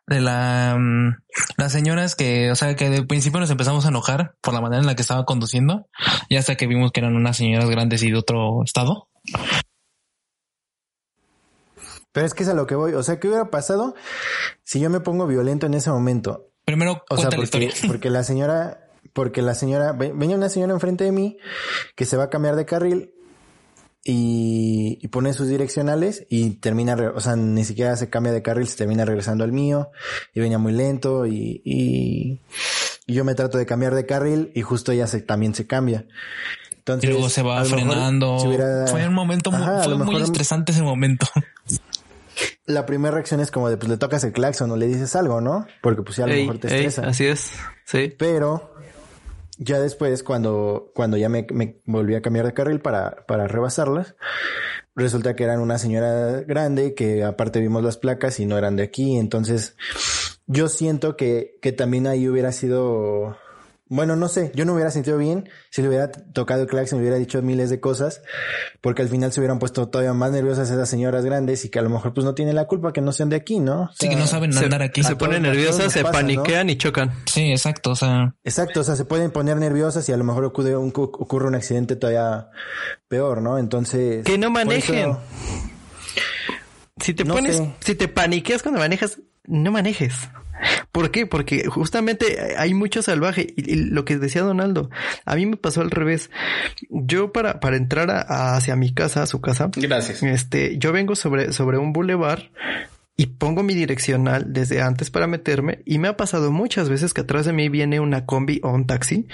De 0.07 0.21
la, 0.21 0.77
mm, 0.79 1.17
las 1.57 1.73
señoras 1.73 2.15
que, 2.15 2.49
o 2.49 2.55
sea, 2.55 2.77
que 2.77 2.89
de 2.89 3.03
principio 3.03 3.41
nos 3.41 3.49
empezamos 3.49 3.85
a 3.85 3.89
enojar 3.89 4.35
por 4.39 4.53
la 4.53 4.61
manera 4.61 4.79
en 4.79 4.87
la 4.87 4.95
que 4.95 5.01
estaba 5.01 5.25
conduciendo. 5.25 5.89
Y 6.29 6.37
hasta 6.37 6.55
que 6.55 6.65
vimos 6.65 6.93
que 6.93 7.01
eran 7.01 7.17
unas 7.17 7.35
señoras 7.35 7.69
grandes 7.69 8.01
y 8.03 8.11
de 8.11 8.17
otro 8.17 8.63
estado. 8.63 9.09
Pero 12.13 12.25
es 12.25 12.33
que 12.33 12.43
es 12.43 12.49
a 12.49 12.53
lo 12.53 12.67
que 12.67 12.75
voy. 12.75 12.93
O 12.93 13.03
sea, 13.03 13.19
¿qué 13.19 13.27
hubiera 13.27 13.49
pasado 13.49 13.95
si 14.63 14.79
yo 14.79 14.89
me 14.89 15.01
pongo 15.01 15.27
violento 15.27 15.65
en 15.65 15.73
ese 15.73 15.89
momento? 15.89 16.47
Primero, 16.63 17.03
o 17.09 17.17
sea, 17.17 17.29
porque, 17.31 17.73
porque 17.85 18.09
la 18.09 18.23
señora 18.23 18.90
porque 19.13 19.41
la 19.41 19.55
señora, 19.55 19.91
venía 19.93 20.35
una 20.35 20.49
señora 20.49 20.73
enfrente 20.73 21.03
de 21.03 21.11
mí 21.11 21.37
que 21.95 22.05
se 22.05 22.17
va 22.17 22.25
a 22.25 22.29
cambiar 22.29 22.55
de 22.55 22.65
carril 22.65 23.13
y, 24.03 25.07
pone 25.09 25.33
sus 25.33 25.47
direccionales 25.47 26.25
y 26.29 26.51
termina, 26.51 26.95
o 27.13 27.19
sea, 27.19 27.35
ni 27.35 27.63
siquiera 27.63 27.95
se 27.97 28.09
cambia 28.09 28.31
de 28.31 28.41
carril, 28.41 28.67
se 28.67 28.77
termina 28.77 29.05
regresando 29.05 29.43
al 29.43 29.51
mío 29.51 29.91
y 30.33 30.39
venía 30.39 30.57
muy 30.57 30.73
lento 30.73 31.25
y, 31.27 31.61
y, 31.63 32.41
yo 33.07 33.25
me 33.25 33.35
trato 33.35 33.57
de 33.57 33.65
cambiar 33.65 33.93
de 33.93 34.05
carril 34.05 34.51
y 34.55 34.61
justo 34.61 34.91
ella 34.91 35.05
se, 35.05 35.21
también 35.21 35.53
se 35.53 35.67
cambia. 35.67 36.05
Entonces, 36.77 37.09
y 37.09 37.13
luego 37.13 37.29
se 37.29 37.43
va 37.43 37.63
frenando. 37.65 38.39
fue 38.87 39.07
un 39.07 39.13
momento 39.13 39.51
muy, 39.51 39.83
fue 39.83 39.95
muy 39.97 40.21
estresante 40.21 40.71
ese 40.71 40.81
momento. 40.81 41.27
La 42.65 42.85
primera 42.85 43.13
reacción 43.13 43.39
es 43.39 43.51
como 43.51 43.69
de 43.69 43.77
pues 43.77 43.89
le 43.89 43.97
tocas 43.97 44.23
el 44.23 44.31
claxon 44.31 44.71
o 44.71 44.77
le 44.77 44.87
dices 44.87 45.15
algo, 45.15 45.41
¿no? 45.41 45.67
Porque 45.81 46.01
pues 46.01 46.17
ya 46.17 46.23
a 46.23 46.27
lo 46.27 46.33
mejor 46.33 46.57
te 46.57 46.67
estresa. 46.67 47.07
así 47.07 47.25
es. 47.25 47.51
Sí. 47.85 48.13
Pero 48.17 48.70
ya 49.63 49.79
después, 49.79 50.23
cuando, 50.23 50.91
cuando 50.95 51.17
ya 51.17 51.29
me, 51.29 51.45
me, 51.53 51.79
volví 51.85 52.15
a 52.15 52.21
cambiar 52.23 52.47
de 52.47 52.53
carril 52.53 52.81
para, 52.81 53.27
para 53.27 53.47
rebasarlas, 53.47 54.15
resulta 54.95 55.35
que 55.35 55.43
eran 55.43 55.59
una 55.59 55.77
señora 55.77 56.41
grande 56.41 56.95
que 56.95 57.23
aparte 57.23 57.59
vimos 57.59 57.83
las 57.83 57.97
placas 57.97 58.39
y 58.39 58.47
no 58.47 58.57
eran 58.57 58.75
de 58.75 58.81
aquí. 58.81 59.17
Entonces, 59.17 59.75
yo 60.47 60.67
siento 60.67 61.15
que, 61.15 61.59
que 61.61 61.71
también 61.73 62.07
ahí 62.07 62.27
hubiera 62.27 62.51
sido 62.51 63.37
bueno, 63.91 64.15
no 64.15 64.29
sé, 64.29 64.53
yo 64.55 64.63
no 64.63 64.73
hubiera 64.73 64.89
sentido 64.89 65.17
bien 65.17 65.49
si 65.69 65.81
le 65.81 65.89
hubiera 65.89 66.09
tocado 66.09 66.61
el 66.61 66.67
claxon, 66.69 66.97
me 66.97 67.03
hubiera 67.03 67.17
dicho 67.17 67.41
miles 67.41 67.69
de 67.69 67.81
cosas, 67.81 68.21
porque 68.79 69.01
al 69.01 69.09
final 69.09 69.33
se 69.33 69.41
hubieran 69.41 69.59
puesto 69.59 69.89
todavía 69.89 70.13
más 70.13 70.31
nerviosas 70.31 70.71
esas 70.71 70.89
señoras 70.89 71.25
grandes 71.25 71.65
y 71.65 71.69
que 71.69 71.77
a 71.77 71.81
lo 71.81 71.89
mejor 71.89 72.13
pues 72.13 72.23
no 72.23 72.33
tienen 72.33 72.55
la 72.55 72.67
culpa 72.67 72.93
que 72.93 73.01
no 73.01 73.11
sean 73.11 73.27
de 73.27 73.35
aquí, 73.35 73.59
¿no? 73.59 73.89
sí, 73.99 74.07
que 74.07 74.15
no 74.15 74.27
saben 74.27 74.57
andar 74.57 74.81
aquí. 74.81 75.03
Se 75.03 75.17
ponen 75.17 75.41
nerviosas, 75.41 75.91
se 75.91 76.05
paniquean 76.05 76.69
y 76.69 76.77
chocan. 76.77 77.11
Sí, 77.25 77.51
exacto, 77.51 77.91
o 77.91 77.95
sea. 77.97 78.33
Exacto, 78.45 78.79
o 78.79 78.83
sea, 78.85 78.95
se 78.95 79.03
pueden 79.03 79.29
poner 79.29 79.57
nerviosas 79.57 80.07
y 80.07 80.13
a 80.13 80.17
lo 80.17 80.23
mejor 80.23 80.45
ocurre 80.45 80.77
un, 80.77 80.93
ocurre 80.95 81.47
un 81.49 81.55
accidente 81.55 81.97
todavía 81.97 82.47
peor, 83.09 83.41
¿no? 83.41 83.57
Entonces. 83.57 84.23
Que 84.23 84.37
no 84.37 84.49
manejen. 84.49 85.17
Si 86.95 87.13
te 87.13 87.25
pones, 87.25 87.61
si 87.81 87.95
te 87.95 88.07
paniqueas 88.07 88.63
cuando 88.63 88.79
manejas, 88.79 89.17
no 89.47 89.69
manejes. 89.73 90.13
¿Por 90.91 91.11
qué? 91.11 91.25
Porque 91.25 91.65
justamente 91.67 92.55
hay 92.57 92.73
mucho 92.73 93.01
salvaje. 93.01 93.53
Y, 93.55 93.75
lo 93.75 94.05
que 94.05 94.17
decía 94.17 94.41
Donaldo, 94.41 94.89
a 95.25 95.35
mí 95.35 95.45
me 95.45 95.57
pasó 95.57 95.81
al 95.81 95.91
revés. 95.91 96.29
Yo 96.89 97.31
para, 97.31 97.59
para 97.59 97.77
entrar 97.77 98.25
hacia 98.27 98.75
mi 98.75 98.93
casa, 98.93 99.23
a 99.23 99.27
su 99.27 99.41
casa. 99.41 99.69
Gracias. 99.75 100.23
Este, 100.23 100.77
yo 100.77 100.91
vengo 100.91 101.15
sobre, 101.15 101.53
sobre 101.53 101.77
un 101.77 101.93
bulevar 101.93 102.51
y 103.17 103.27
pongo 103.27 103.61
mi 103.61 103.75
direccional 103.75 104.45
desde 104.51 104.81
antes 104.81 105.11
para 105.11 105.27
meterme 105.27 105.83
y 105.85 105.99
me 105.99 106.07
ha 106.07 106.17
pasado 106.17 106.51
muchas 106.51 106.89
veces 106.89 107.13
que 107.13 107.21
atrás 107.21 107.45
de 107.45 107.53
mí 107.53 107.69
viene 107.69 107.99
una 107.99 108.25
combi 108.25 108.59
o 108.63 108.71
un 108.71 108.87
taxi. 108.87 109.27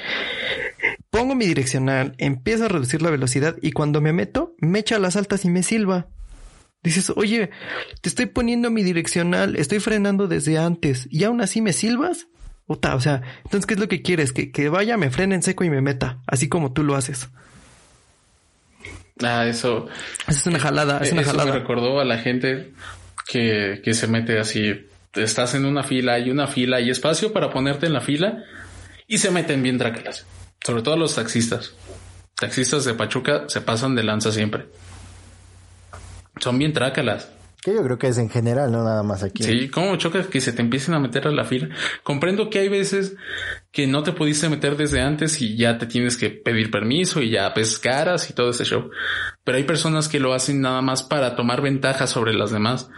Pongo 1.09 1.35
mi 1.35 1.45
direccional, 1.45 2.13
empiezo 2.17 2.65
a 2.65 2.67
reducir 2.67 3.01
la 3.01 3.09
velocidad 3.09 3.55
y 3.61 3.71
cuando 3.71 4.01
me 4.01 4.13
meto, 4.13 4.55
me 4.59 4.79
echa 4.79 4.99
las 4.99 5.15
altas 5.15 5.45
y 5.45 5.49
me 5.49 5.63
silba. 5.63 6.07
Dices, 6.83 7.11
oye, 7.15 7.49
te 8.01 8.09
estoy 8.09 8.27
poniendo 8.27 8.71
mi 8.71 8.83
direccional, 8.83 9.55
estoy 9.55 9.79
frenando 9.79 10.27
desde 10.27 10.57
antes 10.57 11.07
y 11.11 11.23
aún 11.23 11.41
así 11.41 11.61
me 11.61 11.73
silbas. 11.73 12.27
Puta, 12.65 12.95
o 12.95 13.01
sea, 13.01 13.21
entonces, 13.45 13.65
¿qué 13.65 13.73
es 13.75 13.79
lo 13.79 13.87
que 13.87 14.01
quieres? 14.01 14.33
Que, 14.33 14.51
que 14.51 14.69
vaya, 14.69 14.97
me 14.97 15.09
frene 15.09 15.35
en 15.35 15.43
seco 15.43 15.63
y 15.63 15.69
me 15.69 15.81
meta, 15.81 16.19
así 16.27 16.49
como 16.49 16.73
tú 16.73 16.83
lo 16.83 16.95
haces. 16.95 17.29
Ah, 19.23 19.45
eso. 19.47 19.87
Eso 20.27 20.39
es 20.39 20.47
una 20.47 20.59
jalada, 20.59 20.99
es 20.99 21.11
una 21.11 21.21
eso 21.21 21.31
jalada. 21.31 21.53
me 21.53 21.59
recordó 21.59 21.99
a 21.99 22.05
la 22.05 22.17
gente 22.17 22.73
que, 23.27 23.81
que 23.83 23.93
se 23.93 24.07
mete 24.07 24.39
así. 24.39 24.87
Estás 25.13 25.55
en 25.55 25.65
una 25.65 25.83
fila, 25.83 26.13
hay 26.13 26.29
una 26.29 26.47
fila, 26.47 26.77
hay 26.77 26.89
espacio 26.89 27.33
para 27.33 27.49
ponerte 27.49 27.85
en 27.87 27.93
la 27.93 28.01
fila 28.01 28.43
y 29.07 29.17
se 29.17 29.31
meten 29.31 29.63
bien 29.63 29.77
trácalas. 29.77 30.25
Sobre 30.63 30.83
todo 30.83 30.97
los 30.97 31.15
taxistas. 31.15 31.73
Taxistas 32.35 32.85
de 32.85 32.93
Pachuca 32.93 33.45
se 33.47 33.61
pasan 33.61 33.95
de 33.95 34.03
lanza 34.03 34.31
siempre. 34.31 34.67
Son 36.39 36.57
bien 36.57 36.73
trácalas. 36.73 37.29
Que 37.61 37.73
yo 37.73 37.83
creo 37.83 37.97
que 37.97 38.07
es 38.07 38.17
en 38.19 38.29
general, 38.29 38.71
no 38.71 38.83
nada 38.83 39.01
más 39.03 39.23
aquí. 39.23 39.43
Sí, 39.43 39.67
cómo 39.69 39.95
choca 39.95 40.23
que 40.23 40.41
se 40.41 40.53
te 40.53 40.61
empiecen 40.61 40.93
a 40.93 40.99
meter 40.99 41.27
a 41.27 41.31
la 41.31 41.43
fila. 41.43 41.69
Comprendo 42.03 42.49
que 42.49 42.59
hay 42.59 42.69
veces 42.69 43.15
que 43.71 43.87
no 43.87 44.03
te 44.03 44.13
pudiste 44.13 44.47
meter 44.47 44.77
desde 44.77 45.01
antes 45.01 45.41
y 45.41 45.57
ya 45.57 45.77
te 45.77 45.87
tienes 45.87 46.17
que 46.17 46.29
pedir 46.29 46.69
permiso 46.69 47.21
y 47.21 47.31
ya 47.31 47.49
ves 47.49 47.79
caras 47.79 48.29
y 48.29 48.33
todo 48.33 48.51
ese 48.51 48.63
show. 48.63 48.91
Pero 49.43 49.57
hay 49.57 49.63
personas 49.63 50.07
que 50.07 50.19
lo 50.19 50.33
hacen 50.33 50.61
nada 50.61 50.81
más 50.81 51.01
para 51.03 51.35
tomar 51.35 51.61
ventaja 51.61 52.05
sobre 52.05 52.33
las 52.33 52.51
demás, 52.51 52.89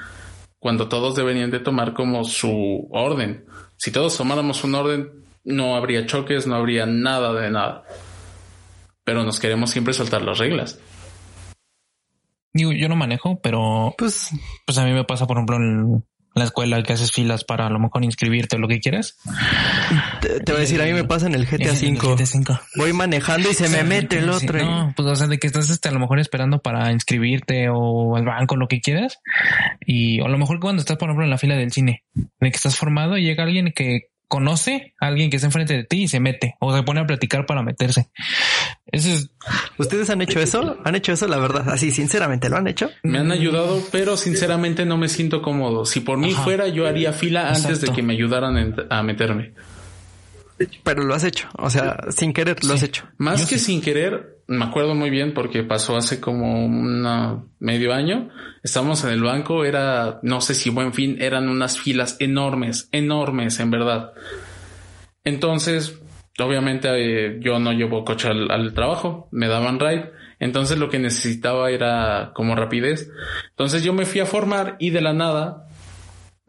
cuando 0.59 0.89
todos 0.89 1.15
deberían 1.15 1.51
de 1.51 1.59
tomar 1.59 1.93
como 1.93 2.25
su 2.25 2.89
orden. 2.91 3.45
Si 3.77 3.91
todos 3.91 4.17
tomáramos 4.17 4.63
un 4.65 4.75
orden, 4.75 5.23
no 5.45 5.77
habría 5.77 6.05
choques, 6.05 6.47
no 6.47 6.55
habría 6.55 6.85
nada 6.85 7.33
de 7.33 7.49
nada. 7.49 7.83
Pero 9.05 9.23
nos 9.23 9.39
queremos 9.39 9.71
siempre 9.71 9.93
saltar 9.93 10.21
las 10.21 10.37
reglas. 10.37 10.79
Digo, 12.53 12.71
yo 12.71 12.89
no 12.89 12.95
manejo, 12.95 13.39
pero 13.41 13.93
Pues, 13.97 14.29
pues 14.65 14.77
a 14.77 14.85
mí 14.85 14.91
me 14.91 15.03
pasa, 15.03 15.27
por 15.27 15.37
ejemplo, 15.37 15.57
en 15.57 16.03
la 16.35 16.43
escuela 16.45 16.81
que 16.83 16.93
haces 16.93 17.11
filas 17.11 17.43
para 17.43 17.67
a 17.67 17.69
lo 17.69 17.79
mejor 17.79 18.03
inscribirte 18.03 18.55
o 18.55 18.59
lo 18.59 18.67
que 18.67 18.79
quieras. 18.79 19.17
te, 20.21 20.39
te 20.39 20.51
voy 20.51 20.59
a 20.59 20.61
decir, 20.61 20.81
a 20.81 20.85
mí 20.85 20.93
me 20.93 21.03
pasa 21.03 21.27
en 21.27 21.35
el 21.35 21.45
GTA 21.45 21.71
V. 21.73 22.15
Voy 22.75 22.93
manejando 22.93 23.49
y 23.49 23.53
se 23.53 23.67
me 23.69 23.79
Sí, 23.79 23.83
mete 23.83 24.17
el 24.19 24.33
sí, 24.33 24.45
otro. 24.45 24.59
y- 24.61 24.65
No, 24.65 24.93
pues 24.95 25.07
o 25.07 25.15
sea, 25.15 25.27
de 25.27 25.37
que 25.37 25.47
estás 25.47 25.69
este, 25.69 25.89
a 25.89 25.91
lo 25.91 25.99
mejor 25.99 26.19
esperando 26.19 26.61
para 26.61 26.91
inscribirte 26.91 27.67
o 27.69 28.15
al 28.15 28.25
banco, 28.25 28.55
lo 28.55 28.67
que 28.67 28.79
quieras. 28.81 29.19
Y 29.85 30.21
o 30.21 30.25
a 30.25 30.29
lo 30.29 30.37
mejor 30.37 30.59
cuando 30.59 30.81
estás, 30.81 30.97
por 30.97 31.09
ejemplo, 31.09 31.23
en 31.25 31.31
la 31.31 31.37
fila 31.37 31.55
del 31.55 31.71
cine, 31.71 32.03
de 32.13 32.51
que 32.51 32.55
estás 32.55 32.75
formado 32.77 33.17
y 33.17 33.23
llega 33.23 33.43
alguien 33.43 33.71
que 33.75 34.01
conoce 34.29 34.93
a 35.01 35.07
alguien 35.07 35.29
que 35.29 35.35
está 35.35 35.47
enfrente 35.47 35.75
de 35.75 35.83
ti 35.83 36.03
y 36.03 36.07
se 36.07 36.21
mete 36.21 36.55
o 36.59 36.73
se 36.73 36.83
pone 36.83 37.01
a 37.01 37.05
platicar 37.05 37.45
para 37.45 37.63
meterse. 37.63 38.09
Eso 38.91 39.09
es, 39.09 39.31
¿Ustedes 39.77 40.09
han 40.09 40.21
hecho 40.21 40.39
eso? 40.39 40.77
¿Han 40.85 40.95
hecho 40.95 41.11
eso, 41.11 41.27
la 41.27 41.37
verdad? 41.37 41.67
Así, 41.69 41.91
sinceramente, 41.91 42.47
¿lo 42.49 42.55
han 42.57 42.67
hecho? 42.67 42.89
Me 43.03 43.17
han 43.17 43.31
ayudado, 43.31 43.81
pero 43.91 44.15
sinceramente 44.15 44.85
no 44.85 44.97
me 44.97 45.09
siento 45.09 45.41
cómodo. 45.41 45.83
Si 45.85 45.99
por 45.99 46.17
mí 46.17 46.31
Ajá. 46.31 46.43
fuera, 46.43 46.67
yo 46.69 46.87
haría 46.87 47.11
fila 47.11 47.49
antes 47.49 47.81
de 47.81 47.89
que 47.91 48.01
me 48.03 48.13
ayudaran 48.13 48.75
a 48.89 49.03
meterme. 49.03 49.53
Pero 50.83 51.03
lo 51.03 51.13
has 51.15 51.23
hecho. 51.23 51.47
O 51.57 51.69
sea, 51.69 51.97
sin 52.09 52.33
querer 52.33 52.63
lo 52.63 52.73
has 52.73 52.83
hecho. 52.83 53.05
Más 53.17 53.41
Yo 53.41 53.47
que 53.47 53.57
sí. 53.57 53.65
sin 53.65 53.81
querer, 53.81 54.38
me 54.49 54.65
acuerdo 54.65 54.95
muy 54.95 55.11
bien 55.11 55.35
porque 55.35 55.61
pasó 55.63 55.95
hace 55.95 56.19
como 56.19 56.65
una 56.65 57.43
medio 57.59 57.93
año. 57.93 58.29
Estábamos 58.63 59.03
en 59.03 59.11
el 59.11 59.21
banco, 59.21 59.63
era, 59.63 60.19
no 60.23 60.41
sé 60.41 60.55
si 60.55 60.71
buen 60.71 60.91
fin, 60.91 61.17
eran 61.19 61.47
unas 61.49 61.77
filas 61.77 62.17
enormes, 62.19 62.89
enormes, 62.91 63.59
en 63.59 63.69
verdad. 63.69 64.11
Entonces, 65.23 66.01
obviamente 66.39 66.89
eh, 66.89 67.37
yo 67.39 67.59
no 67.59 67.73
llevo 67.73 68.03
coche 68.03 68.27
al, 68.27 68.49
al 68.49 68.73
trabajo, 68.73 69.29
me 69.31 69.47
daban 69.47 69.79
ride. 69.79 70.11
Entonces 70.39 70.79
lo 70.79 70.89
que 70.89 70.97
necesitaba 70.97 71.69
era 71.69 72.31
como 72.33 72.55
rapidez. 72.55 73.11
Entonces 73.51 73.83
yo 73.83 73.93
me 73.93 74.05
fui 74.07 74.19
a 74.21 74.25
formar 74.25 74.77
y 74.79 74.89
de 74.89 75.01
la 75.01 75.13
nada 75.13 75.68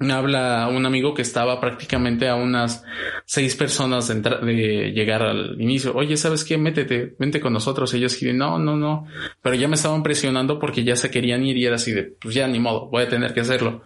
habla 0.08 0.68
un 0.68 0.86
amigo 0.86 1.12
que 1.12 1.22
estaba 1.22 1.60
prácticamente 1.60 2.28
a 2.28 2.34
unas 2.34 2.84
seis 3.26 3.54
personas 3.54 4.08
de, 4.08 4.20
de 4.20 4.92
llegar 4.92 5.22
al 5.22 5.60
inicio. 5.60 5.94
Oye, 5.94 6.16
¿sabes 6.16 6.44
qué? 6.44 6.56
Métete, 6.56 7.14
vente 7.18 7.40
con 7.40 7.52
nosotros. 7.52 7.92
Ellos 7.92 8.18
de, 8.18 8.32
no, 8.32 8.58
no, 8.58 8.76
no. 8.76 9.06
Pero 9.42 9.54
ya 9.56 9.68
me 9.68 9.74
estaban 9.74 10.02
presionando 10.02 10.58
porque 10.58 10.84
ya 10.84 10.96
se 10.96 11.10
querían 11.10 11.44
ir 11.44 11.56
y 11.58 11.66
era 11.66 11.76
así 11.76 11.92
de, 11.92 12.04
pues 12.20 12.34
ya 12.34 12.48
ni 12.48 12.58
modo, 12.58 12.88
voy 12.88 13.02
a 13.02 13.08
tener 13.08 13.34
que 13.34 13.40
hacerlo. 13.40 13.82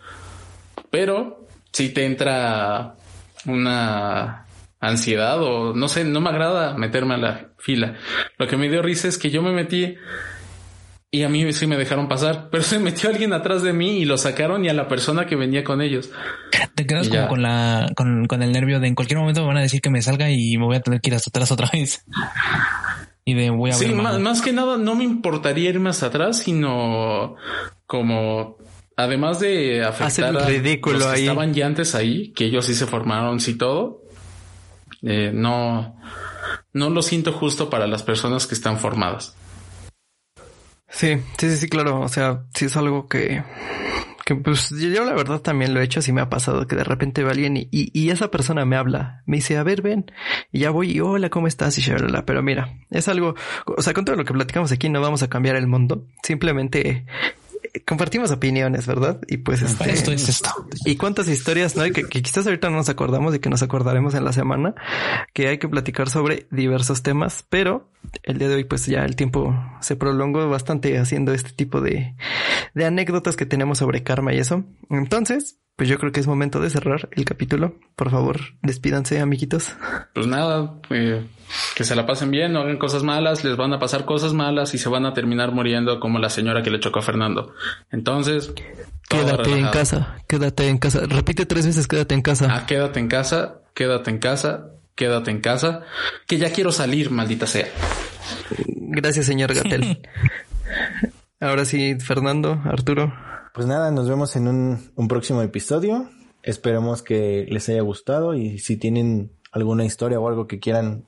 Pero 0.91 1.49
si 1.73 1.89
te 1.89 2.05
entra 2.05 2.95
una 3.47 4.47
ansiedad 4.81 5.43
o 5.43 5.75
no 5.75 5.89
sé, 5.89 6.05
no 6.05 6.21
me 6.21 6.31
agrada 6.31 6.77
meterme 6.77 7.15
a 7.15 7.19
la 7.19 7.49
fila. 7.59 7.97
Lo 8.39 8.47
que 8.47 8.57
me 8.57 8.69
dio 8.69 8.83
risa 8.83 9.09
es 9.09 9.19
que 9.19 9.31
yo 9.31 9.43
me 9.43 9.53
metí 9.53 9.97
y 11.15 11.23
a 11.23 11.29
mí 11.29 11.53
sí 11.53 11.67
me 11.67 11.77
dejaron 11.77 12.09
pasar, 12.09 12.49
pero 12.53 12.63
se 12.63 12.79
metió 12.79 13.09
alguien 13.11 13.33
atrás 13.33 13.63
de 13.63 13.73
mí 13.73 13.99
y 13.99 14.05
lo 14.05 14.19
sacaron 14.19 14.65
y 14.65 14.69
a 14.69 14.75
la 14.75 14.89
persona 14.89 15.27
que 15.27 15.37
venía 15.37 15.63
con 15.65 15.81
ellos. 15.81 16.11
te 16.75 16.87
quedas 16.87 17.09
como 17.09 17.29
con 17.29 17.43
la, 17.43 17.91
con, 17.97 18.27
con 18.27 18.43
el 18.43 18.53
nervio 18.53 18.81
de 18.81 18.89
en 18.89 18.95
cualquier 18.95 19.19
momento 19.21 19.41
me 19.43 19.49
van 19.49 19.59
a 19.59 19.63
decir 19.63 19.81
que 19.81 19.91
me 19.91 20.03
salga 20.03 20.31
y 20.31 20.57
me 20.59 20.65
voy 20.65 20.77
a 20.77 20.81
tener 20.81 21.01
que 21.01 21.11
ir 21.11 21.15
hasta 21.15 21.31
atrás 21.31 21.51
otra 21.53 21.69
vez. 21.73 22.05
Y 23.27 23.33
de 23.33 23.49
voy 23.49 23.71
a 23.71 23.73
Sí, 23.73 23.87
ver 23.87 23.95
más, 23.95 24.21
más 24.21 24.43
que 24.43 24.53
nada 24.53 24.77
no 24.77 24.95
me 24.95 25.05
importaría 25.05 25.71
ir 25.71 25.81
más 25.81 26.03
atrás, 26.03 26.41
sino 26.41 27.37
como 27.87 28.59
además 28.99 29.41
de 29.41 29.83
afectar 29.83 30.37
a 30.37 30.45
ridículo 30.47 30.99
los 30.99 31.07
que 31.09 31.15
ahí. 31.15 31.23
estaban 31.23 31.55
ya 31.55 31.65
antes 31.65 31.95
ahí, 31.95 32.33
que 32.35 32.45
ellos 32.45 32.67
sí 32.67 32.75
se 32.75 32.85
formaron, 32.87 33.41
sí 33.41 33.57
todo. 33.57 34.03
eh, 35.03 35.31
no, 35.33 35.97
no 36.75 36.91
lo 36.91 37.01
siento 37.01 37.33
justo 37.33 37.71
para 37.71 37.87
las 37.87 38.03
personas 38.03 38.47
que 38.47 38.55
están 38.55 38.79
formadas. 38.79 39.35
Sí, 40.95 41.17
sí, 41.39 41.57
sí, 41.57 41.69
claro. 41.69 42.01
O 42.01 42.09
sea, 42.09 42.45
sí 42.55 42.67
es 42.67 42.77
algo 42.77 43.09
que, 43.09 43.43
que 44.25 44.37
pues 44.37 44.71
yo 44.71 45.05
la 45.05 45.13
verdad 45.13 45.41
también 45.41 45.75
lo 45.75 45.81
he 45.81 45.85
hecho. 45.85 46.01
Sí 46.01 46.13
me 46.13 46.21
ha 46.21 46.31
pasado 46.31 46.69
que 46.69 46.77
de 46.77 46.85
repente 46.85 47.25
va 47.25 47.33
alguien 47.33 47.57
y, 47.57 47.69
y, 47.73 47.91
y 47.93 48.11
esa 48.11 48.31
persona 48.31 48.65
me 48.65 48.77
habla, 48.77 49.23
me 49.27 49.39
dice, 49.39 49.57
a 49.57 49.65
ver, 49.65 49.83
ven. 49.83 50.11
Y 50.53 50.61
ya 50.61 50.71
voy 50.71 50.93
y 50.93 51.01
hola, 51.01 51.31
¿cómo 51.31 51.49
estás? 51.49 51.77
Y 51.79 51.81
shalala. 51.81 52.25
Pero 52.25 52.43
mira, 52.43 52.79
es 52.91 53.09
algo, 53.09 53.35
o 53.67 53.83
sea, 53.83 53.93
con 53.93 54.05
todo 54.05 54.15
lo 54.15 54.25
que 54.25 54.33
platicamos 54.33 54.71
aquí 54.71 54.89
no 54.89 55.01
vamos 55.01 55.25
a 55.25 55.29
cambiar 55.29 55.57
el 55.57 55.67
mundo. 55.67 56.07
Simplemente 56.23 57.05
compartimos 57.81 58.31
opiniones, 58.31 58.87
¿verdad? 58.87 59.21
Y 59.29 59.39
pues 59.39 59.63
este... 59.63 59.91
Esto 59.91 60.13
es 60.13 60.29
esto. 60.29 60.51
Y 60.85 60.97
cuántas 60.97 61.29
historias, 61.29 61.77
¿no? 61.77 61.85
Que, 61.85 62.05
que 62.05 62.23
quizás 62.23 62.47
ahorita 62.47 62.71
no 62.71 62.77
nos 62.77 62.89
acordamos 62.89 63.35
y 63.35 63.39
que 63.39 63.51
nos 63.51 63.63
acordaremos 63.63 64.15
en 64.15 64.25
la 64.25 64.33
semana, 64.33 64.75
que 65.33 65.49
hay 65.49 65.59
que 65.59 65.69
platicar 65.69 66.09
sobre 66.09 66.47
diversos 66.51 67.03
temas, 67.03 67.45
pero 67.49 67.91
el 68.23 68.39
día 68.39 68.49
de 68.49 68.57
hoy 68.57 68.65
pues 68.65 68.87
ya 68.87 69.05
el 69.05 69.17
tiempo 69.17 69.55
se 69.81 69.97
prolongó 69.97 70.49
bastante 70.49 70.99
haciendo 70.99 71.33
este 71.33 71.53
tipo 71.53 71.81
de, 71.81 72.15
de 72.75 72.85
anécdotas 72.85 73.37
que 73.37 73.47
tenemos 73.47 73.79
sobre 73.79 74.03
karma 74.03 74.33
y 74.33 74.39
eso. 74.39 74.65
Entonces, 74.91 75.59
pues 75.77 75.89
yo 75.89 75.99
creo 75.99 76.13
que 76.13 76.21
es 76.21 76.27
momento 76.27 76.61
de 76.61 76.71
cerrar 76.71 77.09
el 77.13 77.25
capítulo. 77.25 77.77
Por 77.97 78.11
favor, 78.11 78.41
despídanse, 78.63 79.21
amiguitos. 79.21 79.75
Pues 80.15 80.27
nada, 80.27 80.75
eh, 80.91 81.27
que 81.75 81.85
se 81.85 81.97
la 81.97 82.07
pasen 82.07 82.31
bien, 82.31 82.53
no 82.53 82.61
hagan 82.61 82.79
cosas 82.79 83.03
malas, 83.03 83.45
les 83.45 83.57
van 83.57 83.73
a 83.73 83.79
pasar 83.79 84.05
cosas 84.05 84.33
malas 84.33 84.75
y 84.75 84.79
se 84.79 84.89
van 84.89 85.07
a 85.07 85.15
terminar 85.15 85.53
muriendo 85.53 85.99
como 86.01 86.19
la 86.19 86.31
señora 86.31 86.63
que 86.63 86.71
le 86.71 86.81
chocó 86.81 87.01
a 87.01 87.03
Fernando. 87.03 87.55
Entonces, 87.91 88.53
Quédate 89.09 89.59
en 89.59 89.67
casa, 89.69 90.17
quédate 90.27 90.69
en 90.69 90.79
casa. 90.79 91.01
Repite 91.07 91.47
tres 91.47 91.67
veces, 91.67 91.87
quédate 91.87 92.15
en 92.15 92.23
casa. 92.23 92.49
Ah, 92.51 92.67
quédate 92.67 93.01
en 93.01 93.09
casa, 93.09 93.61
quédate 93.75 94.11
en 94.11 94.19
casa, 94.19 94.71
quédate 94.95 95.31
en 95.31 95.41
casa, 95.41 95.83
que 96.27 96.39
ya 96.39 96.51
quiero 96.51 96.73
salir, 96.73 97.11
maldita 97.11 97.47
sea. 97.47 97.69
Gracias, 98.67 99.27
señor 99.27 99.55
Gatel. 99.55 100.09
Ahora 101.41 101.65
sí, 101.65 101.97
Fernando, 102.01 102.63
Arturo. 102.65 103.13
Pues 103.55 103.69
nada, 103.69 103.93
nos 103.93 104.09
vemos 104.09 104.35
en 104.35 104.49
un, 104.49 104.91
un 104.97 105.07
próximo 105.07 105.41
episodio. 105.41 106.11
Esperemos 106.43 107.05
que 107.05 107.47
les 107.49 107.69
haya 107.69 107.83
gustado 107.83 108.35
y 108.35 108.59
si 108.59 108.77
tienen 108.77 109.31
alguna 109.53 109.85
historia 109.85 110.19
o 110.19 110.27
algo 110.27 110.49
que 110.49 110.59
quieran 110.59 111.05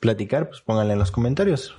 platicar, 0.00 0.48
pues 0.48 0.62
pónganla 0.62 0.94
en 0.94 0.98
los 0.98 1.10
comentarios. 1.10 1.76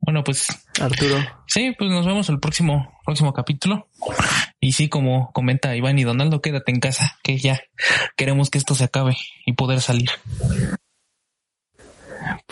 Bueno, 0.00 0.22
pues 0.22 0.48
Arturo. 0.78 1.16
sí, 1.46 1.74
pues 1.78 1.90
nos 1.90 2.04
vemos 2.04 2.28
el 2.28 2.38
próximo, 2.40 2.92
próximo 3.06 3.32
capítulo. 3.32 3.88
Y 4.60 4.72
sí, 4.72 4.90
como 4.90 5.32
comenta 5.32 5.74
Iván 5.74 5.98
y 5.98 6.04
Donaldo, 6.04 6.42
quédate 6.42 6.70
en 6.70 6.80
casa, 6.80 7.16
que 7.22 7.38
ya 7.38 7.62
queremos 8.18 8.50
que 8.50 8.58
esto 8.58 8.74
se 8.74 8.84
acabe 8.84 9.16
y 9.46 9.54
poder 9.54 9.80
salir. 9.80 10.10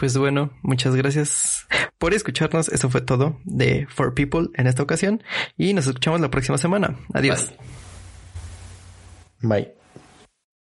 Pues 0.02 0.18
bueno, 0.18 0.50
muchas 0.62 0.96
gracias 0.96 1.68
por 1.96 2.12
escucharnos. 2.12 2.68
Eso 2.70 2.90
fue 2.90 3.02
todo 3.02 3.38
de 3.44 3.86
For 3.88 4.14
People 4.14 4.48
en 4.54 4.66
esta 4.66 4.82
ocasión 4.82 5.22
y 5.56 5.74
nos 5.74 5.86
escuchamos 5.86 6.20
la 6.20 6.28
próxima 6.28 6.58
semana. 6.58 6.96
Adiós. 7.14 7.52
Bye. 9.42 9.81